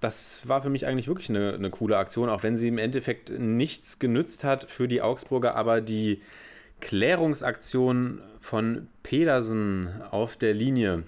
das 0.00 0.48
war 0.48 0.62
für 0.62 0.70
mich 0.70 0.86
eigentlich 0.86 1.08
wirklich 1.08 1.28
eine, 1.30 1.54
eine 1.54 1.70
coole 1.70 1.96
Aktion, 1.98 2.28
auch 2.28 2.42
wenn 2.42 2.56
sie 2.56 2.68
im 2.68 2.78
Endeffekt 2.78 3.30
nichts 3.30 3.98
genützt 3.98 4.44
hat 4.44 4.70
für 4.70 4.88
die 4.88 5.02
Augsburger, 5.02 5.54
aber 5.56 5.80
die 5.80 6.22
Klärungsaktion 6.80 8.22
von 8.40 8.88
Pedersen 9.02 9.90
auf 10.10 10.36
der 10.36 10.54
Linie, 10.54 11.04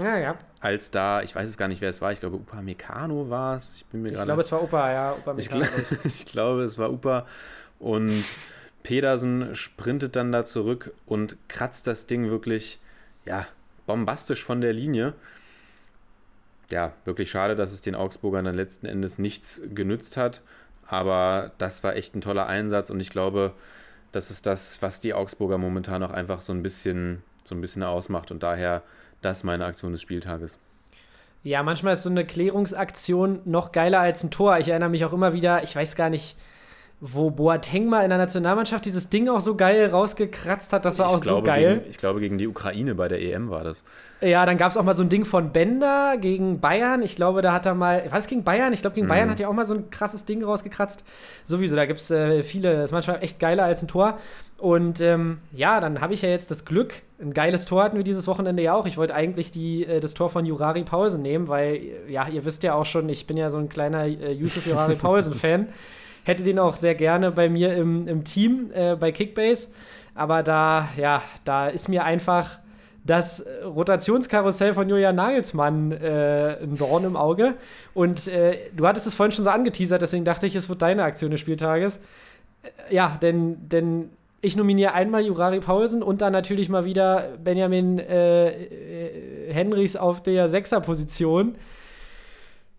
Ja, 0.00 0.16
ja. 0.18 0.38
als 0.60 0.90
da, 0.90 1.22
ich 1.22 1.34
weiß 1.34 1.48
es 1.48 1.56
gar 1.56 1.68
nicht, 1.68 1.80
wer 1.80 1.90
es 1.90 2.00
war, 2.00 2.12
ich 2.12 2.20
glaube 2.20 2.36
Upamecano 2.36 3.30
war 3.30 3.56
es, 3.56 3.76
ich 3.76 3.86
bin 3.86 4.02
mir 4.02 4.12
Ich 4.12 4.14
gerade 4.14 4.24
glaube, 4.24 4.40
es 4.42 4.50
war 4.52 4.62
Opa, 4.62 4.92
ja. 4.92 5.12
Opa 5.14 5.34
ich, 5.36 5.50
Mikano. 5.50 5.64
gl 5.72 5.84
ich 6.04 6.26
glaube, 6.26 6.62
es 6.62 6.78
war 6.78 6.90
Upa. 6.92 7.26
Und 7.78 8.36
Pedersen 8.82 9.54
sprintet 9.54 10.16
dann 10.16 10.32
da 10.32 10.44
zurück 10.44 10.92
und 11.06 11.36
kratzt 11.48 11.86
das 11.86 12.06
Ding 12.06 12.30
wirklich, 12.30 12.80
ja, 13.24 13.46
bombastisch 13.86 14.44
von 14.44 14.60
der 14.60 14.72
Linie. 14.72 15.14
Ja, 16.70 16.92
wirklich 17.04 17.30
schade, 17.30 17.56
dass 17.56 17.72
es 17.72 17.80
den 17.80 17.94
Augsburgern 17.94 18.44
dann 18.44 18.54
letzten 18.54 18.86
Endes 18.86 19.18
nichts 19.18 19.62
genützt 19.74 20.16
hat. 20.16 20.42
Aber 20.86 21.52
das 21.58 21.84
war 21.84 21.96
echt 21.96 22.14
ein 22.14 22.20
toller 22.20 22.46
Einsatz 22.46 22.90
und 22.90 23.00
ich 23.00 23.10
glaube, 23.10 23.52
das 24.12 24.30
ist 24.30 24.46
das, 24.46 24.80
was 24.82 25.00
die 25.00 25.14
Augsburger 25.14 25.58
momentan 25.58 26.02
auch 26.02 26.10
einfach 26.10 26.40
so 26.40 26.52
ein 26.52 26.62
bisschen, 26.62 27.22
so 27.44 27.54
ein 27.54 27.60
bisschen 27.60 27.82
ausmacht. 27.82 28.30
Und 28.30 28.42
daher 28.42 28.82
das 29.22 29.44
meine 29.44 29.64
Aktion 29.64 29.92
des 29.92 30.02
Spieltages. 30.02 30.58
Ja, 31.42 31.62
manchmal 31.62 31.92
ist 31.92 32.02
so 32.02 32.10
eine 32.10 32.24
Klärungsaktion 32.24 33.40
noch 33.44 33.72
geiler 33.72 34.00
als 34.00 34.24
ein 34.24 34.30
Tor. 34.30 34.58
Ich 34.58 34.68
erinnere 34.68 34.90
mich 34.90 35.04
auch 35.04 35.12
immer 35.12 35.32
wieder, 35.32 35.62
ich 35.62 35.74
weiß 35.74 35.94
gar 35.94 36.10
nicht, 36.10 36.36
wo 37.00 37.30
Boateng 37.30 37.86
mal 37.88 38.02
in 38.02 38.08
der 38.08 38.18
Nationalmannschaft 38.18 38.84
dieses 38.84 39.08
Ding 39.08 39.28
auch 39.28 39.40
so 39.40 39.56
geil 39.56 39.86
rausgekratzt 39.88 40.72
hat. 40.72 40.84
Das 40.84 40.98
war 40.98 41.06
ich 41.06 41.12
auch 41.14 41.20
glaube, 41.20 41.40
so 41.40 41.46
geil. 41.46 41.78
Gegen, 41.78 41.90
ich 41.90 41.98
glaube, 41.98 42.18
gegen 42.18 42.38
die 42.38 42.48
Ukraine 42.48 42.96
bei 42.96 43.06
der 43.06 43.20
EM 43.22 43.50
war 43.50 43.62
das. 43.62 43.84
Ja, 44.20 44.44
dann 44.44 44.56
gab 44.56 44.72
es 44.72 44.76
auch 44.76 44.82
mal 44.82 44.94
so 44.94 45.04
ein 45.04 45.08
Ding 45.08 45.24
von 45.24 45.52
Bender 45.52 46.16
gegen 46.20 46.60
Bayern. 46.60 47.02
Ich 47.02 47.14
glaube, 47.14 47.40
da 47.40 47.52
hat 47.52 47.66
er 47.66 47.76
mal, 47.76 48.02
was 48.10 48.26
gegen 48.26 48.42
Bayern? 48.42 48.72
Ich 48.72 48.80
glaube, 48.80 48.94
gegen 48.94 49.06
Mhm. 49.06 49.10
Bayern 49.10 49.30
hat 49.30 49.38
er 49.38 49.48
auch 49.48 49.52
mal 49.52 49.64
so 49.64 49.74
ein 49.74 49.90
krasses 49.90 50.24
Ding 50.24 50.44
rausgekratzt. 50.44 51.04
Sowieso, 51.44 51.76
da 51.76 51.86
gibt 51.86 52.00
es 52.00 52.10
äh, 52.10 52.42
viele, 52.42 52.74
das 52.74 52.86
ist 52.86 52.92
manchmal 52.92 53.22
echt 53.22 53.38
geiler 53.38 53.62
als 53.62 53.80
ein 53.80 53.86
Tor. 53.88 54.18
Und 54.56 55.00
ähm, 55.00 55.38
ja, 55.52 55.78
dann 55.78 56.00
habe 56.00 56.14
ich 56.14 56.22
ja 56.22 56.30
jetzt 56.30 56.50
das 56.50 56.64
Glück, 56.64 56.94
ein 57.22 57.32
geiles 57.32 57.64
Tor 57.64 57.84
hatten 57.84 57.96
wir 57.96 58.02
dieses 58.02 58.26
Wochenende 58.26 58.60
ja 58.60 58.74
auch. 58.74 58.86
Ich 58.86 58.96
wollte 58.96 59.14
eigentlich 59.14 59.52
die, 59.52 59.86
äh, 59.86 60.00
das 60.00 60.14
Tor 60.14 60.30
von 60.30 60.44
Jurari 60.44 60.82
Paulsen 60.82 61.22
nehmen, 61.22 61.46
weil, 61.46 61.80
ja, 62.08 62.26
ihr 62.26 62.44
wisst 62.44 62.64
ja 62.64 62.74
auch 62.74 62.86
schon, 62.86 63.08
ich 63.08 63.28
bin 63.28 63.36
ja 63.36 63.50
so 63.50 63.58
ein 63.58 63.68
kleiner 63.68 64.02
äh, 64.06 64.32
Yusuf 64.32 64.66
Jurari 64.66 64.94
Paulsen-Fan. 64.96 65.68
Hätte 66.28 66.42
den 66.42 66.58
auch 66.58 66.76
sehr 66.76 66.94
gerne 66.94 67.32
bei 67.32 67.48
mir 67.48 67.74
im, 67.74 68.06
im 68.06 68.22
Team 68.22 68.70
äh, 68.74 68.96
bei 68.96 69.12
Kickbase. 69.12 69.70
Aber 70.14 70.42
da, 70.42 70.86
ja, 70.98 71.22
da 71.46 71.68
ist 71.68 71.88
mir 71.88 72.04
einfach 72.04 72.58
das 73.02 73.46
Rotationskarussell 73.64 74.74
von 74.74 74.90
Julian 74.90 75.16
Nagelsmann 75.16 75.90
äh, 75.90 76.58
ein 76.62 76.76
Dorn 76.76 77.04
im 77.04 77.16
Auge. 77.16 77.54
Und 77.94 78.28
äh, 78.28 78.58
du 78.76 78.86
hattest 78.86 79.06
es 79.06 79.14
vorhin 79.14 79.32
schon 79.32 79.44
so 79.44 79.48
angeteasert, 79.48 80.02
deswegen 80.02 80.26
dachte 80.26 80.46
ich, 80.46 80.54
es 80.54 80.68
wird 80.68 80.82
deine 80.82 81.04
Aktion 81.04 81.30
des 81.30 81.40
Spieltages. 81.40 81.98
Äh, 82.62 82.94
ja, 82.94 83.16
denn, 83.22 83.66
denn 83.66 84.10
ich 84.42 84.54
nominiere 84.54 84.92
einmal 84.92 85.24
Jurari 85.24 85.60
Paulsen 85.60 86.02
und 86.02 86.20
dann 86.20 86.34
natürlich 86.34 86.68
mal 86.68 86.84
wieder 86.84 87.38
Benjamin 87.42 87.98
äh, 88.00 88.50
äh, 88.50 89.54
Henrys 89.54 89.96
auf 89.96 90.22
der 90.22 90.50
Sechserposition, 90.50 91.56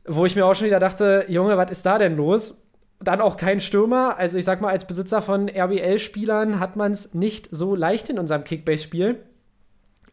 wo 0.05 0.27
ich 0.27 0.35
mir 0.35 0.45
auch 0.45 0.53
schon 0.53 0.67
wieder 0.67 0.77
dachte, 0.77 1.25
Junge, 1.29 1.57
was 1.57 1.71
ist 1.71 1.87
da 1.87 1.97
denn 1.97 2.15
los? 2.15 2.68
Dann 2.99 3.21
auch 3.21 3.37
kein 3.37 3.59
Stürmer. 3.59 4.17
Also 4.17 4.37
ich 4.37 4.45
sag 4.45 4.61
mal, 4.61 4.69
als 4.69 4.85
Besitzer 4.85 5.21
von 5.21 5.49
RBL-Spielern 5.49 6.59
hat 6.59 6.75
man 6.75 6.91
es 6.91 7.13
nicht 7.13 7.47
so 7.51 7.75
leicht 7.75 8.09
in 8.09 8.19
unserem 8.19 8.43
Kickbase-Spiel. 8.43 9.23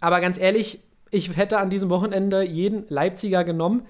Aber 0.01 0.21
ganz 0.21 0.39
ehrlich, 0.39 0.85
ich 1.11 1.37
hätte 1.37 1.59
an 1.59 1.71
diesem 1.71 1.91
Wochenende 1.91 2.43
jeden 2.43 2.85
Leipziger 2.89 3.45
genommen. 3.45 3.87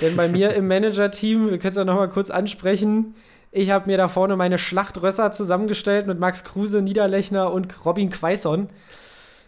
Denn 0.00 0.16
bei 0.16 0.28
mir 0.28 0.54
im 0.54 0.68
Manager-Team, 0.68 1.50
wir 1.50 1.58
können 1.58 1.70
es 1.70 1.76
ja 1.76 1.84
nochmal 1.84 2.08
kurz 2.08 2.30
ansprechen, 2.30 3.14
ich 3.50 3.70
habe 3.70 3.90
mir 3.90 3.96
da 3.96 4.08
vorne 4.08 4.36
meine 4.36 4.58
Schlachtrösser 4.58 5.32
zusammengestellt 5.32 6.06
mit 6.06 6.18
Max 6.18 6.44
Kruse, 6.44 6.82
Niederlechner 6.82 7.50
und 7.50 7.84
Robin 7.84 8.10
Quaison. 8.10 8.68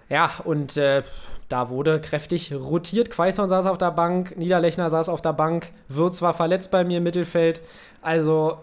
Ja, 0.08 0.30
und 0.44 0.76
äh, 0.76 1.02
da 1.48 1.68
wurde 1.68 2.00
kräftig 2.00 2.52
rotiert. 2.54 3.10
Quaison 3.10 3.48
saß 3.48 3.66
auf 3.66 3.78
der 3.78 3.90
Bank, 3.90 4.36
Niederlechner 4.36 4.88
saß 4.88 5.08
auf 5.08 5.20
der 5.20 5.34
Bank, 5.34 5.70
Wirtz 5.88 6.22
war 6.22 6.32
verletzt 6.32 6.70
bei 6.70 6.82
mir 6.82 6.98
im 6.98 7.04
Mittelfeld. 7.04 7.60
Also, 8.00 8.58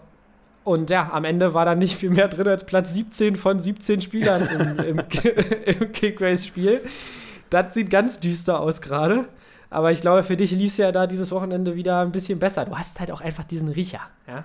und 0.68 0.90
ja, 0.90 1.10
am 1.12 1.24
Ende 1.24 1.54
war 1.54 1.64
da 1.64 1.74
nicht 1.74 1.96
viel 1.96 2.10
mehr 2.10 2.28
drin 2.28 2.46
als 2.46 2.64
Platz 2.64 2.92
17 2.92 3.36
von 3.36 3.58
17 3.58 4.02
Spielern 4.02 4.46
im, 4.46 4.84
im, 4.84 4.98
im 5.64 5.92
Kick-Race-Spiel. 5.92 6.82
Das 7.50 7.72
sieht 7.72 7.90
ganz 7.90 8.20
düster 8.20 8.60
aus 8.60 8.82
gerade. 8.82 9.24
Aber 9.70 9.90
ich 9.92 10.00
glaube, 10.00 10.22
für 10.22 10.36
dich 10.36 10.50
lief 10.52 10.72
es 10.72 10.76
ja 10.78 10.92
da 10.92 11.06
dieses 11.06 11.30
Wochenende 11.30 11.74
wieder 11.74 12.00
ein 12.00 12.12
bisschen 12.12 12.38
besser. 12.38 12.64
Du 12.64 12.76
hast 12.76 13.00
halt 13.00 13.10
auch 13.10 13.20
einfach 13.20 13.44
diesen 13.44 13.68
Riecher, 13.68 14.00
ja. 14.26 14.44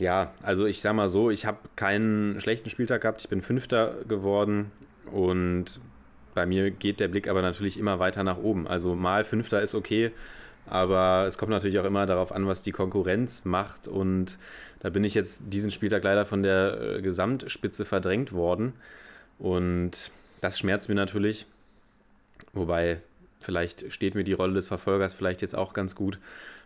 Ja, 0.00 0.32
also 0.42 0.66
ich 0.66 0.80
sag 0.80 0.94
mal 0.94 1.08
so, 1.08 1.30
ich 1.30 1.46
habe 1.46 1.58
keinen 1.76 2.40
schlechten 2.40 2.68
Spieltag 2.68 3.02
gehabt. 3.02 3.20
Ich 3.20 3.28
bin 3.28 3.42
Fünfter 3.42 3.94
geworden 4.08 4.72
und 5.12 5.78
bei 6.34 6.46
mir 6.46 6.70
geht 6.72 6.98
der 6.98 7.08
Blick 7.08 7.28
aber 7.28 7.42
natürlich 7.42 7.78
immer 7.78 8.00
weiter 8.00 8.24
nach 8.24 8.38
oben. 8.38 8.66
Also 8.66 8.96
mal 8.96 9.24
Fünfter 9.24 9.62
ist 9.62 9.74
okay, 9.74 10.10
aber 10.66 11.26
es 11.28 11.38
kommt 11.38 11.50
natürlich 11.50 11.78
auch 11.78 11.84
immer 11.84 12.06
darauf 12.06 12.32
an, 12.32 12.46
was 12.46 12.62
die 12.62 12.72
Konkurrenz 12.72 13.44
macht 13.44 13.86
und 13.86 14.36
da 14.84 14.90
bin 14.90 15.02
ich 15.02 15.14
jetzt 15.14 15.44
diesen 15.46 15.70
Spieltag 15.70 16.04
leider 16.04 16.26
von 16.26 16.42
der 16.42 16.78
äh, 16.78 17.00
Gesamtspitze 17.00 17.86
verdrängt 17.86 18.32
worden 18.32 18.74
und 19.38 20.10
das 20.42 20.58
schmerzt 20.58 20.90
mir 20.90 20.94
natürlich. 20.94 21.46
Wobei, 22.52 22.98
vielleicht 23.40 23.90
steht 23.90 24.14
mir 24.14 24.24
die 24.24 24.34
Rolle 24.34 24.52
des 24.52 24.68
Verfolgers 24.68 25.14
vielleicht 25.14 25.40
jetzt 25.40 25.56
auch 25.56 25.72
ganz 25.72 25.94
gut. 25.94 26.18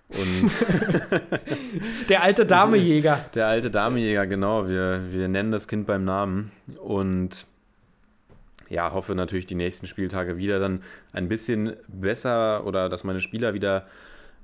Und 0.09 0.51
Der 2.09 2.25
alte 2.25 2.45
Damejäger. 2.45 3.25
der 3.37 3.47
alte 3.47 3.71
Damejäger, 3.71 4.27
genau. 4.27 4.69
Wir, 4.69 5.01
wir 5.11 5.29
nennen 5.29 5.53
das 5.53 5.69
Kind 5.69 5.87
beim 5.87 6.05
Namen. 6.05 6.51
Und 6.83 7.47
ja, 8.69 8.93
hoffe 8.93 9.15
natürlich 9.15 9.47
die 9.47 9.55
nächsten 9.55 9.87
Spieltage 9.87 10.39
wieder 10.39 10.59
dann 10.59 10.83
ein 11.13 11.29
bisschen 11.29 11.77
besser 11.87 12.67
oder 12.67 12.89
dass 12.89 13.05
meine 13.05 13.21
Spieler 13.21 13.55
wieder 13.55 13.87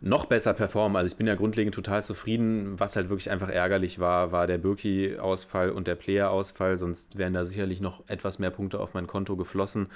noch 0.01 0.27
besser 0.27 0.53
performen. 0.53 0.97
Also 0.97 1.09
ich 1.13 1.17
bin 1.17 1.27
ja 1.27 1.35
grundlegend 1.35 1.75
total 1.75 2.05
zufrieden. 2.05 2.79
Was 2.79 2.97
halt 2.97 3.09
wirklich 3.09 3.31
einfach 3.31 3.49
ärgerlich 3.49 3.99
war, 3.99 4.33
war 4.33 4.47
der 4.47 4.59
Birki-Ausfall 4.59 5.71
und 5.71 5.87
der 5.87 5.95
Player-Ausfall. 5.95 6.79
Sonst 6.79 7.17
wären 7.17 7.33
da 7.33 7.47
sicherlich 7.47 7.81
noch 7.81 8.03
etwas 8.09 8.39
mehr 8.39 8.51
Punkte 8.51 8.81
auf 8.81 8.95
mein 8.95 9.07
Konto 9.07 9.37
geflossen. 9.37 9.89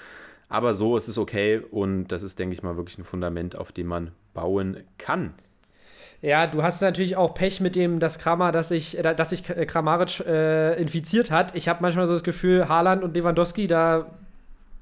Aber 0.49 0.75
so 0.75 0.97
ist 0.97 1.09
es 1.09 1.19
okay 1.19 1.61
und 1.71 2.09
das 2.09 2.23
ist, 2.23 2.39
denke 2.39 2.55
ich 2.55 2.63
mal, 2.63 2.77
wirklich 2.77 2.99
ein 2.99 3.05
Fundament, 3.05 3.57
auf 3.57 3.71
dem 3.71 3.87
man 3.87 4.13
bauen 4.33 4.79
kann. 4.97 5.35
Ja, 6.21 6.47
du 6.47 6.63
hast 6.63 6.81
natürlich 6.81 7.17
auch 7.17 7.35
Pech 7.35 7.61
mit 7.61 7.77
dem, 7.77 8.01
dass 8.01 8.19
Kramer, 8.19 8.51
dass 8.51 8.69
sich, 8.69 8.99
äh, 8.99 9.15
dass 9.15 9.31
sich 9.31 9.45
Kramaric 9.45 10.21
äh, 10.27 10.81
infiziert 10.81 11.31
hat. 11.31 11.55
Ich 11.55 11.69
habe 11.69 11.81
manchmal 11.83 12.07
so 12.07 12.13
das 12.13 12.25
Gefühl, 12.25 12.69
Haaland 12.69 13.05
und 13.05 13.15
Lewandowski, 13.15 13.69
da 13.69 14.11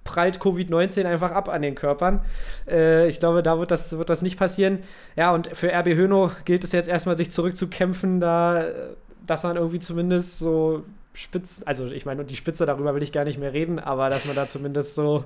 prallt 0.06 0.38
Covid-19 0.38 1.04
einfach 1.04 1.32
ab 1.32 1.50
an 1.50 1.60
den 1.60 1.74
Körpern. 1.74 2.20
Äh, 2.66 3.08
ich 3.08 3.20
glaube, 3.20 3.42
da 3.42 3.58
wird 3.58 3.70
das, 3.70 3.98
wird 3.98 4.08
das 4.08 4.22
nicht 4.22 4.38
passieren. 4.38 4.78
Ja, 5.16 5.34
und 5.34 5.48
für 5.54 5.70
RB 5.70 5.88
Höno 5.88 6.30
gilt 6.46 6.64
es 6.64 6.72
jetzt 6.72 6.88
erstmal, 6.88 7.18
sich 7.18 7.30
zurückzukämpfen, 7.30 8.20
da, 8.20 8.64
dass 9.26 9.42
man 9.42 9.56
irgendwie 9.56 9.80
zumindest 9.80 10.38
so 10.38 10.84
spitz, 11.12 11.62
also 11.66 11.86
ich 11.86 12.06
meine, 12.06 12.20
und 12.20 12.30
die 12.30 12.36
Spitze, 12.36 12.64
darüber 12.66 12.94
will 12.94 13.02
ich 13.02 13.12
gar 13.12 13.24
nicht 13.24 13.38
mehr 13.38 13.52
reden, 13.52 13.78
aber 13.78 14.08
dass 14.08 14.24
man 14.24 14.36
da 14.36 14.46
zumindest 14.46 14.94
so 14.94 15.24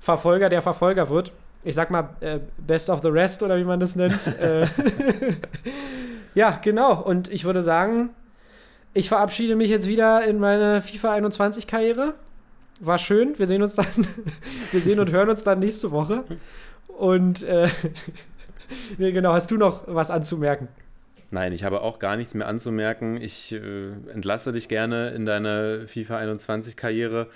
Verfolger 0.00 0.48
der 0.48 0.62
Verfolger 0.62 1.10
wird. 1.10 1.32
Ich 1.64 1.74
sag 1.74 1.90
mal, 1.90 2.10
äh, 2.20 2.38
Best 2.58 2.90
of 2.90 3.02
the 3.02 3.08
Rest 3.08 3.42
oder 3.42 3.58
wie 3.58 3.64
man 3.64 3.80
das 3.80 3.96
nennt. 3.96 4.24
äh, 4.40 4.66
ja, 6.34 6.58
genau. 6.62 7.02
Und 7.02 7.28
ich 7.32 7.44
würde 7.44 7.62
sagen, 7.62 8.10
ich 8.94 9.08
verabschiede 9.08 9.56
mich 9.56 9.68
jetzt 9.68 9.88
wieder 9.88 10.24
in 10.24 10.38
meine 10.38 10.80
FIFA 10.80 11.12
21 11.12 11.66
Karriere. 11.66 12.14
War 12.80 12.98
schön. 12.98 13.38
Wir 13.38 13.46
sehen 13.46 13.62
uns 13.62 13.74
dann, 13.74 13.86
wir 14.72 14.80
sehen 14.80 15.00
und 15.00 15.10
hören 15.10 15.30
uns 15.30 15.44
dann 15.44 15.58
nächste 15.58 15.90
Woche. 15.90 16.24
Und 16.88 17.42
äh, 17.42 17.68
nee, 18.98 19.12
genau, 19.12 19.32
hast 19.32 19.50
du 19.50 19.56
noch 19.56 19.84
was 19.86 20.10
anzumerken? 20.10 20.68
Nein, 21.30 21.52
ich 21.52 21.64
habe 21.64 21.80
auch 21.80 21.98
gar 21.98 22.16
nichts 22.16 22.34
mehr 22.34 22.46
anzumerken. 22.46 23.20
Ich 23.20 23.52
äh, 23.52 23.90
entlasse 24.12 24.52
dich 24.52 24.68
gerne 24.68 25.10
in 25.10 25.24
deine 25.24 25.86
FIFA 25.88 26.18
21 26.18 26.76
Karriere. 26.76 27.28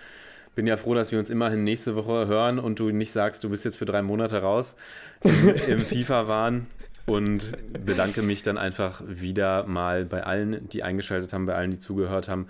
Bin 0.55 0.67
ja 0.67 0.77
froh, 0.77 0.95
dass 0.95 1.13
wir 1.13 1.19
uns 1.19 1.31
immerhin 1.31 1.65
nächste 1.65 1.97
Woche 1.97 2.27
hören 2.27 2.59
und 2.59 2.79
du 2.79 2.91
nicht 2.91 3.13
sagst, 3.13 3.43
du 3.45 3.51
bist 3.51 3.65
jetzt 3.65 3.77
für 3.77 3.85
drei 3.85 4.03
Monate 4.03 4.43
raus 4.43 4.77
im, 5.23 5.49
im 5.69 5.81
FIFA-Wahn. 5.81 6.67
Und 7.07 7.53
bedanke 7.85 8.23
mich 8.23 8.43
dann 8.43 8.57
einfach 8.57 9.03
wieder 9.05 9.65
mal 9.65 10.05
bei 10.05 10.23
allen, 10.23 10.69
die 10.69 10.85
eingeschaltet 10.85 11.33
haben, 11.33 11.47
bei 11.47 11.55
allen, 11.55 11.73
die 11.73 11.79
zugehört 11.79 12.29
haben. 12.29 12.47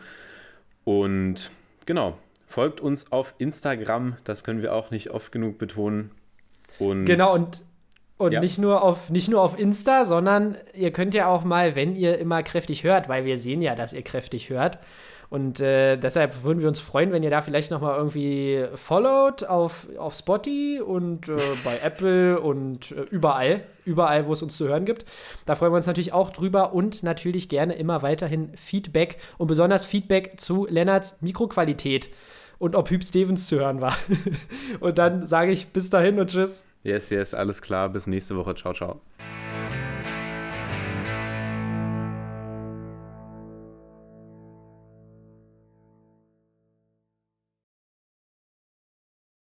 Und 0.84 1.51
genau, 1.86 2.18
folgt 2.51 2.80
uns 2.80 3.12
auf 3.12 3.34
Instagram, 3.38 4.16
das 4.24 4.44
können 4.44 4.61
wir 4.61 4.74
auch 4.74 4.90
nicht 4.90 5.11
oft 5.11 5.30
genug 5.32 5.59
betonen. 5.59 6.11
Und 6.78 7.07
Genau, 7.07 7.34
und 7.34 7.62
Und 8.18 8.32
Ja. 8.32 8.40
nicht, 8.40 8.59
nur 8.59 8.82
auf, 8.82 9.09
nicht 9.09 9.28
nur 9.28 9.40
auf 9.40 9.59
Insta, 9.59 10.05
sondern 10.05 10.59
ihr 10.74 10.90
könnt 10.90 11.14
ja 11.14 11.26
auch 11.28 11.42
mal, 11.42 11.74
wenn 11.74 11.96
ihr 11.96 12.18
immer 12.18 12.42
kräftig 12.42 12.84
hört, 12.84 13.09
weil 13.09 13.24
wir 13.24 13.38
sehen 13.38 13.62
ja, 13.62 13.74
dass 13.74 13.94
ihr 13.94 14.03
kräftig 14.03 14.51
hört. 14.51 14.78
Und 15.30 15.61
äh, 15.61 15.96
deshalb 15.96 16.42
würden 16.42 16.61
wir 16.61 16.68
uns 16.68 16.80
freuen, 16.80 17.12
wenn 17.12 17.22
ihr 17.22 17.30
da 17.30 17.40
vielleicht 17.40 17.70
nochmal 17.70 17.96
irgendwie 17.96 18.64
followt 18.74 19.44
auf, 19.44 19.86
auf 19.96 20.14
Spotify 20.16 20.82
und 20.84 21.28
äh, 21.28 21.36
bei 21.64 21.78
Apple 21.82 22.40
und 22.40 22.90
äh, 22.90 23.03
überall, 23.11 23.62
überall, 23.86 24.26
wo 24.26 24.34
es 24.34 24.42
uns 24.42 24.57
zu 24.57 24.68
hören 24.68 24.84
gibt. 24.84 25.05
Da 25.46 25.55
freuen 25.55 25.72
wir 25.72 25.76
uns 25.76 25.86
natürlich 25.86 26.12
auch 26.12 26.30
drüber 26.30 26.74
und 26.74 27.03
natürlich 27.03 27.48
gerne 27.48 27.74
immer 27.74 28.03
weiterhin 28.03 28.55
Feedback 28.57 29.16
und 29.38 29.46
besonders 29.46 29.86
Feedback 29.86 30.34
zu 30.38 30.66
Lennarts 30.68 31.22
Mikroqualität 31.22 32.11
und 32.61 32.76
ob 32.76 32.90
Hüb 32.90 33.02
Stevens 33.02 33.48
zu 33.48 33.58
hören 33.58 33.80
war. 33.80 33.96
und 34.80 34.98
dann 34.98 35.26
sage 35.26 35.50
ich 35.50 35.68
bis 35.68 35.90
dahin 35.90 36.20
und 36.20 36.30
tschüss. 36.30 36.64
Yes, 36.84 37.11
yes, 37.11 37.34
alles 37.34 37.61
klar. 37.61 37.88
Bis 37.88 38.06
nächste 38.06 38.36
Woche. 38.36 38.54
Ciao, 38.54 38.72
ciao. 38.72 39.00